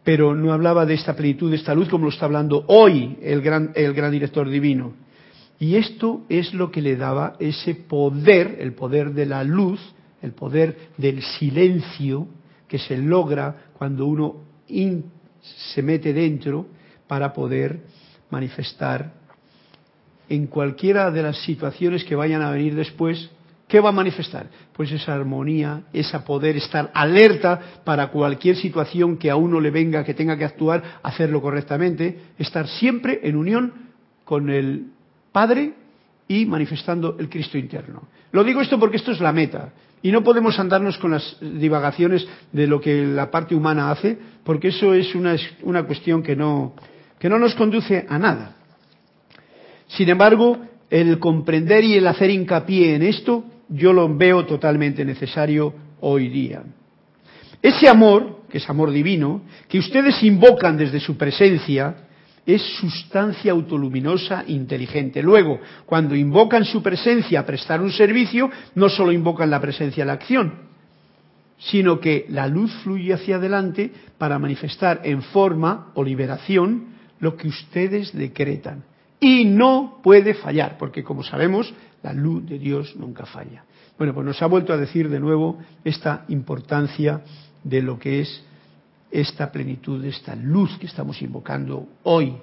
Pero 0.03 0.35
no 0.35 0.53
hablaba 0.53 0.85
de 0.87 0.95
esta 0.95 1.15
plenitud, 1.15 1.51
de 1.51 1.57
esta 1.59 1.73
luz, 1.73 1.89
como 1.89 2.07
lo 2.07 2.11
está 2.11 2.25
hablando 2.25 2.65
hoy 2.67 3.17
el 3.23 3.43
gran, 3.43 3.71
el 3.77 3.95
gran 3.95 4.11
director 4.11 4.51
divino 4.51 4.95
y 5.63 5.77
esto 5.77 6.23
es 6.29 6.53
lo 6.55 6.73
que 6.73 6.83
le 6.83 6.97
daba 6.97 7.37
ese 7.39 7.77
poder, 7.77 8.57
el 8.59 8.73
poder 8.73 9.13
de 9.13 9.27
la 9.27 9.45
luz, 9.45 9.79
el 10.21 10.33
poder 10.33 10.89
del 10.97 11.23
silencio 11.23 12.27
que 12.67 12.81
se 12.81 12.97
logra 12.97 13.67
cuando 13.79 14.07
uno 14.07 14.39
se 15.41 15.81
mete 15.85 16.13
dentro 16.13 16.67
para 17.07 17.33
poder 17.33 17.79
manifestar 18.29 19.13
en 20.29 20.49
cualquiera 20.49 21.13
de 21.13 21.23
las 21.23 21.41
situaciones 21.45 22.03
que 22.03 22.17
vayan 22.17 22.43
a 22.43 22.51
venir 22.51 22.75
después, 22.75 23.31
¿qué 23.69 23.79
va 23.79 23.91
a 23.91 23.93
manifestar? 23.93 24.49
Pues 24.73 24.91
esa 24.91 25.15
armonía, 25.15 25.85
ese 25.93 26.19
poder 26.19 26.57
estar 26.57 26.91
alerta 26.93 27.61
para 27.85 28.09
cualquier 28.09 28.57
situación 28.57 29.17
que 29.17 29.31
a 29.31 29.37
uno 29.37 29.61
le 29.61 29.71
venga, 29.71 30.03
que 30.03 30.15
tenga 30.15 30.37
que 30.37 30.45
actuar, 30.45 30.99
hacerlo 31.05 31.41
correctamente, 31.41 32.19
estar 32.37 32.67
siempre 32.67 33.21
en 33.23 33.37
unión 33.37 33.93
con 34.25 34.51
el 34.51 34.92
Padre 35.33 35.73
y 36.29 36.47
manifestando 36.47 37.17
el 37.19 37.29
Cristo 37.29 37.59
interno. 37.59 38.03
Lo 38.31 38.45
digo 38.45 38.61
esto 38.61 38.79
porque 38.79 38.97
esto 38.97 39.13
es 39.13 39.21
la 39.21 39.33
meta. 39.33 39.73
Y 40.03 40.11
no 40.11 40.23
podemos 40.25 40.59
andarnos 40.59 40.99
con 40.99 41.13
las 41.13 41.37
divagaciones 41.41 42.27
de 42.51 42.67
lo 42.67 42.81
que 42.81 43.05
la 43.05 43.31
parte 43.31 43.55
humana 43.55 43.91
hace, 43.91 44.19
porque 44.45 44.69
eso 44.69 44.95
es 44.95 45.15
una, 45.15 45.37
una 45.63 45.85
cuestión 45.85 46.23
que 46.23 46.35
no, 46.35 46.75
que 47.19 47.29
no 47.29 47.39
nos 47.39 47.55
conduce 47.55 48.05
a 48.09 48.19
nada. 48.19 48.57
Sin 49.87 50.09
embargo, 50.09 50.59
el 50.91 51.19
comprender 51.19 51.85
y 51.85 51.95
el 51.95 52.07
hacer 52.07 52.31
hincapié 52.31 52.97
en 52.97 53.03
esto, 53.03 53.45
yo 53.69 53.93
lo 53.93 54.15
veo 54.15 54.45
totalmente 54.45 55.05
necesario 55.05 55.73
hoy 56.01 56.29
día. 56.29 56.63
Ese 57.63 57.89
amor, 57.89 58.41
que 58.51 58.59
es 58.59 58.69
amor 58.69 58.91
divino, 58.91 59.43
que 59.69 59.79
ustedes 59.79 60.21
invocan 60.23 60.77
desde 60.77 60.99
su 60.99 61.17
presencia, 61.17 61.95
es 62.45 62.63
sustancia 62.81 63.53
autoluminosa 63.53 64.45
inteligente. 64.47 65.23
Luego, 65.23 65.61
cuando 65.87 66.17
invocan 66.17 66.65
su 66.65 66.83
presencia 66.83 67.41
a 67.41 67.47
prestar 67.47 67.81
un 67.81 67.93
servicio, 67.93 68.51
no 68.75 68.89
solo 68.89 69.13
invocan 69.13 69.51
la 69.51 69.61
presencia 69.61 70.03
de 70.03 70.07
la 70.07 70.15
acción, 70.15 70.53
sino 71.59 72.01
que 72.01 72.27
la 72.29 72.49
luz 72.49 72.73
fluye 72.83 73.13
hacia 73.13 73.37
adelante 73.37 73.93
para 74.19 74.39
manifestar 74.39 75.01
en 75.05 75.23
forma 75.23 75.93
o 75.95 76.03
liberación 76.03 76.87
lo 77.21 77.37
que 77.37 77.49
ustedes 77.49 78.13
decretan. 78.13 78.85
Y 79.21 79.45
no 79.45 80.01
puede 80.03 80.35
fallar, 80.35 80.77
porque 80.79 81.05
como 81.05 81.23
sabemos, 81.23 81.73
la 82.03 82.13
luz 82.13 82.45
de 82.47 82.59
Dios 82.59 82.97
nunca 82.97 83.25
falla. 83.25 83.65
Bueno, 83.97 84.15
pues 84.15 84.27
nos 84.27 84.43
ha 84.43 84.47
vuelto 84.47 84.73
a 84.73 84.77
decir 84.77 85.09
de 85.09 85.21
nuevo 85.21 85.59
esta 85.85 86.25
importancia 86.29 87.23
de 87.63 87.83
lo 87.83 88.01
que 88.01 88.21
es 88.21 88.45
esta 89.13 89.53
plenitud, 89.53 90.05
esta 90.05 90.35
luz 90.35 90.77
que 90.79 90.87
estamos 90.87 91.21
invocando 91.23 91.87
hoy. 92.05 92.35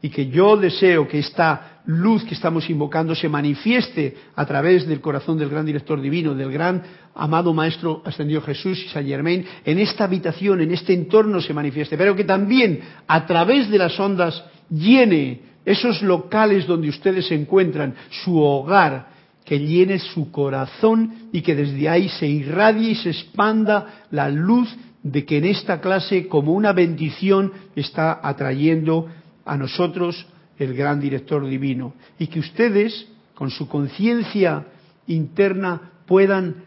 Y 0.00 0.10
que 0.10 0.28
yo 0.28 0.56
deseo 0.56 1.08
que 1.08 1.18
esta 1.18 1.80
luz 1.86 2.24
que 2.24 2.34
estamos 2.34 2.68
invocando 2.68 3.14
se 3.14 3.28
manifieste 3.28 4.16
a 4.34 4.44
través 4.44 4.86
del 4.86 5.00
corazón 5.00 5.38
del 5.38 5.48
gran 5.48 5.64
director 5.64 6.00
divino, 6.00 6.34
del 6.34 6.52
gran 6.52 6.82
amado 7.14 7.54
Maestro 7.54 8.02
Ascendido 8.04 8.42
Jesús 8.42 8.82
y 8.84 8.88
Saint 8.88 9.08
Germain, 9.08 9.46
en 9.64 9.78
esta 9.78 10.04
habitación, 10.04 10.60
en 10.60 10.72
este 10.72 10.92
entorno 10.92 11.40
se 11.40 11.54
manifieste, 11.54 11.96
pero 11.96 12.14
que 12.14 12.24
también 12.24 12.80
a 13.06 13.26
través 13.26 13.70
de 13.70 13.78
las 13.78 13.98
ondas 13.98 14.44
llene 14.68 15.40
esos 15.64 16.02
locales 16.02 16.66
donde 16.66 16.88
ustedes 16.88 17.26
se 17.26 17.34
encuentran, 17.34 17.94
su 18.24 18.38
hogar, 18.38 19.14
que 19.44 19.58
llene 19.58 19.98
su 19.98 20.30
corazón 20.30 21.28
y 21.32 21.42
que 21.42 21.54
desde 21.54 21.88
ahí 21.88 22.08
se 22.08 22.26
irradie 22.26 22.90
y 22.90 22.94
se 22.94 23.10
expanda 23.10 24.06
la 24.10 24.28
luz 24.30 24.74
de 25.04 25.24
que 25.26 25.36
en 25.36 25.44
esta 25.44 25.80
clase, 25.80 26.26
como 26.28 26.54
una 26.54 26.72
bendición, 26.72 27.52
está 27.76 28.18
atrayendo 28.22 29.06
a 29.44 29.56
nosotros 29.56 30.26
el 30.58 30.74
gran 30.74 30.98
director 30.98 31.46
divino. 31.46 31.92
Y 32.18 32.26
que 32.26 32.40
ustedes, 32.40 33.06
con 33.34 33.50
su 33.50 33.68
conciencia 33.68 34.66
interna, 35.06 35.92
puedan 36.06 36.64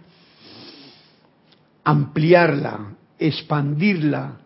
ampliarla, 1.83 2.95
expandirla, 3.17 4.37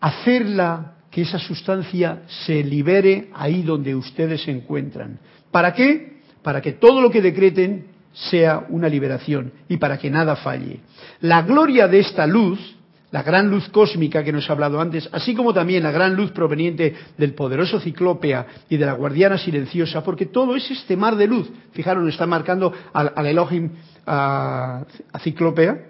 hacerla 0.00 0.94
que 1.10 1.22
esa 1.22 1.40
sustancia 1.40 2.22
se 2.44 2.62
libere 2.62 3.30
ahí 3.34 3.62
donde 3.62 3.96
ustedes 3.96 4.44
se 4.44 4.52
encuentran. 4.52 5.18
¿Para 5.50 5.74
qué? 5.74 6.20
Para 6.42 6.60
que 6.60 6.72
todo 6.72 7.00
lo 7.00 7.10
que 7.10 7.20
decreten 7.20 7.86
sea 8.12 8.64
una 8.68 8.88
liberación 8.88 9.52
y 9.68 9.78
para 9.78 9.98
que 9.98 10.08
nada 10.08 10.36
falle. 10.36 10.80
La 11.20 11.42
gloria 11.42 11.88
de 11.88 11.98
esta 11.98 12.28
luz 12.28 12.76
la 13.10 13.22
gran 13.22 13.50
luz 13.50 13.68
cósmica 13.70 14.22
que 14.22 14.32
nos 14.32 14.48
ha 14.48 14.52
hablado 14.52 14.80
antes, 14.80 15.08
así 15.12 15.34
como 15.34 15.52
también 15.52 15.82
la 15.82 15.90
gran 15.90 16.14
luz 16.14 16.30
proveniente 16.30 16.94
del 17.18 17.34
poderoso 17.34 17.80
ciclópea 17.80 18.46
y 18.68 18.76
de 18.76 18.86
la 18.86 18.92
guardiana 18.92 19.36
silenciosa, 19.36 20.04
porque 20.04 20.26
todo 20.26 20.54
es 20.54 20.70
este 20.70 20.96
mar 20.96 21.16
de 21.16 21.26
luz. 21.26 21.50
Fijaros, 21.72 22.08
está 22.08 22.26
marcando 22.26 22.72
al, 22.92 23.26
Elohim 23.26 23.70
a, 24.06 24.84
ciclópea 25.20 25.86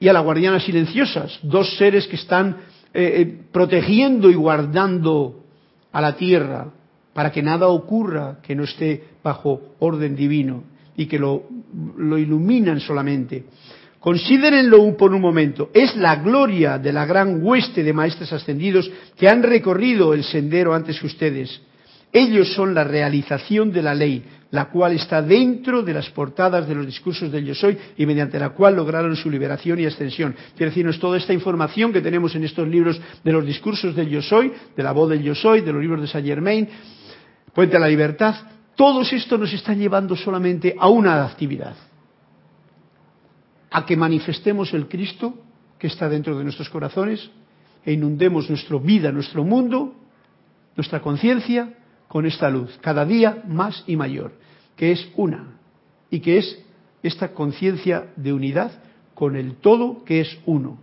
y 0.00 0.08
a 0.08 0.12
la 0.12 0.20
guardiana 0.20 0.60
silenciosas, 0.60 1.38
dos 1.42 1.76
seres 1.76 2.06
que 2.06 2.16
están 2.16 2.56
eh, 2.94 3.20
eh, 3.20 3.38
protegiendo 3.52 4.30
y 4.30 4.34
guardando 4.34 5.44
a 5.92 6.00
la 6.00 6.16
tierra 6.16 6.68
para 7.12 7.32
que 7.32 7.42
nada 7.42 7.68
ocurra 7.68 8.38
que 8.42 8.54
no 8.54 8.64
esté 8.64 9.04
bajo 9.22 9.74
orden 9.78 10.16
divino 10.16 10.64
y 10.96 11.06
que 11.06 11.18
lo, 11.18 11.44
lo 11.96 12.16
iluminan 12.16 12.80
solamente. 12.80 13.44
Considérenlo 14.00 14.96
por 14.96 15.12
un 15.12 15.20
momento. 15.20 15.70
Es 15.74 15.96
la 15.96 16.16
gloria 16.16 16.78
de 16.78 16.92
la 16.92 17.06
gran 17.06 17.42
hueste 17.42 17.82
de 17.82 17.92
maestros 17.92 18.32
ascendidos 18.32 18.90
que 19.16 19.28
han 19.28 19.42
recorrido 19.42 20.14
el 20.14 20.24
sendero 20.24 20.74
antes 20.74 21.00
que 21.00 21.06
ustedes. 21.06 21.60
Ellos 22.12 22.52
son 22.54 22.74
la 22.74 22.84
realización 22.84 23.72
de 23.72 23.82
la 23.82 23.94
ley, 23.94 24.22
la 24.50 24.66
cual 24.66 24.92
está 24.92 25.20
dentro 25.20 25.82
de 25.82 25.92
las 25.92 26.08
portadas 26.10 26.68
de 26.68 26.74
los 26.74 26.86
discursos 26.86 27.30
del 27.32 27.44
Yo 27.44 27.54
Soy 27.54 27.76
y 27.96 28.06
mediante 28.06 28.38
la 28.38 28.50
cual 28.50 28.76
lograron 28.76 29.16
su 29.16 29.30
liberación 29.30 29.80
y 29.80 29.86
ascensión. 29.86 30.34
Quiere 30.56 30.70
decirnos 30.70 30.98
toda 30.98 31.18
esta 31.18 31.32
información 31.32 31.92
que 31.92 32.00
tenemos 32.00 32.34
en 32.34 32.44
estos 32.44 32.66
libros 32.68 33.00
de 33.24 33.32
los 33.32 33.44
discursos 33.44 33.94
del 33.94 34.08
Yo 34.08 34.22
Soy, 34.22 34.52
de 34.76 34.82
la 34.82 34.92
voz 34.92 35.10
del 35.10 35.22
Yo 35.22 35.34
Soy, 35.34 35.62
de 35.62 35.72
los 35.72 35.82
libros 35.82 36.00
de 36.00 36.06
Saint 36.06 36.26
Germain, 36.26 36.68
Puente 37.56 37.76
a 37.76 37.80
la 37.80 37.88
Libertad, 37.88 38.34
todos 38.76 39.10
estos 39.14 39.40
nos 39.40 39.50
están 39.50 39.78
llevando 39.78 40.14
solamente 40.14 40.76
a 40.78 40.88
una 40.88 41.24
actividad, 41.24 41.74
a 43.70 43.84
que 43.84 43.96
manifestemos 43.96 44.72
el 44.74 44.88
Cristo 44.88 45.34
que 45.78 45.86
está 45.88 46.08
dentro 46.08 46.36
de 46.36 46.44
nuestros 46.44 46.70
corazones 46.70 47.30
e 47.84 47.92
inundemos 47.92 48.48
nuestra 48.48 48.78
vida, 48.78 49.12
nuestro 49.12 49.44
mundo, 49.44 49.94
nuestra 50.76 51.00
conciencia 51.00 51.74
con 52.08 52.26
esta 52.26 52.50
luz, 52.50 52.78
cada 52.80 53.04
día 53.04 53.42
más 53.46 53.84
y 53.86 53.96
mayor, 53.96 54.32
que 54.76 54.92
es 54.92 55.08
una, 55.16 55.58
y 56.10 56.20
que 56.20 56.38
es 56.38 56.58
esta 57.02 57.32
conciencia 57.32 58.12
de 58.16 58.32
unidad 58.32 58.72
con 59.14 59.36
el 59.36 59.56
todo 59.56 60.04
que 60.04 60.20
es 60.20 60.38
uno. 60.46 60.78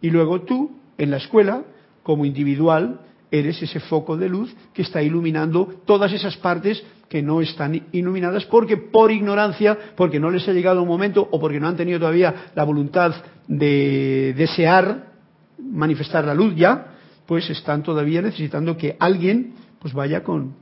Y 0.00 0.10
luego 0.10 0.42
tú, 0.42 0.72
en 0.98 1.10
la 1.10 1.18
escuela, 1.18 1.64
como 2.02 2.24
individual, 2.24 3.00
eres 3.30 3.62
ese 3.62 3.80
foco 3.80 4.16
de 4.16 4.28
luz 4.28 4.54
que 4.74 4.82
está 4.82 5.02
iluminando 5.02 5.66
todas 5.84 6.12
esas 6.12 6.36
partes 6.36 6.82
que 7.08 7.22
no 7.22 7.40
están 7.40 7.88
iluminadas 7.92 8.44
porque 8.46 8.76
por 8.76 9.10
ignorancia, 9.10 9.76
porque 9.96 10.20
no 10.20 10.30
les 10.30 10.46
ha 10.48 10.52
llegado 10.52 10.82
un 10.82 10.88
momento 10.88 11.28
o 11.30 11.40
porque 11.40 11.60
no 11.60 11.68
han 11.68 11.76
tenido 11.76 11.98
todavía 11.98 12.50
la 12.54 12.64
voluntad 12.64 13.14
de 13.48 14.34
desear 14.36 15.10
manifestar 15.58 16.24
la 16.24 16.34
luz 16.34 16.54
ya, 16.56 16.94
pues 17.26 17.48
están 17.50 17.82
todavía 17.82 18.22
necesitando 18.22 18.76
que 18.76 18.96
alguien 18.98 19.54
pues 19.78 19.94
vaya 19.94 20.22
con 20.22 20.54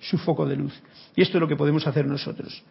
su 0.00 0.18
foco 0.18 0.46
de 0.46 0.56
luz. 0.56 0.72
Y 1.16 1.22
esto 1.22 1.38
es 1.38 1.40
lo 1.40 1.48
que 1.48 1.56
podemos 1.56 1.86
hacer 1.86 2.06
nosotros. 2.06 2.62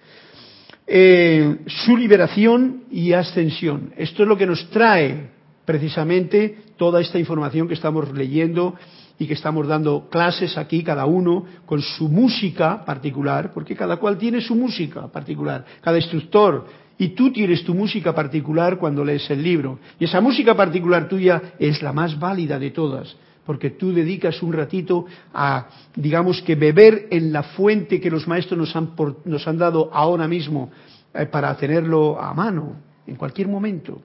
Eh, 0.87 1.59
su 1.67 1.95
liberación 1.95 2.85
y 2.89 3.13
ascensión. 3.13 3.93
Esto 3.95 4.23
es 4.23 4.29
lo 4.29 4.37
que 4.37 4.47
nos 4.47 4.69
trae 4.69 5.29
precisamente 5.65 6.57
toda 6.77 6.99
esta 6.99 7.19
información 7.19 7.67
que 7.67 7.75
estamos 7.75 8.11
leyendo 8.11 8.75
y 9.19 9.27
que 9.27 9.33
estamos 9.33 9.67
dando 9.67 10.07
clases 10.09 10.57
aquí, 10.57 10.81
cada 10.81 11.05
uno 11.05 11.43
con 11.65 11.81
su 11.81 12.07
música 12.07 12.85
particular, 12.85 13.51
porque 13.53 13.75
cada 13.75 13.97
cual 13.97 14.17
tiene 14.17 14.39
su 14.39 14.55
música 14.55 15.07
particular, 15.07 15.65
cada 15.81 15.97
instructor, 15.97 16.65
y 16.97 17.09
tú 17.09 17.31
tienes 17.31 17.63
tu 17.65 17.75
música 17.75 18.15
particular 18.15 18.77
cuando 18.77 19.03
lees 19.03 19.29
el 19.29 19.43
libro. 19.43 19.79
Y 19.99 20.05
esa 20.05 20.21
música 20.21 20.55
particular 20.55 21.09
tuya 21.09 21.53
es 21.59 21.81
la 21.81 21.91
más 21.91 22.17
válida 22.17 22.57
de 22.57 22.71
todas, 22.71 23.13
porque 23.45 23.71
tú 23.71 23.91
dedicas 23.91 24.41
un 24.41 24.53
ratito 24.53 25.05
a, 25.33 25.67
digamos 25.95 26.41
que 26.41 26.55
beber 26.55 27.07
en 27.11 27.33
la 27.33 27.43
fuente 27.43 27.99
que 27.99 28.09
los 28.09 28.25
maestros 28.25 28.57
nos 28.57 28.75
han, 28.75 28.91
nos 29.25 29.47
han 29.47 29.57
dado 29.57 29.89
ahora 29.91 30.29
mismo 30.29 30.71
eh, 31.13 31.25
para 31.25 31.55
tenerlo 31.57 32.21
a 32.21 32.33
mano, 32.33 32.77
en 33.05 33.15
cualquier 33.15 33.49
momento, 33.49 34.01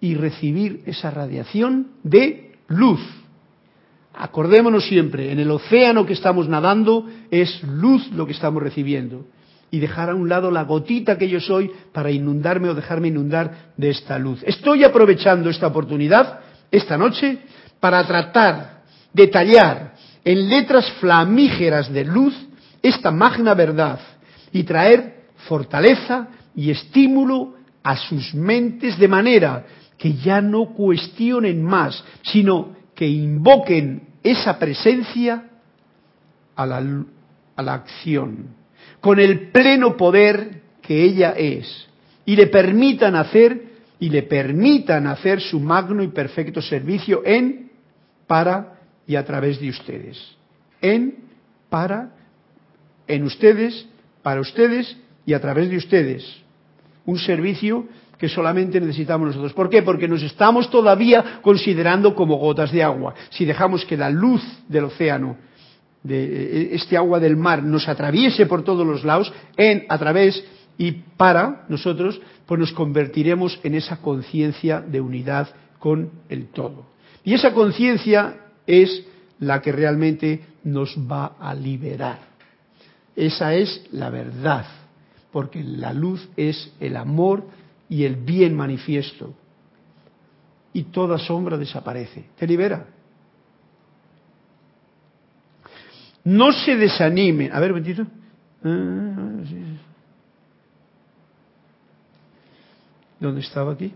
y 0.00 0.14
recibir 0.14 0.82
esa 0.86 1.10
radiación 1.10 1.88
de 2.04 2.52
luz 2.68 3.23
Acordémonos 4.16 4.86
siempre, 4.86 5.32
en 5.32 5.40
el 5.40 5.50
océano 5.50 6.06
que 6.06 6.12
estamos 6.12 6.48
nadando 6.48 7.06
es 7.30 7.62
luz 7.64 8.10
lo 8.12 8.26
que 8.26 8.32
estamos 8.32 8.62
recibiendo. 8.62 9.26
Y 9.70 9.80
dejar 9.80 10.10
a 10.10 10.14
un 10.14 10.28
lado 10.28 10.52
la 10.52 10.62
gotita 10.62 11.18
que 11.18 11.28
yo 11.28 11.40
soy 11.40 11.70
para 11.92 12.12
inundarme 12.12 12.68
o 12.68 12.74
dejarme 12.74 13.08
inundar 13.08 13.72
de 13.76 13.90
esta 13.90 14.18
luz. 14.18 14.40
Estoy 14.44 14.84
aprovechando 14.84 15.50
esta 15.50 15.66
oportunidad 15.66 16.40
esta 16.70 16.96
noche 16.96 17.38
para 17.80 18.06
tratar 18.06 18.82
de 19.12 19.26
tallar 19.26 19.94
en 20.24 20.48
letras 20.48 20.90
flamígeras 21.00 21.92
de 21.92 22.04
luz 22.04 22.34
esta 22.82 23.10
magna 23.10 23.54
verdad 23.54 23.98
y 24.52 24.62
traer 24.62 25.24
fortaleza 25.48 26.28
y 26.54 26.70
estímulo 26.70 27.54
a 27.82 27.96
sus 27.96 28.32
mentes 28.34 28.96
de 28.98 29.08
manera 29.08 29.66
que 29.98 30.14
ya 30.14 30.40
no 30.40 30.72
cuestionen 30.74 31.62
más, 31.62 32.02
sino 32.22 32.73
que 32.94 33.06
invoquen 33.06 34.02
esa 34.22 34.58
presencia 34.58 35.44
a 36.56 36.66
la, 36.66 37.04
a 37.56 37.62
la 37.62 37.74
acción, 37.74 38.48
con 39.00 39.18
el 39.18 39.50
pleno 39.50 39.96
poder 39.96 40.62
que 40.80 41.02
ella 41.02 41.32
es, 41.36 41.88
y 42.24 42.36
le 42.36 42.46
permitan 42.46 43.16
hacer 43.16 43.74
y 43.98 44.10
le 44.10 44.22
permitan 44.22 45.06
hacer 45.06 45.40
su 45.40 45.60
magno 45.60 46.02
y 46.02 46.08
perfecto 46.08 46.60
servicio 46.60 47.22
en, 47.24 47.70
para 48.26 48.80
y 49.06 49.16
a 49.16 49.24
través 49.24 49.60
de 49.60 49.70
ustedes. 49.70 50.36
En, 50.80 51.16
para, 51.70 52.10
en 53.06 53.24
ustedes, 53.24 53.86
para 54.22 54.40
ustedes 54.40 54.96
y 55.24 55.32
a 55.32 55.40
través 55.40 55.70
de 55.70 55.76
ustedes. 55.76 56.24
Un 57.06 57.18
servicio 57.18 57.86
que 58.24 58.30
solamente 58.30 58.80
necesitamos 58.80 59.26
nosotros. 59.26 59.52
¿Por 59.52 59.68
qué? 59.68 59.82
Porque 59.82 60.08
nos 60.08 60.22
estamos 60.22 60.70
todavía 60.70 61.42
considerando 61.42 62.14
como 62.14 62.36
gotas 62.36 62.72
de 62.72 62.82
agua. 62.82 63.14
Si 63.28 63.44
dejamos 63.44 63.84
que 63.84 63.98
la 63.98 64.08
luz 64.08 64.42
del 64.66 64.84
océano, 64.84 65.36
de 66.02 66.24
eh, 66.24 66.68
este 66.72 66.96
agua 66.96 67.20
del 67.20 67.36
mar, 67.36 67.62
nos 67.62 67.86
atraviese 67.86 68.46
por 68.46 68.64
todos 68.64 68.86
los 68.86 69.04
lados, 69.04 69.30
en, 69.58 69.84
a 69.90 69.98
través 69.98 70.42
y 70.78 70.92
para 71.18 71.66
nosotros, 71.68 72.18
pues 72.46 72.58
nos 72.58 72.72
convertiremos 72.72 73.60
en 73.62 73.74
esa 73.74 73.98
conciencia 73.98 74.80
de 74.80 75.02
unidad 75.02 75.48
con 75.78 76.10
el 76.30 76.46
todo. 76.46 76.86
Y 77.24 77.34
esa 77.34 77.52
conciencia 77.52 78.36
es 78.66 79.04
la 79.38 79.60
que 79.60 79.70
realmente 79.70 80.46
nos 80.64 80.96
va 80.96 81.36
a 81.38 81.54
liberar. 81.54 82.20
Esa 83.14 83.54
es 83.54 83.82
la 83.92 84.08
verdad, 84.08 84.64
porque 85.30 85.62
la 85.62 85.92
luz 85.92 86.26
es 86.38 86.72
el 86.80 86.96
amor 86.96 87.44
y 87.94 88.04
el 88.04 88.16
bien 88.16 88.56
manifiesto. 88.56 89.32
Y 90.72 90.82
toda 90.84 91.16
sombra 91.16 91.56
desaparece. 91.56 92.24
Te 92.36 92.44
libera. 92.44 92.88
No 96.24 96.50
se 96.50 96.74
desanime. 96.76 97.50
A 97.52 97.60
ver, 97.60 97.72
bendito. 97.72 98.04
Ah, 98.64 99.30
¿Dónde 103.20 103.40
estaba 103.40 103.74
aquí? 103.74 103.94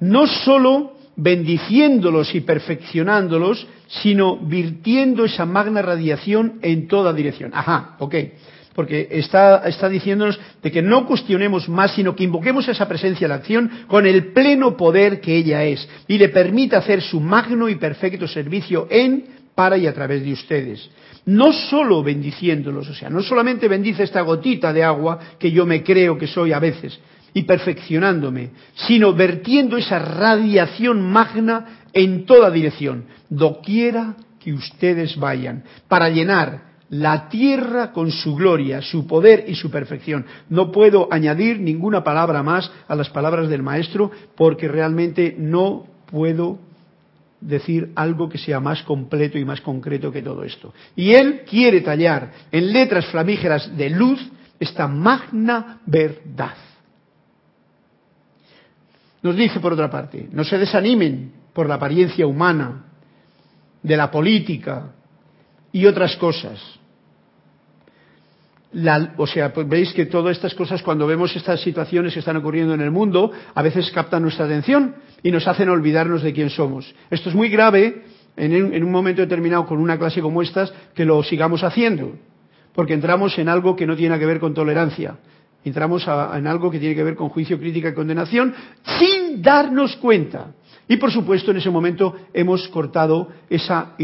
no 0.00 0.26
sólo 0.26 0.92
bendiciéndolos 1.16 2.34
y 2.34 2.42
perfeccionándolos, 2.42 3.66
sino 3.86 4.36
virtiendo 4.36 5.24
esa 5.24 5.46
magna 5.46 5.80
radiación 5.80 6.58
en 6.60 6.86
toda 6.88 7.14
dirección. 7.14 7.52
Ajá, 7.54 7.96
ok. 8.00 8.14
Porque 8.76 9.08
está, 9.10 9.66
está 9.66 9.88
diciéndonos 9.88 10.38
de 10.62 10.70
que 10.70 10.82
no 10.82 11.06
cuestionemos 11.06 11.66
más, 11.66 11.94
sino 11.94 12.14
que 12.14 12.24
invoquemos 12.24 12.68
esa 12.68 12.86
presencia 12.86 13.24
de 13.24 13.28
la 13.30 13.36
acción 13.36 13.70
con 13.86 14.06
el 14.06 14.34
pleno 14.34 14.76
poder 14.76 15.18
que 15.22 15.34
ella 15.34 15.64
es 15.64 15.88
y 16.06 16.18
le 16.18 16.28
permita 16.28 16.76
hacer 16.76 17.00
su 17.00 17.18
magno 17.18 17.70
y 17.70 17.76
perfecto 17.76 18.28
servicio 18.28 18.86
en, 18.90 19.24
para 19.54 19.78
y 19.78 19.86
a 19.86 19.94
través 19.94 20.22
de 20.22 20.34
ustedes. 20.34 20.90
No 21.24 21.54
solo 21.54 22.02
bendiciéndolos, 22.02 22.90
o 22.90 22.94
sea, 22.94 23.08
no 23.08 23.22
solamente 23.22 23.66
bendice 23.66 24.02
esta 24.02 24.20
gotita 24.20 24.74
de 24.74 24.84
agua 24.84 25.20
que 25.38 25.50
yo 25.50 25.64
me 25.64 25.82
creo 25.82 26.18
que 26.18 26.26
soy 26.26 26.52
a 26.52 26.58
veces, 26.58 27.00
y 27.32 27.44
perfeccionándome, 27.44 28.50
sino 28.74 29.14
vertiendo 29.14 29.78
esa 29.78 29.98
radiación 29.98 31.00
magna 31.00 31.80
en 31.94 32.26
toda 32.26 32.50
dirección, 32.50 33.06
doquiera 33.30 34.16
que 34.38 34.52
ustedes 34.52 35.16
vayan, 35.16 35.64
para 35.88 36.10
llenar 36.10 36.65
la 36.90 37.28
tierra 37.28 37.92
con 37.92 38.10
su 38.10 38.34
gloria, 38.34 38.80
su 38.80 39.06
poder 39.06 39.44
y 39.48 39.54
su 39.54 39.70
perfección. 39.70 40.24
No 40.48 40.70
puedo 40.70 41.08
añadir 41.10 41.60
ninguna 41.60 42.04
palabra 42.04 42.42
más 42.42 42.70
a 42.86 42.94
las 42.94 43.10
palabras 43.10 43.48
del 43.48 43.62
Maestro 43.62 44.10
porque 44.36 44.68
realmente 44.68 45.34
no 45.38 45.86
puedo 46.06 46.58
decir 47.40 47.92
algo 47.94 48.28
que 48.28 48.38
sea 48.38 48.60
más 48.60 48.82
completo 48.82 49.38
y 49.38 49.44
más 49.44 49.60
concreto 49.60 50.12
que 50.12 50.22
todo 50.22 50.44
esto. 50.44 50.72
Y 50.94 51.12
él 51.12 51.42
quiere 51.48 51.80
tallar 51.80 52.32
en 52.50 52.72
letras 52.72 53.06
flamígeras 53.06 53.76
de 53.76 53.90
luz 53.90 54.30
esta 54.58 54.88
magna 54.88 55.80
verdad. 55.86 56.54
Nos 59.22 59.36
dice 59.36 59.60
por 59.60 59.72
otra 59.72 59.90
parte, 59.90 60.28
no 60.30 60.44
se 60.44 60.56
desanimen 60.56 61.32
por 61.52 61.68
la 61.68 61.74
apariencia 61.74 62.26
humana, 62.26 62.84
de 63.86 63.96
la 63.96 64.10
política 64.10 64.92
y 65.76 65.84
otras 65.84 66.16
cosas. 66.16 66.58
o 69.18 69.26
sea, 69.26 69.52
pues 69.52 69.68
veis 69.68 69.92
que 69.92 70.06
todas 70.06 70.34
estas 70.34 70.54
cosas, 70.54 70.82
cuando 70.82 71.06
vemos 71.06 71.36
estas 71.36 71.60
situaciones 71.60 72.14
que 72.14 72.20
están 72.20 72.38
ocurriendo 72.38 72.72
en 72.72 72.80
el 72.80 72.90
mundo, 72.90 73.30
a 73.54 73.62
veces 73.62 73.90
captan 73.90 74.22
nuestra 74.22 74.46
atención 74.46 74.94
y 75.22 75.30
nos 75.30 75.46
hacen 75.46 75.68
olvidarnos 75.68 76.22
de 76.22 76.32
quién 76.32 76.48
somos. 76.48 76.94
Esto 77.10 77.28
es 77.28 77.34
muy 77.34 77.50
grave 77.50 78.04
en, 78.38 78.82
un 78.82 78.90
momento 78.90 79.20
determinado 79.20 79.66
con 79.66 79.76
una 79.78 79.98
clase 79.98 80.22
como 80.22 80.40
estas 80.40 80.72
que 80.94 81.04
lo 81.04 81.22
sigamos 81.22 81.62
haciendo, 81.62 82.16
porque 82.74 82.94
entramos 82.94 83.38
en 83.38 83.50
algo 83.50 83.76
que 83.76 83.86
no 83.86 83.96
tiene 83.96 84.18
que 84.18 84.24
ver 84.24 84.40
con 84.40 84.54
tolerancia, 84.54 85.18
entramos 85.62 86.08
en 86.08 86.46
algo 86.46 86.70
que 86.70 86.78
tiene 86.78 86.94
que 86.94 87.04
ver 87.04 87.16
con 87.16 87.28
juicio, 87.28 87.58
crítica 87.58 87.90
y 87.90 87.94
condenación 87.94 88.54
sin 88.98 89.42
darnos 89.42 89.94
cuenta. 89.96 90.54
Y 90.88 90.96
por 90.96 91.10
supuesto 91.10 91.50
en 91.50 91.56
ese 91.58 91.70
momento 91.70 92.14
hemos 92.32 92.68
cortado 92.68 93.28
esa 93.50 93.94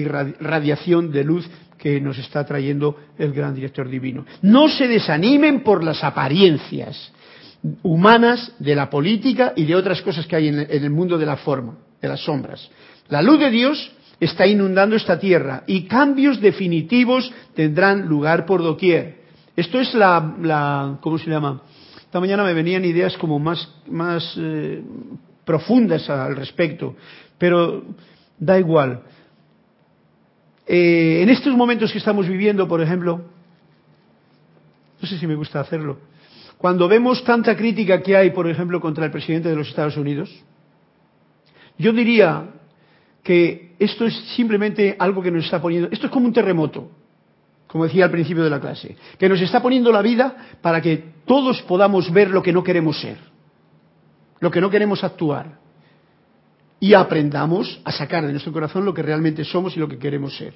radiación 0.40 1.12
de 1.12 1.24
luz 1.24 1.48
que 1.78 2.00
nos 2.00 2.18
está 2.18 2.44
trayendo 2.44 2.96
el 3.18 3.32
gran 3.32 3.54
director 3.54 3.88
divino. 3.88 4.24
No 4.42 4.68
se 4.68 4.86
desanimen 4.86 5.62
por 5.62 5.82
las 5.82 6.02
apariencias 6.04 7.12
humanas 7.82 8.52
de 8.58 8.74
la 8.74 8.90
política 8.90 9.52
y 9.56 9.64
de 9.64 9.76
otras 9.76 10.02
cosas 10.02 10.26
que 10.26 10.36
hay 10.36 10.48
en 10.48 10.58
el 10.58 10.90
mundo 10.90 11.18
de 11.18 11.26
la 11.26 11.36
forma, 11.36 11.76
de 12.00 12.08
las 12.08 12.20
sombras. 12.20 12.68
La 13.08 13.22
luz 13.22 13.38
de 13.38 13.50
Dios 13.50 13.92
está 14.18 14.46
inundando 14.46 14.96
esta 14.96 15.18
tierra 15.18 15.64
y 15.66 15.82
cambios 15.82 16.40
definitivos 16.40 17.32
tendrán 17.54 18.06
lugar 18.08 18.46
por 18.46 18.62
doquier. 18.62 19.22
Esto 19.56 19.80
es 19.80 19.92
la, 19.94 20.36
la, 20.40 20.98
¿cómo 21.00 21.18
se 21.18 21.28
llama? 21.28 21.62
Esta 22.00 22.20
mañana 22.20 22.44
me 22.44 22.54
venían 22.54 22.84
ideas 22.84 23.16
como 23.16 23.38
más, 23.38 23.68
más 23.88 24.34
eh, 24.38 24.82
profundas 25.44 26.08
al 26.08 26.36
respecto, 26.36 26.96
pero 27.38 27.84
da 28.38 28.58
igual. 28.58 29.02
Eh, 30.66 31.20
en 31.22 31.28
estos 31.28 31.54
momentos 31.54 31.92
que 31.92 31.98
estamos 31.98 32.28
viviendo, 32.28 32.68
por 32.68 32.80
ejemplo, 32.80 33.22
no 35.00 35.08
sé 35.08 35.18
si 35.18 35.26
me 35.26 35.34
gusta 35.34 35.60
hacerlo, 35.60 35.98
cuando 36.58 36.86
vemos 36.86 37.24
tanta 37.24 37.56
crítica 37.56 38.00
que 38.02 38.16
hay, 38.16 38.30
por 38.30 38.48
ejemplo, 38.48 38.80
contra 38.80 39.04
el 39.04 39.10
presidente 39.10 39.48
de 39.48 39.56
los 39.56 39.68
Estados 39.68 39.96
Unidos, 39.96 40.30
yo 41.76 41.92
diría 41.92 42.50
que 43.24 43.74
esto 43.78 44.06
es 44.06 44.14
simplemente 44.36 44.94
algo 44.98 45.22
que 45.22 45.30
nos 45.30 45.44
está 45.44 45.60
poniendo, 45.60 45.88
esto 45.90 46.06
es 46.06 46.12
como 46.12 46.26
un 46.26 46.32
terremoto 46.32 46.88
como 47.72 47.84
decía 47.84 48.04
al 48.04 48.10
principio 48.10 48.44
de 48.44 48.50
la 48.50 48.60
clase, 48.60 48.96
que 49.18 49.30
nos 49.30 49.40
está 49.40 49.62
poniendo 49.62 49.90
la 49.90 50.02
vida 50.02 50.36
para 50.60 50.82
que 50.82 51.02
todos 51.24 51.62
podamos 51.62 52.12
ver 52.12 52.28
lo 52.28 52.42
que 52.42 52.52
no 52.52 52.62
queremos 52.62 53.00
ser, 53.00 53.16
lo 54.42 54.50
que 54.50 54.60
no 54.60 54.70
queremos 54.70 55.04
actuar, 55.04 55.56
y 56.80 56.94
aprendamos 56.94 57.80
a 57.84 57.92
sacar 57.92 58.26
de 58.26 58.32
nuestro 58.32 58.52
corazón 58.52 58.84
lo 58.84 58.92
que 58.92 59.00
realmente 59.00 59.44
somos 59.44 59.76
y 59.76 59.78
lo 59.78 59.86
que 59.86 59.98
queremos 59.98 60.36
ser. 60.36 60.52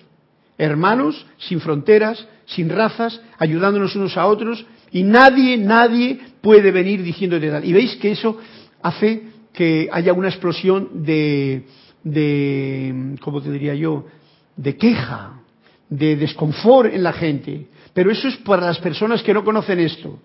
Hermanos, 0.58 1.24
sin 1.38 1.60
fronteras, 1.60 2.26
sin 2.46 2.68
razas, 2.68 3.20
ayudándonos 3.38 3.94
unos 3.94 4.16
a 4.16 4.26
otros, 4.26 4.66
y 4.90 5.04
nadie, 5.04 5.56
nadie 5.56 6.18
puede 6.40 6.72
venir 6.72 7.00
diciéndote 7.04 7.48
tal. 7.48 7.64
Y 7.64 7.72
veis 7.72 7.94
que 7.94 8.10
eso 8.10 8.40
hace 8.82 9.22
que 9.52 9.88
haya 9.92 10.12
una 10.12 10.30
explosión 10.30 11.04
de, 11.04 11.66
de 12.02 13.14
¿cómo 13.20 13.40
te 13.40 13.52
diría 13.52 13.76
yo?, 13.76 14.06
de 14.56 14.76
queja, 14.76 15.42
de 15.88 16.16
desconfort 16.16 16.92
en 16.92 17.04
la 17.04 17.12
gente. 17.12 17.68
Pero 17.94 18.10
eso 18.10 18.26
es 18.26 18.36
para 18.38 18.66
las 18.66 18.80
personas 18.80 19.22
que 19.22 19.32
no 19.32 19.44
conocen 19.44 19.78
esto. 19.78 20.18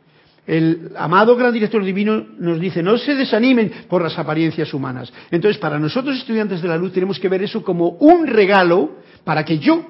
El 0.47 0.91
amado 0.97 1.35
gran 1.35 1.53
director 1.53 1.83
divino 1.83 2.25
nos 2.39 2.59
dice, 2.59 2.81
no 2.81 2.97
se 2.97 3.15
desanimen 3.15 3.71
por 3.87 4.01
las 4.01 4.17
apariencias 4.17 4.73
humanas. 4.73 5.11
Entonces, 5.29 5.59
para 5.59 5.79
nosotros 5.79 6.17
estudiantes 6.17 6.61
de 6.61 6.67
la 6.67 6.77
luz 6.77 6.93
tenemos 6.93 7.19
que 7.19 7.29
ver 7.29 7.43
eso 7.43 7.63
como 7.63 7.89
un 7.89 8.25
regalo 8.25 8.97
para 9.23 9.45
que 9.45 9.59
yo 9.59 9.85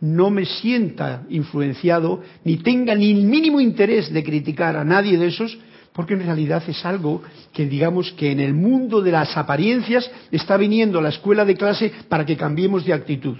no 0.00 0.30
me 0.30 0.46
sienta 0.46 1.24
influenciado 1.28 2.22
ni 2.44 2.58
tenga 2.58 2.94
ni 2.94 3.10
el 3.10 3.24
mínimo 3.24 3.60
interés 3.60 4.12
de 4.12 4.24
criticar 4.24 4.76
a 4.76 4.84
nadie 4.84 5.18
de 5.18 5.26
esos, 5.26 5.58
porque 5.92 6.14
en 6.14 6.24
realidad 6.24 6.62
es 6.66 6.84
algo 6.86 7.22
que 7.52 7.66
digamos 7.66 8.12
que 8.12 8.30
en 8.30 8.40
el 8.40 8.54
mundo 8.54 9.02
de 9.02 9.12
las 9.12 9.36
apariencias 9.36 10.10
está 10.30 10.56
viniendo 10.56 11.00
la 11.00 11.10
escuela 11.10 11.44
de 11.44 11.56
clase 11.56 11.92
para 12.08 12.24
que 12.24 12.36
cambiemos 12.36 12.84
de 12.84 12.92
actitud. 12.92 13.36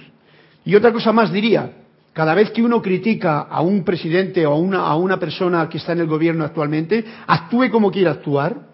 Y 0.64 0.74
otra 0.74 0.92
cosa 0.92 1.12
más 1.12 1.32
diría, 1.32 1.72
cada 2.20 2.34
vez 2.34 2.50
que 2.50 2.62
uno 2.62 2.82
critica 2.82 3.40
a 3.48 3.62
un 3.62 3.82
presidente 3.82 4.44
o 4.44 4.52
a 4.52 4.58
una, 4.58 4.80
a 4.80 4.94
una 4.94 5.18
persona 5.18 5.66
que 5.70 5.78
está 5.78 5.92
en 5.92 6.00
el 6.00 6.06
gobierno 6.06 6.44
actualmente, 6.44 7.02
actúe 7.26 7.70
como 7.70 7.90
quiera 7.90 8.10
actuar, 8.10 8.68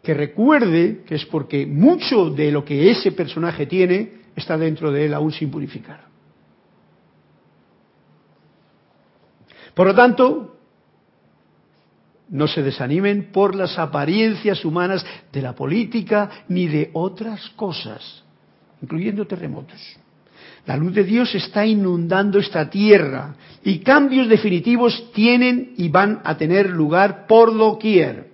que 0.00 0.14
recuerde 0.14 1.02
que 1.04 1.16
es 1.16 1.26
porque 1.26 1.66
mucho 1.66 2.30
de 2.30 2.52
lo 2.52 2.64
que 2.64 2.88
ese 2.92 3.10
personaje 3.10 3.66
tiene 3.66 4.12
está 4.36 4.56
dentro 4.56 4.92
de 4.92 5.06
él 5.06 5.12
aún 5.12 5.32
sin 5.32 5.50
purificar. 5.50 6.04
Por 9.74 9.88
lo 9.88 9.94
tanto, 9.96 10.56
no 12.28 12.46
se 12.46 12.62
desanimen 12.62 13.32
por 13.32 13.56
las 13.56 13.76
apariencias 13.76 14.64
humanas 14.64 15.04
de 15.32 15.42
la 15.42 15.52
política 15.52 16.44
ni 16.46 16.68
de 16.68 16.90
otras 16.92 17.50
cosas, 17.56 18.22
incluyendo 18.80 19.26
terremotos. 19.26 19.98
La 20.68 20.76
luz 20.76 20.92
de 20.92 21.02
Dios 21.02 21.34
está 21.34 21.64
inundando 21.64 22.38
esta 22.38 22.68
tierra 22.68 23.34
y 23.64 23.78
cambios 23.78 24.28
definitivos 24.28 25.10
tienen 25.14 25.72
y 25.78 25.88
van 25.88 26.20
a 26.24 26.36
tener 26.36 26.68
lugar 26.68 27.26
por 27.26 27.56
doquier. 27.56 28.26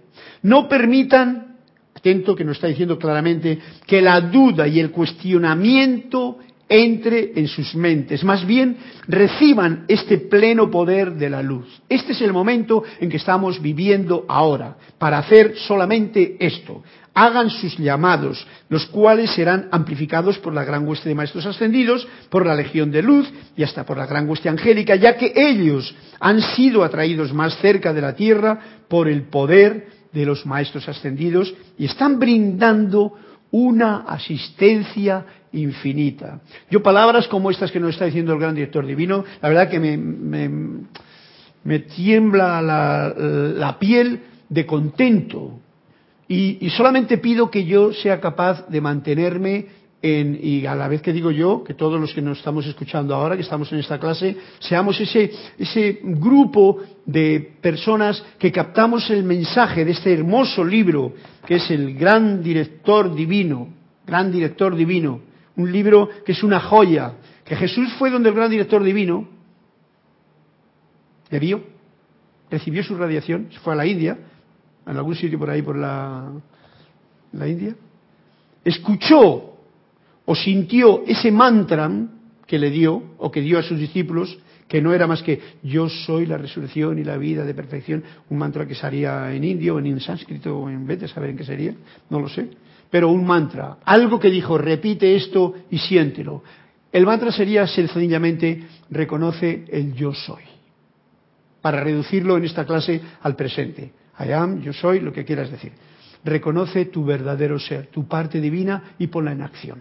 No 0.42 0.68
permitan, 0.68 1.58
atento 1.94 2.34
que 2.34 2.44
nos 2.44 2.56
está 2.56 2.66
diciendo 2.66 2.98
claramente, 2.98 3.60
que 3.86 4.02
la 4.02 4.20
duda 4.20 4.66
y 4.66 4.80
el 4.80 4.90
cuestionamiento 4.90 6.38
entre 6.68 7.38
en 7.38 7.46
sus 7.46 7.76
mentes. 7.76 8.24
Más 8.24 8.44
bien, 8.44 8.78
reciban 9.06 9.84
este 9.86 10.18
pleno 10.18 10.72
poder 10.72 11.12
de 11.12 11.30
la 11.30 11.40
luz. 11.40 11.82
Este 11.88 12.14
es 12.14 12.20
el 12.20 12.32
momento 12.32 12.82
en 12.98 13.10
que 13.10 13.18
estamos 13.18 13.62
viviendo 13.62 14.24
ahora, 14.26 14.76
para 14.98 15.18
hacer 15.18 15.54
solamente 15.56 16.36
esto, 16.40 16.82
hagan 17.14 17.48
sus 17.48 17.78
llamados, 17.78 18.44
los 18.68 18.86
cuales 18.86 19.30
serán 19.30 19.68
amplificados 19.70 20.38
por 20.38 20.52
la 20.52 20.64
gran 20.64 20.86
hueste 20.86 21.08
de 21.08 21.14
maestros 21.14 21.46
ascendidos, 21.46 22.06
por 22.28 22.44
la 22.44 22.56
legión 22.56 22.90
de 22.90 23.02
luz 23.02 23.32
y 23.56 23.62
hasta 23.62 23.86
por 23.86 23.96
la 23.96 24.06
gran 24.06 24.28
hueste 24.28 24.48
angélica, 24.48 24.96
ya 24.96 25.16
que 25.16 25.32
ellos 25.34 25.94
han 26.18 26.40
sido 26.40 26.82
atraídos 26.82 27.32
más 27.32 27.56
cerca 27.58 27.92
de 27.92 28.00
la 28.00 28.14
tierra 28.14 28.58
por 28.88 29.08
el 29.08 29.22
poder 29.22 29.86
de 30.12 30.26
los 30.26 30.44
maestros 30.44 30.88
ascendidos 30.88 31.54
y 31.78 31.86
están 31.86 32.18
brindando 32.18 33.12
una 33.52 33.98
asistencia 34.08 35.24
infinita. 35.52 36.40
Yo 36.68 36.82
palabras 36.82 37.28
como 37.28 37.50
estas 37.50 37.70
que 37.70 37.78
nos 37.78 37.90
está 37.90 38.06
diciendo 38.06 38.32
el 38.32 38.40
gran 38.40 38.56
director 38.56 38.84
divino, 38.84 39.24
la 39.40 39.48
verdad 39.48 39.70
que 39.70 39.78
me, 39.78 41.78
tiembla 41.78 42.60
la 42.60 43.76
piel 43.78 44.20
de 44.48 44.66
contento 44.66 45.60
y, 46.28 46.70
solamente 46.70 47.18
pido 47.18 47.50
que 47.50 47.64
yo 47.64 47.92
sea 47.92 48.20
capaz 48.20 48.66
de 48.68 48.80
mantenerme 48.80 49.66
en, 50.00 50.38
y 50.40 50.66
a 50.66 50.74
la 50.74 50.88
vez 50.88 51.02
que 51.02 51.12
digo 51.12 51.30
yo, 51.30 51.62
que 51.64 51.74
todos 51.74 52.00
los 52.00 52.14
que 52.14 52.22
nos 52.22 52.38
estamos 52.38 52.66
escuchando 52.66 53.14
ahora, 53.14 53.36
que 53.36 53.42
estamos 53.42 53.70
en 53.72 53.78
esta 53.78 53.98
clase, 53.98 54.36
seamos 54.58 54.98
ese, 55.00 55.30
ese 55.58 56.00
grupo 56.02 56.80
de 57.04 57.56
personas 57.60 58.22
que 58.38 58.52
captamos 58.52 59.08
el 59.10 59.22
mensaje 59.22 59.84
de 59.84 59.92
este 59.92 60.12
hermoso 60.12 60.64
libro, 60.64 61.14
que 61.46 61.56
es 61.56 61.70
el 61.70 61.94
Gran 61.94 62.42
Director 62.42 63.14
Divino, 63.14 63.68
Gran 64.06 64.32
Director 64.32 64.74
Divino, 64.74 65.20
un 65.56 65.70
libro 65.70 66.08
que 66.24 66.32
es 66.32 66.42
una 66.42 66.60
joya, 66.60 67.14
que 67.44 67.56
Jesús 67.56 67.92
fue 67.98 68.10
donde 68.10 68.30
el 68.30 68.34
Gran 68.34 68.50
Director 68.50 68.82
Divino, 68.82 69.28
le 71.30 71.38
vio, 71.38 71.62
recibió 72.50 72.82
su 72.82 72.96
radiación, 72.96 73.48
se 73.52 73.58
fue 73.58 73.72
a 73.72 73.76
la 73.76 73.86
India, 73.86 74.18
en 74.86 74.96
algún 74.96 75.14
sitio 75.14 75.38
por 75.38 75.50
ahí 75.50 75.62
por 75.62 75.76
la, 75.76 76.30
India, 77.32 77.74
escuchó 78.64 79.56
o 80.24 80.34
sintió 80.34 81.02
ese 81.06 81.30
mantra 81.30 81.90
que 82.46 82.58
le 82.58 82.70
dio 82.70 83.02
o 83.18 83.30
que 83.30 83.40
dio 83.40 83.58
a 83.58 83.62
sus 83.62 83.78
discípulos, 83.78 84.38
que 84.68 84.80
no 84.80 84.94
era 84.94 85.06
más 85.06 85.22
que 85.22 85.40
yo 85.62 85.88
soy 85.88 86.26
la 86.26 86.38
resurrección 86.38 86.98
y 86.98 87.04
la 87.04 87.16
vida 87.16 87.44
de 87.44 87.54
perfección, 87.54 88.02
un 88.30 88.38
mantra 88.38 88.66
que 88.66 88.74
sería 88.74 89.32
en 89.32 89.44
indio, 89.44 89.78
en 89.78 90.00
sánscrito 90.00 90.56
o 90.56 90.70
en 90.70 90.86
vete, 90.86 91.08
saber 91.08 91.30
en 91.30 91.36
qué 91.36 91.44
sería, 91.44 91.74
no 92.10 92.20
lo 92.20 92.28
sé, 92.28 92.48
pero 92.90 93.10
un 93.10 93.26
mantra, 93.26 93.78
algo 93.84 94.18
que 94.20 94.30
dijo, 94.30 94.56
repite 94.56 95.16
esto 95.16 95.54
y 95.70 95.78
siéntelo. 95.78 96.42
El 96.92 97.06
mantra 97.06 97.32
sería 97.32 97.66
sencillamente 97.66 98.68
reconoce 98.90 99.64
el 99.68 99.94
yo 99.94 100.14
soy, 100.14 100.44
para 101.60 101.82
reducirlo 101.82 102.36
en 102.36 102.44
esta 102.44 102.64
clase 102.64 103.00
al 103.22 103.34
presente. 103.34 103.90
I 104.18 104.32
am, 104.32 104.62
yo 104.62 104.72
soy, 104.72 105.00
lo 105.00 105.12
que 105.12 105.24
quieras 105.24 105.50
decir. 105.50 105.72
Reconoce 106.24 106.86
tu 106.86 107.04
verdadero 107.04 107.58
ser, 107.58 107.88
tu 107.88 108.06
parte 108.06 108.40
divina 108.40 108.94
y 108.98 109.08
ponla 109.08 109.32
en 109.32 109.42
acción. 109.42 109.80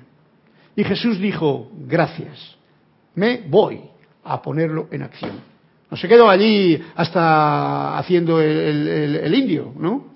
Y 0.76 0.84
Jesús 0.84 1.20
dijo, 1.20 1.72
gracias, 1.88 2.58
me 3.16 3.44
voy 3.48 3.80
a 4.24 4.42
ponerlo 4.42 4.88
en 4.92 5.04
acción. 5.04 5.32
No 5.90 5.98
se 5.98 6.08
quedó 6.08 6.30
allí 6.30 6.82
hasta 6.96 7.98
haciendo 7.98 8.42
el, 8.42 9.34
indio, 9.36 9.74
¿no? 9.78 10.14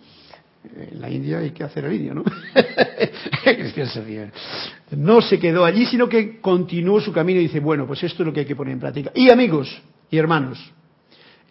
En 0.76 1.00
la 1.00 1.10
India 1.10 1.38
hay 1.38 1.52
que 1.52 1.64
hacer 1.64 1.86
el 1.86 1.94
indio, 1.94 2.16
¿no? 2.16 2.24
no 4.98 5.22
se 5.22 5.40
quedó 5.40 5.64
allí, 5.64 5.86
sino 5.86 6.10
que 6.10 6.42
continuó 6.42 7.00
su 7.00 7.14
camino 7.14 7.40
y 7.40 7.44
dice, 7.44 7.60
bueno, 7.60 7.86
pues 7.86 8.04
esto 8.04 8.24
es 8.24 8.28
lo 8.28 8.34
que 8.34 8.40
hay 8.42 8.46
que 8.48 8.56
poner 8.56 8.74
en 8.74 8.80
práctica. 8.80 9.12
Y 9.14 9.30
amigos 9.30 9.82
y 10.10 10.18
hermanos, 10.18 10.74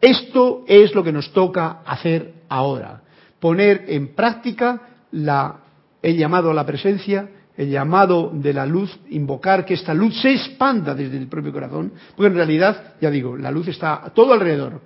esto 0.01 0.65
es 0.67 0.95
lo 0.95 1.03
que 1.03 1.13
nos 1.13 1.33
toca 1.33 1.81
hacer 1.85 2.35
ahora. 2.49 3.03
Poner 3.41 3.85
en 3.89 4.15
práctica 4.15 4.83
el 5.13 6.17
llamado 6.17 6.51
a 6.51 6.55
la 6.55 6.67
presencia 6.67 7.29
el 7.57 7.71
llamado 7.71 8.31
de 8.33 8.53
la 8.53 8.67
luz, 8.67 8.99
invocar 9.09 9.65
que 9.65 9.75
esta 9.75 9.95
luz 9.95 10.21
se 10.21 10.33
expanda 10.33 10.95
desde 10.95 11.17
el 11.17 11.27
propio 11.27 11.53
corazón, 11.53 11.93
porque 12.15 12.29
en 12.29 12.35
realidad, 12.35 12.95
ya 13.01 13.11
digo, 13.11 13.37
la 13.37 13.51
luz 13.51 13.69
está 13.69 14.13
todo 14.15 14.33
alrededor. 14.33 14.81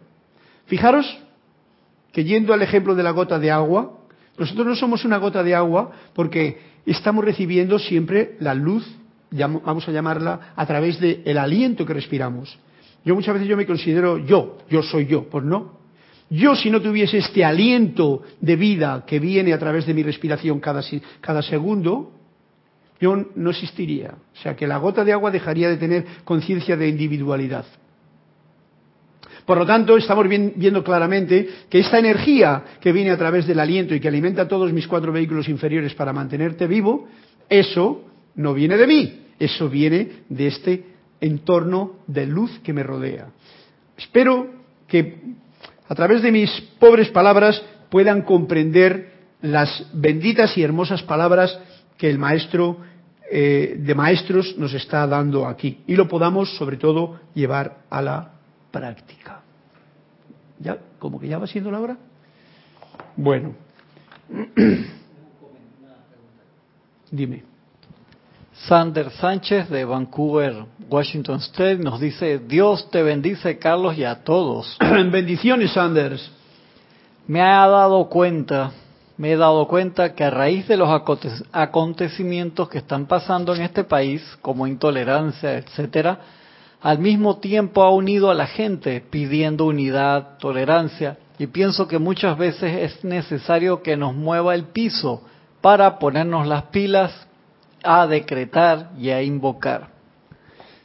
Fijaros 0.67 1.19
que 2.13 2.25
yendo 2.25 2.55
al 2.55 2.63
ejemplo 2.63 2.95
de 2.95 3.03
la 3.03 3.11
gota 3.11 3.39
de 3.39 3.51
agua, 3.51 3.99
nosotros 4.39 4.67
no 4.67 4.77
somos 4.77 5.05
una 5.05 5.19
gota 5.19 5.43
de 5.43 5.55
agua 5.55 5.91
porque 6.15 6.61
estamos 6.87 7.25
recibiendo 7.25 7.79
siempre 7.79 8.37
la 8.41 8.55
luz, 8.55 8.87
vamos 9.31 9.87
a 9.89 9.93
llamarla, 9.93 10.53
a 10.55 10.67
través 10.67 11.01
del 11.01 11.39
aliento 11.39 11.85
que 11.85 11.95
respiramos. 11.95 12.57
Yo 13.05 13.15
muchas 13.15 13.35
veces 13.35 13.49
yo 13.49 13.57
me 13.57 13.67
considero 13.67 14.19
yo, 14.19 14.59
yo 14.69 14.83
soy 14.83 15.07
yo, 15.07 15.29
pues 15.29 15.45
no. 15.45 15.81
Yo 16.29 16.55
si 16.55 16.71
no 16.71 16.81
tuviese 16.81 17.19
este 17.19 17.45
aliento 17.45 18.23
de 18.41 18.57
vida 18.57 19.05
que 19.07 19.19
viene 19.19 19.53
a 19.53 19.59
través 19.59 19.87
de 19.87 19.95
mi 19.95 20.03
respiración 20.03 20.61
cada, 20.61 20.83
cada 21.21 21.43
segundo, 21.43 22.13
yo 23.01 23.17
no 23.35 23.51
existiría. 23.51 24.15
O 24.33 24.37
sea 24.37 24.55
que 24.55 24.67
la 24.67 24.77
gota 24.77 25.05
de 25.05 25.13
agua 25.13 25.31
dejaría 25.31 25.69
de 25.69 25.77
tener 25.77 26.05
conciencia 26.25 26.77
de 26.77 26.89
individualidad. 26.89 27.65
Por 29.45 29.59
lo 29.59 29.67
tanto, 29.67 29.97
estamos 29.97 30.29
viendo 30.29 30.85
claramente 30.85 31.49
que 31.69 31.81
esta 31.81 31.99
energía 31.99 32.63
que 32.81 32.93
viene 32.93 33.11
a 33.11 33.19
través 33.19 33.47
del 33.47 33.59
aliento 33.59 33.95
y 33.95 34.01
que 34.01 34.07
alimenta 34.07 34.47
todos 34.47 34.73
mis 34.73 34.87
cuatro 34.87 35.11
vehículos 35.11 35.49
inferiores 35.49 35.95
para 35.95 36.13
mantenerte 36.13 36.69
vivo, 36.69 37.09
eso 37.49 38.05
no 38.37 38.55
viene 38.55 38.77
de 38.77 38.87
mí, 38.87 39.23
eso 39.41 39.69
viene 39.69 40.09
de 40.29 40.47
este 40.47 40.85
entorno 41.21 41.97
de 42.07 42.27
luz 42.27 42.59
que 42.61 42.73
me 42.73 42.83
rodea. 42.83 43.29
Espero 43.97 44.49
que 44.89 45.21
a 45.89 45.95
través 45.95 46.23
de 46.23 46.33
mis 46.33 46.51
pobres 46.79 47.09
palabras 47.11 47.62
puedan 47.91 48.23
comprender 48.23 49.12
las 49.43 49.87
benditas 49.93 50.57
y 50.57 50.62
hermosas 50.62 51.03
palabras 51.03 51.59
que 51.97 52.09
el 52.09 52.18
Maestro 52.18 52.79
eh, 53.33 53.77
de 53.79 53.95
maestros 53.95 54.57
nos 54.59 54.75
está 54.75 55.07
dando 55.07 55.47
aquí 55.47 55.85
y 55.87 55.95
lo 55.95 56.09
podamos 56.09 56.57
sobre 56.57 56.77
todo 56.77 57.21
llevar 57.33 57.83
a 57.89 58.03
la 58.03 58.33
práctica. 58.73 59.43
¿Ya? 60.59 60.79
¿Como 60.99 61.21
que 61.21 61.29
ya 61.29 61.39
va 61.39 61.47
siendo 61.47 61.71
la 61.71 61.81
hora? 61.81 61.97
Bueno. 63.16 63.55
Dime. 67.12 67.50
Sander 68.67 69.11
Sánchez 69.11 69.71
de 69.71 69.85
Vancouver, 69.85 70.65
Washington 70.89 71.39
State, 71.41 71.79
nos 71.79 72.01
dice, 72.01 72.39
Dios 72.39 72.91
te 72.91 73.03
bendice, 73.03 73.59
Carlos, 73.59 73.97
y 73.97 74.05
a 74.05 74.23
todos. 74.23 74.77
Bendiciones, 74.81 75.73
Sanders. 75.73 76.31
Me 77.27 77.41
ha 77.41 77.67
dado 77.67 78.09
cuenta 78.09 78.73
me 79.21 79.33
he 79.33 79.37
dado 79.37 79.69
cuenta 79.69 80.15
que 80.15 80.25
a 80.25 80.31
raíz 80.31 80.67
de 80.67 80.79
los 80.79 80.89
acontecimientos 81.53 82.71
que 82.71 82.79
están 82.79 83.05
pasando 83.05 83.55
en 83.55 83.61
este 83.61 83.85
país, 83.85 84.23
como 84.41 84.67
intolerancia, 84.67 85.59
etcétera, 85.59 86.21
al 86.81 87.01
mismo 87.01 87.37
tiempo 87.37 87.83
ha 87.83 87.91
unido 87.91 88.31
a 88.31 88.35
la 88.35 88.47
gente 88.47 89.05
pidiendo 89.11 89.67
unidad, 89.67 90.39
tolerancia, 90.39 91.19
y 91.39 91.49
pienso 91.49 91.87
que 91.87 91.99
muchas 91.99 92.39
veces 92.39 92.95
es 92.95 93.05
necesario 93.05 93.83
que 93.83 93.95
nos 93.95 94.15
mueva 94.15 94.55
el 94.55 94.65
piso 94.65 95.21
para 95.61 95.99
ponernos 95.99 96.47
las 96.47 96.63
pilas 96.65 97.13
a 97.83 98.07
decretar 98.07 98.91
y 98.99 99.11
a 99.11 99.22
invocar. 99.22 99.89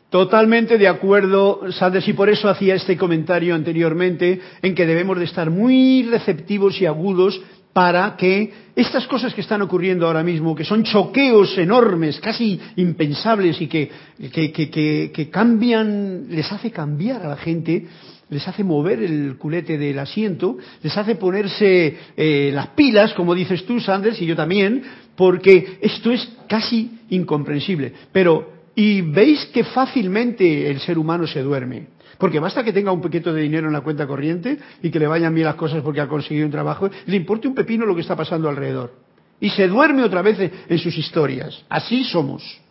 Totalmente 0.09 0.77
de 0.77 0.87
acuerdo, 0.87 1.71
Sanders, 1.71 2.07
y 2.07 2.13
por 2.13 2.29
eso 2.29 2.47
hacía 2.47 2.75
este 2.75 2.95
comentario 2.95 3.53
anteriormente 3.53 4.39
en 4.61 4.73
que 4.73 4.85
debemos 4.85 5.17
de 5.17 5.25
estar 5.25 5.49
muy 5.49 6.03
receptivos 6.03 6.79
y 6.79 6.85
agudos 6.85 7.41
para 7.73 8.15
que 8.15 8.53
estas 8.73 9.05
cosas 9.05 9.33
que 9.33 9.41
están 9.41 9.61
ocurriendo 9.61 10.07
ahora 10.07 10.23
mismo, 10.23 10.55
que 10.55 10.63
son 10.63 10.83
choqueos 10.83 11.57
enormes, 11.57 12.21
casi 12.21 12.57
impensables 12.77 13.59
y 13.59 13.67
que, 13.67 13.91
que, 14.31 15.29
cambian, 15.29 16.27
les 16.29 16.49
hace 16.49 16.71
cambiar 16.71 17.23
a 17.23 17.27
la 17.27 17.35
gente, 17.35 17.85
les 18.29 18.47
hace 18.47 18.63
mover 18.63 19.01
el 19.03 19.37
culete 19.37 19.77
del 19.77 19.99
asiento, 19.99 20.57
les 20.81 20.97
hace 20.97 21.15
ponerse 21.15 21.97
eh, 22.17 22.51
las 22.53 22.69
pilas, 22.69 23.13
como 23.13 23.35
dices 23.35 23.65
tú, 23.65 23.79
Sanders, 23.79 24.21
y 24.21 24.25
yo 24.25 24.35
también, 24.35 24.83
porque 25.15 25.77
esto 25.81 26.11
es 26.11 26.27
casi 26.47 26.99
incomprensible. 27.09 27.93
Pero, 28.11 28.53
y 28.75 29.01
veis 29.01 29.45
que 29.47 29.63
fácilmente 29.63 30.69
el 30.69 30.79
ser 30.79 30.97
humano 30.97 31.27
se 31.27 31.41
duerme. 31.41 31.87
Porque 32.17 32.39
basta 32.39 32.63
que 32.63 32.73
tenga 32.73 32.91
un 32.91 33.01
poquito 33.01 33.33
de 33.33 33.41
dinero 33.41 33.67
en 33.67 33.73
la 33.73 33.81
cuenta 33.81 34.07
corriente 34.07 34.57
y 34.81 34.89
que 34.89 34.99
le 34.99 35.07
vayan 35.07 35.33
bien 35.33 35.45
las 35.45 35.55
cosas 35.55 35.81
porque 35.83 36.01
ha 36.01 36.07
conseguido 36.07 36.45
un 36.45 36.51
trabajo, 36.51 36.89
le 37.05 37.15
importe 37.15 37.47
un 37.47 37.55
pepino 37.55 37.85
lo 37.85 37.93
que 37.93 38.01
está 38.01 38.15
pasando 38.15 38.49
alrededor. 38.49 38.93
Y 39.39 39.49
se 39.49 39.67
duerme 39.67 40.03
otra 40.03 40.21
vez 40.21 40.51
en 40.69 40.79
sus 40.79 40.97
historias. 40.97 41.63
Así 41.67 42.05
somos, 42.05 42.61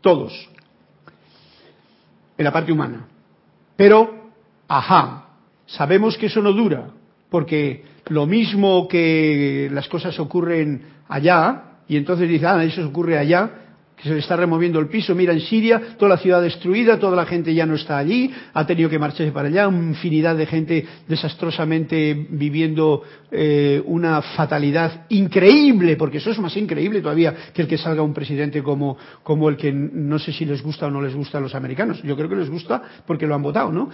todos, 0.00 0.48
en 2.38 2.44
la 2.44 2.52
parte 2.52 2.70
humana. 2.70 3.08
Pero, 3.76 4.23
ajá, 4.68 5.28
sabemos 5.66 6.16
que 6.18 6.26
eso 6.26 6.42
no 6.42 6.52
dura, 6.52 6.90
porque 7.30 7.84
lo 8.06 8.26
mismo 8.26 8.86
que 8.88 9.68
las 9.72 9.88
cosas 9.88 10.18
ocurren 10.20 10.82
allá, 11.08 11.64
y 11.88 11.96
entonces 11.96 12.28
dice, 12.28 12.46
ah, 12.46 12.62
eso 12.64 12.86
ocurre 12.86 13.18
allá, 13.18 13.63
que 13.96 14.02
se 14.04 14.10
le 14.10 14.18
está 14.18 14.36
removiendo 14.36 14.80
el 14.80 14.88
piso. 14.88 15.14
Mira, 15.14 15.32
en 15.32 15.40
Siria, 15.40 15.96
toda 15.98 16.10
la 16.10 16.18
ciudad 16.18 16.42
destruida, 16.42 16.98
toda 16.98 17.16
la 17.16 17.26
gente 17.26 17.54
ya 17.54 17.64
no 17.66 17.74
está 17.74 17.98
allí, 17.98 18.30
ha 18.52 18.66
tenido 18.66 18.90
que 18.90 18.98
marcharse 18.98 19.32
para 19.32 19.48
allá, 19.48 19.64
infinidad 19.66 20.36
de 20.36 20.46
gente 20.46 20.86
desastrosamente 21.06 22.26
viviendo 22.30 23.02
eh, 23.30 23.82
una 23.86 24.20
fatalidad 24.22 25.06
increíble, 25.08 25.96
porque 25.96 26.18
eso 26.18 26.30
es 26.30 26.38
más 26.38 26.56
increíble 26.56 27.00
todavía 27.00 27.34
que 27.52 27.62
el 27.62 27.68
que 27.68 27.78
salga 27.78 28.02
un 28.02 28.14
presidente 28.14 28.62
como, 28.62 28.96
como 29.22 29.48
el 29.48 29.56
que 29.56 29.72
no 29.72 30.18
sé 30.18 30.32
si 30.32 30.44
les 30.44 30.62
gusta 30.62 30.86
o 30.86 30.90
no 30.90 31.00
les 31.00 31.14
gusta 31.14 31.38
a 31.38 31.40
los 31.40 31.54
americanos. 31.54 32.02
Yo 32.02 32.16
creo 32.16 32.28
que 32.28 32.36
les 32.36 32.50
gusta 32.50 32.82
porque 33.06 33.26
lo 33.26 33.34
han 33.34 33.42
votado, 33.42 33.70
¿no? 33.70 33.90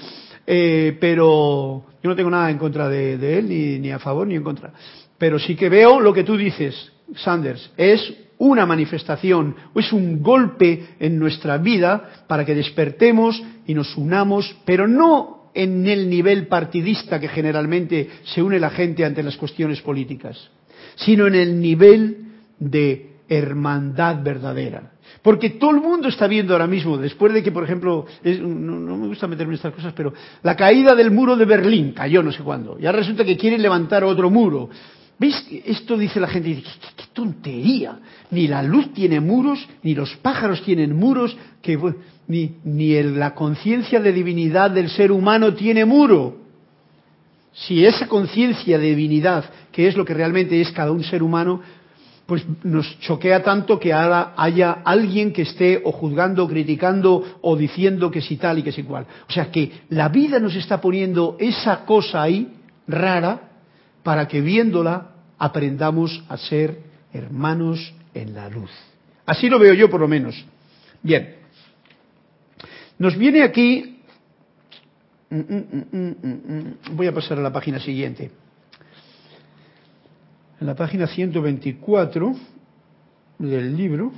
Eh, 0.47 0.97
pero 1.01 1.85
yo 2.03 2.11
no 2.11 2.17
tengo 2.17 2.31
nada 2.31 2.51
en 2.51 2.59
contra 2.59 2.89
de, 2.89 3.19
de 3.19 3.39
él, 3.39 3.49
ni, 3.49 3.79
ni 3.79 3.91
a 3.91 3.99
favor 3.99 4.27
ni 4.27 4.35
en 4.35 4.43
contra. 4.43 4.73
Pero 5.19 5.39
sí 5.39 5.55
que 5.55 5.69
veo 5.69 6.01
lo 6.01 6.15
que 6.15 6.25
tú 6.25 6.37
dices, 6.37 6.93
Sanders, 7.15 7.71
es 7.77 8.15
una 8.41 8.65
manifestación 8.67 9.55
o 9.75 9.81
es 9.81 9.93
un 9.93 10.23
golpe 10.23 10.97
en 10.99 11.19
nuestra 11.19 11.59
vida 11.59 12.25
para 12.27 12.45
que 12.45 12.55
despertemos 12.55 13.41
y 13.67 13.75
nos 13.75 13.97
unamos, 13.97 14.57
pero 14.65 14.89
no 14.89 15.51
en 15.55 15.87
el 15.87 16.09
nivel 16.09 16.47
partidista 16.47 17.21
que 17.21 17.29
generalmente 17.29 18.09
se 18.25 18.43
une 18.43 18.59
la 18.59 18.71
gente 18.71 19.05
ante 19.05 19.23
las 19.23 19.37
cuestiones 19.37 19.83
políticas, 19.83 20.51
sino 20.95 21.27
en 21.27 21.35
el 21.35 21.61
nivel 21.61 22.17
de 22.59 23.11
hermandad 23.29 24.23
verdadera. 24.23 24.93
Porque 25.23 25.51
todo 25.51 25.73
el 25.73 25.81
mundo 25.83 26.09
está 26.09 26.27
viendo 26.27 26.55
ahora 26.55 26.67
mismo, 26.67 26.97
después 26.97 27.35
de 27.35 27.43
que, 27.43 27.53
por 27.53 27.65
ejemplo, 27.65 28.07
no, 28.25 28.97
me 28.97 29.07
gusta 29.09 29.27
meterme 29.27 29.53
en 29.53 29.57
estas 29.57 29.75
cosas, 29.75 29.93
pero 29.95 30.15
la 30.43 30.57
caída 30.57 30.95
del 30.95 31.11
muro 31.11 31.37
de 31.37 31.45
Berlín 31.45 31.93
cayó 31.93 32.23
no 32.23 32.33
sé 32.33 32.43
cuándo. 32.43 32.79
Ya 32.79 32.91
resulta 32.91 33.25
que 33.25 33.37
quieren 33.37 33.61
levantar 33.61 34.03
otro 34.03 34.31
muro. 34.31 34.71
¿Veis? 35.21 35.47
Esto 35.67 35.99
dice 35.99 36.19
la 36.19 36.29
gente, 36.29 36.63
¿qué, 36.97 37.05
tontería. 37.13 37.99
Ni 38.31 38.49
la 38.49 38.63
luz 38.63 38.93
tiene 38.95 39.21
muros, 39.21 39.69
ni 39.83 39.95
los 39.95 40.17
pájaros 40.17 40.63
tienen 40.63 40.97
muros, 40.97 41.37
que, 41.61 41.79
ni, 42.27 42.57
ni 42.65 43.03
la 43.03 43.35
conciencia 43.35 44.01
de 44.01 44.13
divinidad 44.13 44.71
del 44.71 44.89
ser 44.89 45.13
humano 45.13 45.53
tiene 45.53 45.85
muro. 45.85 46.39
Si 47.53 47.85
esa 47.85 48.07
conciencia 48.07 48.79
de 48.79 48.87
divinidad, 48.87 49.45
que 49.71 49.89
es 49.89 49.97
lo 49.97 50.07
que 50.07 50.15
realmente 50.15 50.59
es 50.59 50.71
cada 50.73 50.93
un 50.93 51.05
ser 51.05 51.23
humano, 51.23 51.61
pues 52.25 52.47
nos 52.63 52.99
choquea 53.01 53.43
tanto 53.43 53.79
que 53.79 53.93
ahora 53.93 54.35
haya 54.37 54.83
alguien 54.85 55.33
que 55.33 55.43
esté 55.43 55.83
o 55.85 55.93
juzgando, 55.93 56.49
criticando 56.49 57.39
o 57.43 57.57
diciendo 57.57 58.11
que 58.11 58.23
si 58.23 58.37
tal 58.37 58.61
y 58.61 58.63
que 58.63 58.73
si 58.73 58.85
cual. 58.85 59.05
O 59.29 59.33
sea 59.33 59.51
que 59.51 59.83
la 59.91 60.09
vida 60.09 60.39
nos 60.39 60.55
está 60.55 60.81
poniendo 60.81 61.37
esa 61.41 61.85
cosa 61.85 62.23
ahí 62.23 62.49
rara 62.87 63.50
para 64.03 64.27
que 64.29 64.41
viéndola 64.41 65.13
aprendamos 65.39 66.23
a 66.29 66.37
ser 66.37 66.79
hermanos 67.13 67.93
en 68.15 68.35
la 68.35 68.49
luz. 68.49 68.71
Así 69.27 69.49
lo 69.49 69.59
veo 69.59 69.75
yo 69.75 69.89
por 69.89 70.01
lo 70.01 70.09
menos. 70.09 70.45
Bien. 71.03 71.37
Nos 72.99 73.17
viene 73.17 73.43
aquí... 73.43 73.97
Mm, 75.31 75.37
mm, 75.39 76.17
mm, 76.23 76.97
voy 76.97 77.07
a 77.07 77.15
pasar 77.15 77.39
a 77.39 77.43
la 77.43 77.53
página 77.53 77.79
siguiente. 77.79 78.31
En 80.61 80.67
la 80.67 80.75
página 80.75 81.07
124 81.07 82.35
del 83.39 83.77
libro. 83.77 84.13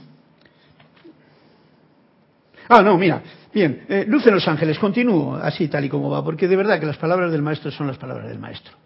Ah, 2.68 2.82
no, 2.82 2.96
mira. 2.96 3.22
Bien, 3.52 3.84
eh, 3.88 4.06
luz 4.08 4.26
en 4.26 4.34
los 4.34 4.48
ángeles. 4.48 4.78
Continúo 4.78 5.34
así 5.36 5.68
tal 5.68 5.84
y 5.84 5.88
como 5.88 6.08
va, 6.08 6.24
porque 6.24 6.48
de 6.48 6.56
verdad 6.56 6.80
que 6.80 6.86
las 6.86 6.96
palabras 6.96 7.30
del 7.30 7.42
maestro 7.42 7.70
son 7.70 7.86
las 7.86 7.98
palabras 7.98 8.28
del 8.28 8.38
maestro. 8.38 8.81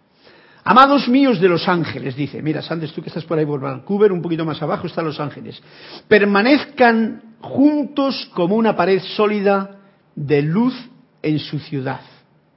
Amados 0.69 1.07
míos 1.07 1.39
de 1.39 1.47
Los 1.47 1.65
Ángeles, 1.69 2.17
dice, 2.17 2.41
mira, 2.41 2.61
Sandes, 2.61 2.91
tú 2.91 3.01
que 3.01 3.07
estás 3.07 3.23
por 3.23 3.39
ahí 3.39 3.45
por 3.45 3.61
Vancouver, 3.61 4.11
un 4.11 4.21
poquito 4.21 4.43
más 4.43 4.61
abajo 4.61 4.87
están 4.87 5.05
Los 5.05 5.17
Ángeles, 5.17 5.63
permanezcan 6.09 7.35
juntos 7.39 8.29
como 8.33 8.57
una 8.57 8.75
pared 8.75 9.01
sólida 9.15 9.77
de 10.13 10.41
luz 10.41 10.73
en 11.21 11.39
su 11.39 11.59
ciudad. 11.59 12.01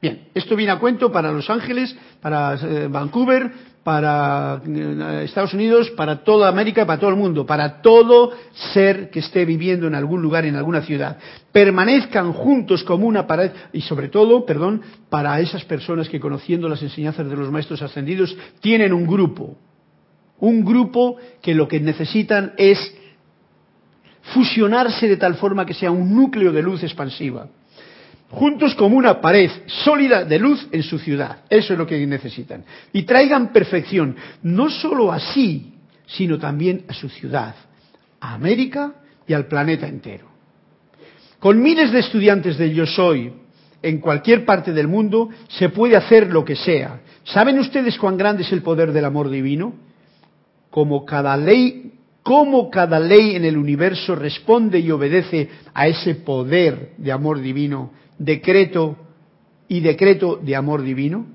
Bien, 0.02 0.26
esto 0.34 0.56
viene 0.56 0.72
a 0.72 0.80
cuento 0.80 1.12
para 1.12 1.30
Los 1.30 1.48
Ángeles, 1.50 1.96
para 2.20 2.54
eh, 2.54 2.88
Vancouver, 2.88 3.52
para 3.84 4.60
eh, 4.66 5.22
Estados 5.24 5.54
Unidos, 5.54 5.90
para 5.90 6.22
toda 6.22 6.48
América, 6.48 6.86
para 6.86 7.00
todo 7.00 7.10
el 7.10 7.16
mundo, 7.16 7.46
para 7.46 7.80
todo 7.80 8.32
ser 8.72 9.10
que 9.10 9.20
esté 9.20 9.44
viviendo 9.44 9.86
en 9.86 9.94
algún 9.94 10.20
lugar, 10.20 10.44
en 10.44 10.56
alguna 10.56 10.82
ciudad. 10.82 11.18
Permanezcan 11.52 12.32
juntos 12.32 12.84
como 12.84 13.06
una 13.06 13.26
pared 13.26 13.52
y 13.72 13.80
sobre 13.80 14.08
todo, 14.08 14.44
perdón, 14.44 14.82
para 15.08 15.40
esas 15.40 15.64
personas 15.64 16.08
que 16.08 16.20
conociendo 16.20 16.68
las 16.68 16.82
enseñanzas 16.82 17.28
de 17.28 17.36
los 17.36 17.50
maestros 17.50 17.82
ascendidos 17.82 18.36
tienen 18.60 18.92
un 18.92 19.06
grupo. 19.06 19.56
Un 20.38 20.64
grupo 20.64 21.16
que 21.42 21.54
lo 21.54 21.68
que 21.68 21.80
necesitan 21.80 22.52
es 22.56 22.78
fusionarse 24.34 25.08
de 25.08 25.16
tal 25.16 25.34
forma 25.36 25.64
que 25.64 25.74
sea 25.74 25.90
un 25.90 26.14
núcleo 26.14 26.52
de 26.52 26.62
luz 26.62 26.82
expansiva 26.82 27.48
juntos 28.30 28.74
como 28.74 28.96
una 28.96 29.20
pared 29.20 29.50
sólida 29.66 30.24
de 30.24 30.38
luz 30.38 30.66
en 30.70 30.82
su 30.82 30.98
ciudad. 30.98 31.38
Eso 31.50 31.72
es 31.72 31.78
lo 31.78 31.86
que 31.86 32.06
necesitan. 32.06 32.64
Y 32.92 33.02
traigan 33.02 33.52
perfección, 33.52 34.16
no 34.42 34.70
solo 34.70 35.12
así, 35.12 35.74
sino 36.06 36.38
también 36.38 36.84
a 36.88 36.94
su 36.94 37.08
ciudad, 37.08 37.54
a 38.20 38.34
América 38.34 38.94
y 39.26 39.32
al 39.32 39.46
planeta 39.46 39.86
entero. 39.86 40.28
Con 41.38 41.62
miles 41.62 41.90
de 41.90 42.00
estudiantes 42.00 42.58
de 42.58 42.72
Yo 42.72 42.86
Soy 42.86 43.32
en 43.82 43.98
cualquier 43.98 44.44
parte 44.44 44.72
del 44.72 44.88
mundo 44.88 45.30
se 45.48 45.70
puede 45.70 45.96
hacer 45.96 46.30
lo 46.30 46.44
que 46.44 46.54
sea. 46.56 47.00
¿Saben 47.24 47.58
ustedes 47.58 47.98
cuán 47.98 48.16
grande 48.16 48.42
es 48.42 48.52
el 48.52 48.62
poder 48.62 48.92
del 48.92 49.06
amor 49.06 49.30
divino? 49.30 49.74
Como 50.70 51.04
cada 51.04 51.36
ley, 51.36 51.94
cómo 52.22 52.70
cada 52.70 53.00
ley 53.00 53.36
en 53.36 53.44
el 53.44 53.56
universo 53.56 54.14
responde 54.14 54.78
y 54.80 54.90
obedece 54.90 55.48
a 55.72 55.88
ese 55.88 56.14
poder 56.16 56.92
de 56.98 57.10
amor 57.10 57.40
divino 57.40 57.90
decreto 58.20 58.96
y 59.66 59.80
decreto 59.80 60.36
de 60.36 60.54
amor 60.54 60.82
divino? 60.82 61.26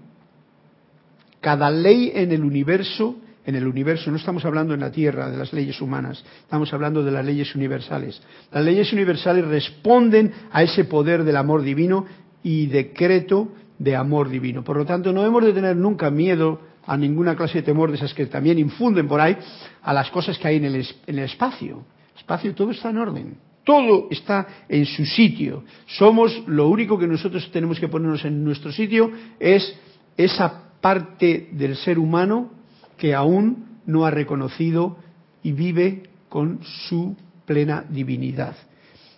Cada 1.41 1.69
ley 1.69 2.11
en 2.13 2.31
el 2.31 2.43
universo, 2.43 3.17
en 3.45 3.55
el 3.55 3.67
universo, 3.67 4.09
no 4.09 4.17
estamos 4.17 4.45
hablando 4.45 4.73
en 4.73 4.79
la 4.79 4.91
Tierra 4.91 5.29
de 5.29 5.37
las 5.37 5.51
leyes 5.51 5.81
humanas, 5.81 6.23
estamos 6.41 6.71
hablando 6.73 7.03
de 7.03 7.11
las 7.11 7.25
leyes 7.25 7.53
universales. 7.55 8.21
Las 8.51 8.63
leyes 8.63 8.93
universales 8.93 9.45
responden 9.45 10.31
a 10.51 10.63
ese 10.63 10.85
poder 10.85 11.23
del 11.23 11.37
amor 11.37 11.61
divino 11.63 12.05
y 12.43 12.67
decreto 12.67 13.49
de 13.77 13.95
amor 13.95 14.29
divino. 14.29 14.63
Por 14.63 14.77
lo 14.77 14.85
tanto, 14.85 15.11
no 15.11 15.25
hemos 15.25 15.43
de 15.43 15.53
tener 15.53 15.75
nunca 15.75 16.09
miedo 16.09 16.61
a 16.85 16.95
ninguna 16.95 17.35
clase 17.35 17.59
de 17.59 17.63
temor 17.63 17.89
de 17.89 17.97
esas 17.97 18.13
que 18.13 18.27
también 18.27 18.59
infunden 18.59 19.07
por 19.07 19.19
ahí 19.19 19.35
a 19.81 19.91
las 19.91 20.11
cosas 20.11 20.37
que 20.37 20.47
hay 20.47 20.57
en 20.57 20.65
el, 20.65 20.75
en 20.75 21.19
el 21.19 21.25
espacio. 21.25 21.83
El 22.13 22.19
espacio 22.19 22.53
todo 22.53 22.71
está 22.71 22.91
en 22.91 22.97
orden. 22.97 23.37
Todo 23.65 24.07
está 24.11 24.47
en 24.69 24.85
su 24.85 25.05
sitio. 25.05 25.63
Somos, 25.87 26.43
lo 26.47 26.69
único 26.69 26.97
que 26.97 27.07
nosotros 27.07 27.49
tenemos 27.51 27.79
que 27.79 27.89
ponernos 27.89 28.23
en 28.23 28.43
nuestro 28.43 28.71
sitio 28.71 29.11
es 29.39 29.75
esa 30.15 30.69
parte 30.79 31.49
del 31.51 31.75
ser 31.75 31.99
humano 31.99 32.51
que 32.95 33.13
aún 33.13 33.79
no 33.87 34.05
ha 34.05 34.11
reconocido 34.11 34.97
y 35.43 35.51
vive 35.51 36.03
con 36.29 36.59
su 36.63 37.17
plena 37.45 37.85
divinidad. 37.89 38.55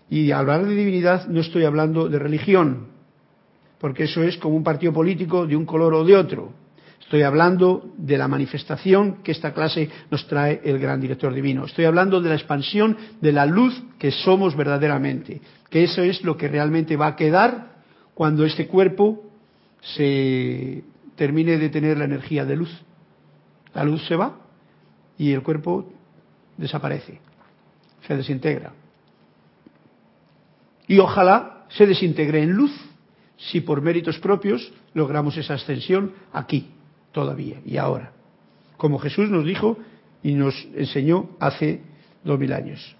Y 0.10 0.32
al 0.32 0.42
hablar 0.42 0.66
de 0.66 0.76
divinidad 0.76 1.28
no 1.28 1.42
estoy 1.42 1.66
hablando 1.66 2.08
de 2.08 2.18
religión, 2.18 2.88
porque 3.80 4.04
eso 4.04 4.24
es 4.24 4.38
como 4.38 4.56
un 4.56 4.64
partido 4.64 4.94
político 4.94 5.46
de 5.46 5.56
un 5.56 5.66
color 5.66 5.94
o 5.94 6.06
de 6.06 6.16
otro. 6.16 6.54
Estoy 7.08 7.22
hablando 7.22 7.94
de 7.98 8.18
la 8.18 8.28
manifestación 8.28 9.24
que 9.24 9.32
esta 9.32 9.54
clase 9.54 9.90
nos 10.12 10.28
trae 10.28 10.60
el 10.66 10.78
gran 10.78 11.00
director 11.00 11.34
divino. 11.34 11.64
Estoy 11.64 11.86
hablando 11.86 12.20
de 12.20 12.28
la 12.28 12.36
expansión 12.36 12.98
de 13.22 13.32
la 13.32 13.46
luz 13.46 13.82
que 13.98 14.12
somos 14.12 14.58
verdaderamente. 14.58 15.40
Que 15.70 15.86
eso 15.86 16.02
es 16.02 16.22
lo 16.26 16.36
que 16.36 16.50
realmente 16.50 16.98
va 16.98 17.08
a 17.08 17.16
quedar 17.16 17.78
cuando 18.14 18.44
este 18.44 18.68
cuerpo 18.68 19.24
se 19.80 20.84
termine 21.16 21.58
de 21.58 21.70
tener 21.70 21.98
la 21.98 22.04
energía 22.04 22.44
de 22.44 22.58
luz. 22.58 22.78
La 23.74 23.86
luz 23.86 24.06
se 24.06 24.18
va 24.18 24.40
y 25.18 25.32
el 25.32 25.44
cuerpo 25.44 25.90
desaparece, 26.58 27.22
se 28.06 28.18
desintegra. 28.18 28.74
Y 30.90 31.00
ojalá 31.00 31.64
se 31.70 31.88
desintegre 31.88 32.44
en 32.44 32.52
luz 32.52 32.78
si 33.38 33.62
por 33.62 33.82
méritos 33.82 34.20
propios 34.20 34.74
logramos 34.94 35.38
esa 35.38 35.54
ascensión 35.54 36.12
aquí, 36.34 36.74
todavía 37.18 37.56
y 37.66 37.78
ahora, 37.78 38.12
como 38.78 39.00
Jesús 39.00 39.28
nos 39.32 39.44
dijo 39.44 39.76
y 40.22 40.34
nos 40.34 40.54
enseñó 40.76 41.32
hace 41.40 41.82
dos 42.24 42.38
mil 42.38 42.54
años. 42.54 42.96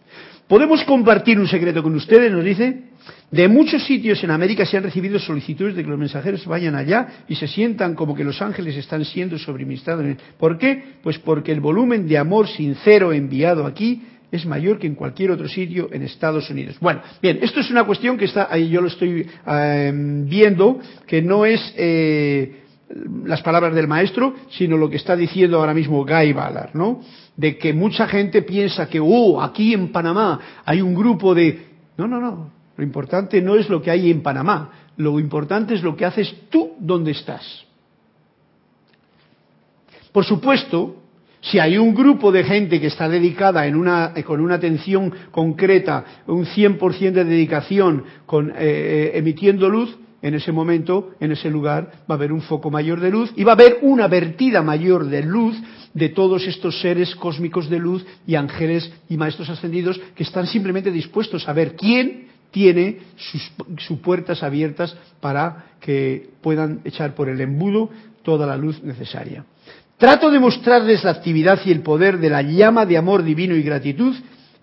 Podemos 0.48 0.84
compartir 0.86 1.40
un 1.40 1.48
secreto 1.48 1.84
con 1.84 1.94
ustedes, 1.94 2.32
nos 2.32 2.44
dice. 2.44 2.88
De 3.30 3.48
muchos 3.48 3.86
sitios 3.86 4.24
en 4.24 4.32
América 4.32 4.66
se 4.66 4.76
han 4.76 4.84
recibido 4.84 5.20
solicitudes 5.20 5.76
de 5.76 5.84
que 5.84 5.90
los 5.90 6.00
mensajeros 6.00 6.48
vayan 6.48 6.74
allá 6.74 7.26
y 7.28 7.36
se 7.36 7.48
sientan 7.48 7.94
como 7.94 8.16
que 8.16 8.24
los 8.24 8.42
ángeles 8.42 8.76
están 8.76 9.06
siendo 9.06 9.38
suministrados. 9.38 10.04
¿Por 10.40 10.58
qué? 10.58 10.96
Pues 11.04 11.20
porque 11.20 11.52
el 11.52 11.60
volumen 11.60 12.08
de 12.08 12.18
amor 12.18 12.48
sincero 12.48 13.14
enviado 13.14 13.68
aquí 13.68 14.02
es 14.32 14.48
mayor 14.48 14.80
que 14.80 14.88
en 14.88 14.96
cualquier 14.96 15.30
otro 15.30 15.48
sitio 15.48 15.90
en 15.92 16.02
Estados 16.02 16.50
Unidos. 16.50 16.78
Bueno, 16.82 17.02
bien, 17.22 17.38
esto 17.42 17.60
es 17.60 17.70
una 17.70 17.84
cuestión 17.86 18.18
que 18.18 18.26
está 18.26 18.48
ahí, 18.50 18.68
yo 18.68 18.82
lo 18.82 18.88
estoy 18.88 19.28
eh, 19.46 19.92
viendo, 20.26 20.80
que 21.06 21.22
no 21.22 21.46
es 21.46 21.62
eh, 21.78 22.67
las 23.26 23.42
palabras 23.42 23.76
del 23.76 23.88
maestro, 23.88 24.34
sino 24.50 24.78
lo 24.78 24.90
que 24.90 24.96
está 24.98 25.16
diciendo 25.16 25.60
ahora 25.60 25.74
mismo 25.74 26.06
Guy 26.06 26.34
Ballard, 26.34 26.74
¿no? 26.74 27.02
De 27.36 27.58
que 27.58 27.74
mucha 27.74 28.08
gente 28.08 28.42
piensa 28.42 28.88
que, 28.88 29.00
oh, 29.00 29.42
aquí 29.42 29.74
en 29.74 29.92
Panamá 29.92 30.40
hay 30.66 30.82
un 30.82 30.96
grupo 30.96 31.36
de... 31.36 31.68
No, 31.98 32.08
no, 32.08 32.20
no. 32.20 32.52
Lo 32.78 32.84
importante 32.84 33.42
no 33.42 33.56
es 33.56 33.70
lo 33.70 33.82
que 33.82 33.92
hay 33.92 34.10
en 34.10 34.22
Panamá. 34.22 34.72
Lo 34.98 35.20
importante 35.20 35.74
es 35.74 35.84
lo 35.84 35.96
que 35.96 36.06
haces 36.06 36.34
tú 36.50 36.74
donde 36.80 37.12
estás. 37.12 37.66
Por 40.12 40.24
supuesto, 40.24 40.96
si 41.42 41.60
hay 41.60 41.78
un 41.78 41.94
grupo 41.94 42.32
de 42.32 42.44
gente 42.44 42.80
que 42.80 42.88
está 42.88 43.10
dedicada 43.10 43.68
en 43.68 43.76
una, 43.76 44.14
con 44.26 44.42
una 44.42 44.56
atención 44.56 45.14
concreta, 45.32 46.24
un 46.28 46.46
100% 46.46 47.12
de 47.12 47.26
dedicación, 47.26 48.04
con, 48.26 48.50
eh, 48.52 48.54
eh, 48.60 49.12
emitiendo 49.16 49.70
luz, 49.70 49.98
en 50.22 50.34
ese 50.34 50.52
momento, 50.52 51.12
en 51.20 51.32
ese 51.32 51.50
lugar, 51.50 51.92
va 52.10 52.16
a 52.16 52.18
haber 52.18 52.32
un 52.32 52.42
foco 52.42 52.72
mayor 52.72 53.00
de 53.00 53.12
luz 53.12 53.32
y 53.36 53.44
va 53.44 53.52
a 53.52 53.56
haber 53.56 53.80
una 53.82 54.08
vertida 54.08 54.62
mayor 54.62 55.06
de 55.06 55.24
luz 55.24 55.56
de 55.94 56.10
todos 56.10 56.46
estos 56.48 56.80
seres 56.82 57.16
cósmicos 57.16 57.70
de 57.70 57.80
luz 57.80 58.06
y 58.26 58.36
ángeles 58.36 58.92
y 59.10 59.18
maestros 59.18 59.50
ascendidos 59.50 60.00
que 60.16 60.24
están 60.24 60.48
simplemente 60.48 60.92
dispuestos 60.92 61.48
a 61.48 61.54
ver 61.54 61.76
quién 61.76 62.28
tiene 62.52 63.00
sus, 63.16 63.52
sus 63.80 64.00
puertas 64.00 64.42
abiertas 64.42 64.96
para 65.20 65.66
que 65.80 66.30
puedan 66.42 66.82
echar 66.86 67.14
por 67.14 67.30
el 67.30 67.40
embudo 67.42 67.90
toda 68.24 68.48
la 68.48 68.58
luz 68.58 68.82
necesaria. 68.84 69.46
Trato 69.98 70.30
de 70.30 70.40
mostrarles 70.40 71.04
la 71.04 71.12
actividad 71.12 71.60
y 71.66 71.72
el 71.72 71.82
poder 71.82 72.20
de 72.20 72.30
la 72.30 72.42
llama 72.42 72.86
de 72.86 72.98
amor 72.98 73.24
divino 73.24 73.56
y 73.56 73.64
gratitud 73.64 74.16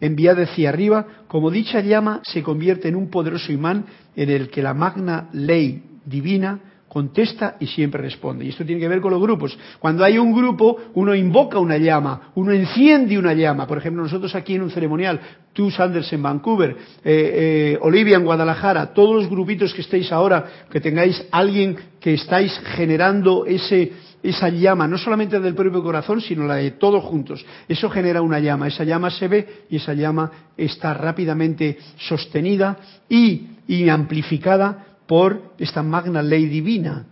enviada 0.07 0.45
hacia 0.45 0.69
arriba, 0.69 1.07
como 1.29 1.51
dicha 1.51 1.81
llama 1.81 2.21
se 2.25 2.43
convierte 2.43 2.89
en 2.89 2.97
un 2.97 3.11
poderoso 3.11 3.53
imán 3.53 3.87
en 4.17 4.31
el 4.31 4.51
que 4.51 4.63
la 4.63 4.75
magna 4.75 5.29
ley 5.33 5.83
divina 6.05 6.61
contesta 6.95 7.57
y 7.59 7.67
siempre 7.67 8.01
responde. 8.01 8.45
Y 8.45 8.51
esto 8.51 8.65
tiene 8.65 8.81
que 8.81 8.87
ver 8.87 9.01
con 9.01 9.11
los 9.11 9.21
grupos. 9.21 9.59
Cuando 9.81 10.05
hay 10.05 10.17
un 10.17 10.33
grupo, 10.33 10.77
uno 10.95 11.13
invoca 11.13 11.59
una 11.59 11.77
llama, 11.77 12.31
uno 12.37 12.53
enciende 12.53 13.19
una 13.19 13.35
llama. 13.35 13.67
Por 13.67 13.79
ejemplo, 13.79 14.01
nosotros 14.01 14.33
aquí 14.37 14.55
en 14.55 14.63
un 14.63 14.71
ceremonial, 14.71 15.21
tú 15.53 15.73
Sanders 15.73 16.13
en 16.13 16.23
Vancouver, 16.23 16.71
eh, 16.71 16.77
eh, 17.05 17.79
Olivia 17.81 18.17
en 18.17 18.25
Guadalajara, 18.25 18.95
todos 18.95 19.17
los 19.17 19.29
grupitos 19.29 19.75
que 19.75 19.81
estéis 19.81 20.13
ahora, 20.13 20.47
que 20.71 20.81
tengáis 20.81 21.21
alguien 21.33 21.77
que 21.99 22.15
estáis 22.15 22.57
generando 22.77 23.45
ese, 23.45 23.91
esa 24.23 24.49
llama, 24.49 24.87
no 24.87 24.97
solamente 24.97 25.41
del 25.41 25.57
propio 25.57 25.83
corazón, 25.83 26.21
sino 26.21 26.47
la 26.47 26.55
de 26.55 26.71
todos 26.71 27.03
juntos. 27.03 27.45
Eso 27.67 27.91
genera 27.91 28.23
una 28.23 28.39
llama, 28.39 28.69
esa 28.69 28.85
llama 28.85 29.11
se 29.11 29.27
ve 29.27 29.65
y 29.69 29.79
esa 29.79 29.95
llama 29.95 30.31
está 30.57 30.95
rápidamente 30.95 31.77
sostenida 31.97 32.77
y, 33.09 33.49
y 33.67 33.89
amplificada 33.89 34.94
por 35.07 35.55
esta 35.59 35.83
magna 35.83 36.23
ley 36.23 36.47
divina 36.47 37.07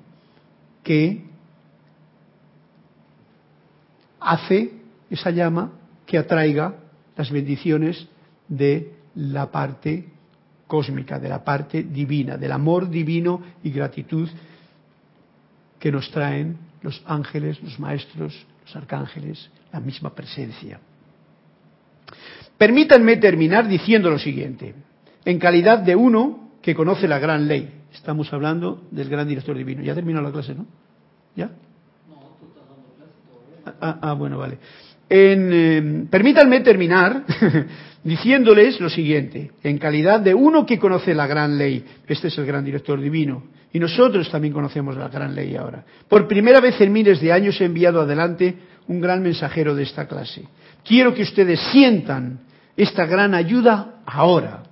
que 0.83 1.25
hace 4.21 4.73
esa 5.11 5.31
llama 5.31 5.73
que 6.07 6.19
atraiga 6.19 6.77
las 7.17 7.31
bendiciones 7.31 8.09
de 8.49 8.95
la 9.15 9.51
parte 9.51 10.09
cósmica, 10.67 11.19
de 11.19 11.29
la 11.29 11.45
parte 11.45 11.83
divina, 11.83 12.37
del 12.37 12.53
amor 12.53 12.89
divino 12.89 13.43
y 13.63 13.71
gratitud 13.71 14.29
que 15.79 15.93
nos 15.93 16.11
traen 16.11 16.57
los 16.81 17.03
ángeles, 17.07 17.63
los 17.63 17.79
maestros, 17.79 18.47
los 18.65 18.77
arcángeles, 18.77 19.51
la 19.73 19.81
misma 19.81 20.15
presencia. 20.15 20.81
Permítanme 22.57 23.17
terminar 23.17 23.69
diciendo 23.69 24.09
lo 24.09 24.19
siguiente. 24.19 24.75
En 25.25 25.39
calidad 25.39 25.81
de 25.81 25.97
uno 25.97 26.53
que 26.63 26.75
conoce 26.75 27.09
la 27.09 27.19
gran 27.19 27.49
ley, 27.49 27.82
Estamos 27.95 28.33
hablando 28.33 28.83
del 28.91 29.09
gran 29.09 29.29
director 29.29 29.57
divino. 29.57 29.83
Ya 29.83 29.95
terminó 29.95 30.21
la 30.21 30.33
clase, 30.33 30.55
¿no? 30.55 30.67
¿Ya? 31.37 31.47
No, 32.09 32.37
tú 32.41 32.47
estás 32.47 32.69
dando 32.69 32.95
clase 32.97 33.13
todavía. 33.29 33.79
Ah, 33.81 33.99
ah, 34.11 34.13
bueno, 34.15 34.39
vale. 34.39 34.59
Em, 35.09 36.07
permítanme 36.07 36.61
terminar 36.61 37.25
diciéndoles 38.05 38.81
lo 38.81 38.89
siguiente, 38.89 39.53
en 39.63 39.77
calidad 39.77 40.21
de 40.21 40.35
uno 40.35 40.65
que 40.65 40.79
conoce 40.79 41.15
la 41.15 41.27
gran 41.27 41.59
ley, 41.59 41.85
este 42.07 42.29
es 42.29 42.39
el 42.39 42.47
gran 42.47 42.65
director 42.65 42.99
divino, 42.99 43.45
y 43.75 43.79
nosotros 43.79 44.31
también 44.31 44.55
conocemos 44.55 44.97
la 44.97 45.09
gran 45.09 45.35
ley 45.35 45.55
ahora. 45.55 45.85
Por 46.09 46.27
primera 46.27 46.61
vez 46.61 46.81
en 46.81 46.93
miles 46.93 47.21
de 47.21 47.31
años 47.31 47.61
he 47.61 47.67
enviado 47.67 48.01
adelante 48.01 48.57
un 48.89 49.03
gran 49.03 49.23
mensajero 49.23 49.75
de 49.75 49.83
esta 49.83 50.09
clase. 50.09 50.45
Quiero 50.83 51.13
que 51.13 51.23
ustedes 51.23 51.61
sientan 51.71 52.41
esta 52.77 53.05
gran 53.05 53.35
ayuda 53.35 54.03
ahora. 54.07 54.63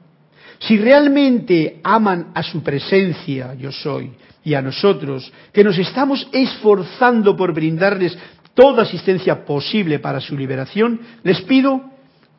Si 0.60 0.76
realmente 0.76 1.80
aman 1.82 2.32
a 2.34 2.42
su 2.42 2.62
presencia, 2.62 3.54
yo 3.54 3.72
soy, 3.72 4.12
y 4.44 4.54
a 4.54 4.62
nosotros, 4.62 5.32
que 5.52 5.64
nos 5.64 5.78
estamos 5.78 6.28
esforzando 6.32 7.36
por 7.36 7.52
brindarles 7.54 8.16
toda 8.54 8.82
asistencia 8.82 9.44
posible 9.44 9.98
para 9.98 10.20
su 10.20 10.36
liberación, 10.36 11.00
les 11.22 11.40
pido 11.42 11.82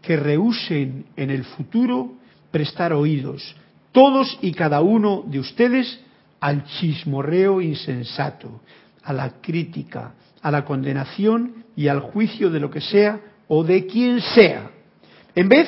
que 0.02 0.18
rehúsen 0.18 1.06
en 1.16 1.30
el 1.32 1.44
futuro 1.44 2.14
prestar 2.52 2.94
oídos, 2.94 3.56
todos 3.92 4.38
y 4.42 4.52
cada 4.52 4.82
uno 4.82 5.24
de 5.26 5.40
ustedes, 5.40 6.00
al 6.40 6.64
chismorreo 6.66 7.62
insensato, 7.62 8.62
a 9.04 9.14
la 9.14 9.42
crítica, 9.42 10.14
a 10.42 10.52
la 10.52 10.64
condenación 10.64 11.66
y 11.76 11.88
al 11.88 12.00
juicio 12.00 12.50
de 12.50 12.60
lo 12.60 12.70
que 12.70 12.82
sea 12.82 13.20
o 13.48 13.64
de 13.64 13.86
quien 13.86 14.22
sea. 14.22 14.70
En 15.36 15.50
vez 15.50 15.68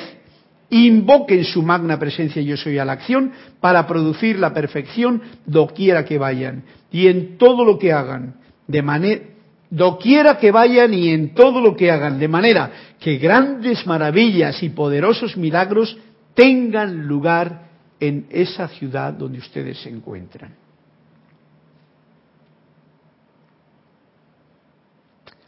invoquen 0.70 1.44
su 1.44 1.62
magna 1.62 1.98
presencia 1.98 2.42
yo 2.42 2.56
soy 2.56 2.78
a 2.78 2.84
la 2.84 2.92
acción 2.92 3.32
para 3.60 3.86
producir 3.86 4.38
la 4.38 4.52
perfección 4.52 5.22
doquiera 5.46 6.04
que 6.04 6.18
vayan 6.18 6.64
y 6.90 7.08
en 7.08 7.38
todo 7.38 7.64
lo 7.64 7.78
que 7.78 7.92
hagan, 7.92 8.34
de 8.66 8.82
manera 8.82 9.20
doquiera 9.70 10.38
que 10.38 10.52
vayan 10.52 10.94
y 10.94 11.08
en 11.08 11.34
todo 11.34 11.60
lo 11.60 11.74
que 11.74 11.90
hagan, 11.90 12.18
de 12.18 12.28
manera 12.28 12.70
que 13.00 13.18
grandes 13.18 13.86
maravillas 13.86 14.62
y 14.62 14.68
poderosos 14.68 15.36
milagros 15.36 15.98
tengan 16.34 17.06
lugar 17.06 17.68
en 17.98 18.26
esa 18.30 18.68
ciudad 18.68 19.12
donde 19.12 19.38
ustedes 19.38 19.78
se 19.78 19.88
encuentran. 19.88 20.54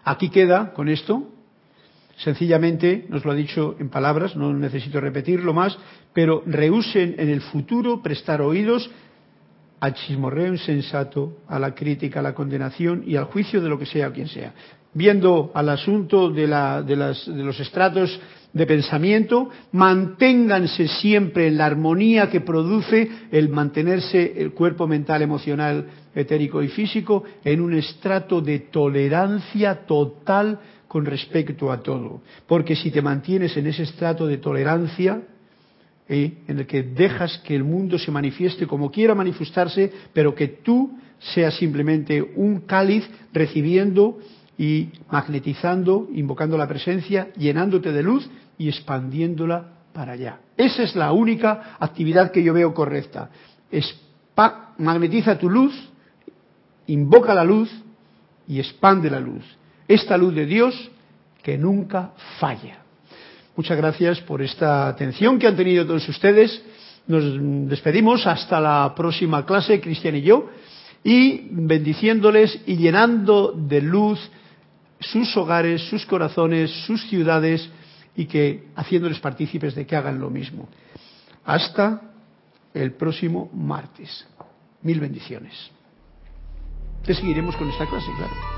Aquí 0.03 0.29
queda 0.29 0.73
con 0.73 0.89
esto 0.89 1.29
Sencillamente, 2.19 3.05
nos 3.11 3.25
lo 3.25 3.33
ha 3.33 3.35
dicho 3.35 3.77
en 3.79 3.91
palabras, 3.91 4.37
no 4.37 4.53
necesito 4.53 5.01
repetirlo 5.01 5.53
más, 5.53 5.77
pero 6.15 6.43
rehúsen 6.47 7.15
en 7.19 7.29
el 7.29 7.43
futuro 7.43 8.03
prestar 8.03 8.41
oídos 8.41 8.91
al 9.81 9.93
chismorreo 9.93 10.49
insensato, 10.49 11.39
a 11.47 11.59
la 11.59 11.75
crítica, 11.75 12.21
a 12.21 12.23
la 12.23 12.35
condenación 12.35 13.05
y 13.07 13.17
al 13.17 13.25
juicio 13.25 13.61
de 13.61 13.69
lo 13.69 13.79
que 13.79 13.85
sea 13.85 14.09
o 14.09 14.13
quien 14.13 14.29
sea. 14.29 14.55
Viendo 14.95 15.51
al 15.53 15.69
asunto 15.69 16.31
de, 16.31 16.47
de 16.47 16.97
los 17.45 17.61
estratos 17.61 18.19
de 18.51 18.67
pensamiento, 18.67 19.51
manténganse 19.73 20.89
siempre 20.89 21.49
en 21.49 21.59
la 21.59 21.67
armonía 21.67 22.31
que 22.31 22.41
produce 22.41 23.07
el 23.31 23.51
mantenerse 23.51 24.41
el 24.41 24.53
cuerpo 24.53 24.87
mental, 24.87 25.21
emocional, 25.21 25.87
etérico 26.15 26.63
y 26.63 26.69
físico 26.69 27.25
en 27.45 27.61
un 27.61 27.75
estrato 27.75 28.41
de 28.41 28.61
tolerancia 28.61 29.87
total 29.87 30.59
con 30.89 31.05
respecto 31.05 31.71
a 31.71 31.83
todo. 31.83 32.23
Porque 32.47 32.77
si 32.77 32.91
te 32.91 33.03
mantienes 33.03 33.57
en 33.57 33.67
ese 33.67 33.83
estrato 33.83 34.27
de 34.27 34.39
tolerancia, 34.39 35.23
eh, 36.09 36.39
en 36.47 36.61
el 36.61 36.67
que 36.67 36.83
dejas 36.85 37.39
que 37.39 37.57
el 37.57 37.65
mundo 37.65 37.99
se 37.99 38.13
manifieste 38.13 38.67
como 38.67 38.91
quiera 38.91 39.15
manifestarse, 39.15 39.93
pero 40.13 40.35
que 40.35 40.49
tú 40.49 40.99
seas 41.19 41.57
simplemente 41.57 42.23
un 42.23 42.61
cáliz 42.61 43.09
recibiendo 43.33 44.19
y 44.57 44.91
magnetizando, 45.11 46.09
invocando 46.15 46.57
la 46.57 46.69
presencia, 46.69 47.33
llenándote 47.37 47.93
de 47.93 48.03
luz 48.03 48.29
y 48.57 48.69
expandiéndola 48.69 49.73
para 49.93 50.13
allá. 50.13 50.41
Esa 50.57 50.85
es 50.85 50.95
la 50.95 51.13
única 51.13 51.77
actividad 51.81 52.31
que 52.31 52.43
yo 52.43 52.55
veo 52.55 52.73
correcta. 52.73 53.31
magnetiza 54.79 55.39
tu 55.39 55.51
luz, 55.51 55.75
invoca 56.87 57.35
la 57.35 57.45
luz 57.45 57.71
y 58.47 58.61
expande 58.61 59.11
la 59.11 59.19
luz 59.19 59.45
esta 59.89 60.17
luz 60.17 60.35
de 60.35 60.47
Dios 60.47 60.91
que 61.43 61.57
nunca 61.57 62.13
falla. 62.39 62.79
Muchas 63.57 63.77
gracias 63.77 64.21
por 64.21 64.43
esta 64.43 64.89
atención 64.89 65.39
que 65.39 65.47
han 65.47 65.57
tenido 65.57 65.87
todos 65.87 66.09
ustedes. 66.09 66.63
Nos 67.07 67.25
despedimos 67.69 68.27
hasta 68.27 68.61
la 68.61 68.93
próxima 68.95 69.47
clase, 69.47 69.81
Cristian 69.81 70.17
y 70.17 70.23
yo, 70.23 70.51
y 71.05 71.49
bendiciéndoles 71.51 72.61
y 72.67 72.77
llenando 72.77 73.53
de 73.53 73.81
luz 73.81 74.19
sus 74.99 75.37
hogares, 75.37 75.83
sus 75.83 76.05
corazones, 76.05 76.71
sus 76.87 77.07
ciudades 77.09 77.69
y 78.17 78.27
que 78.27 78.69
haciéndoles 78.75 79.21
partícipes 79.21 79.75
de 79.75 79.87
que 79.87 79.95
hagan 79.95 80.19
lo 80.19 80.31
mismo. 80.31 80.69
Hasta 81.45 82.03
el 82.75 82.93
próximo 82.93 83.51
martes. 83.55 84.27
Mil 84.83 85.01
bendiciones. 85.01 85.71
Seguiremos 87.05 87.57
con 87.57 87.69
esta 87.71 87.87
clase, 87.87 88.11
claro. 88.17 88.56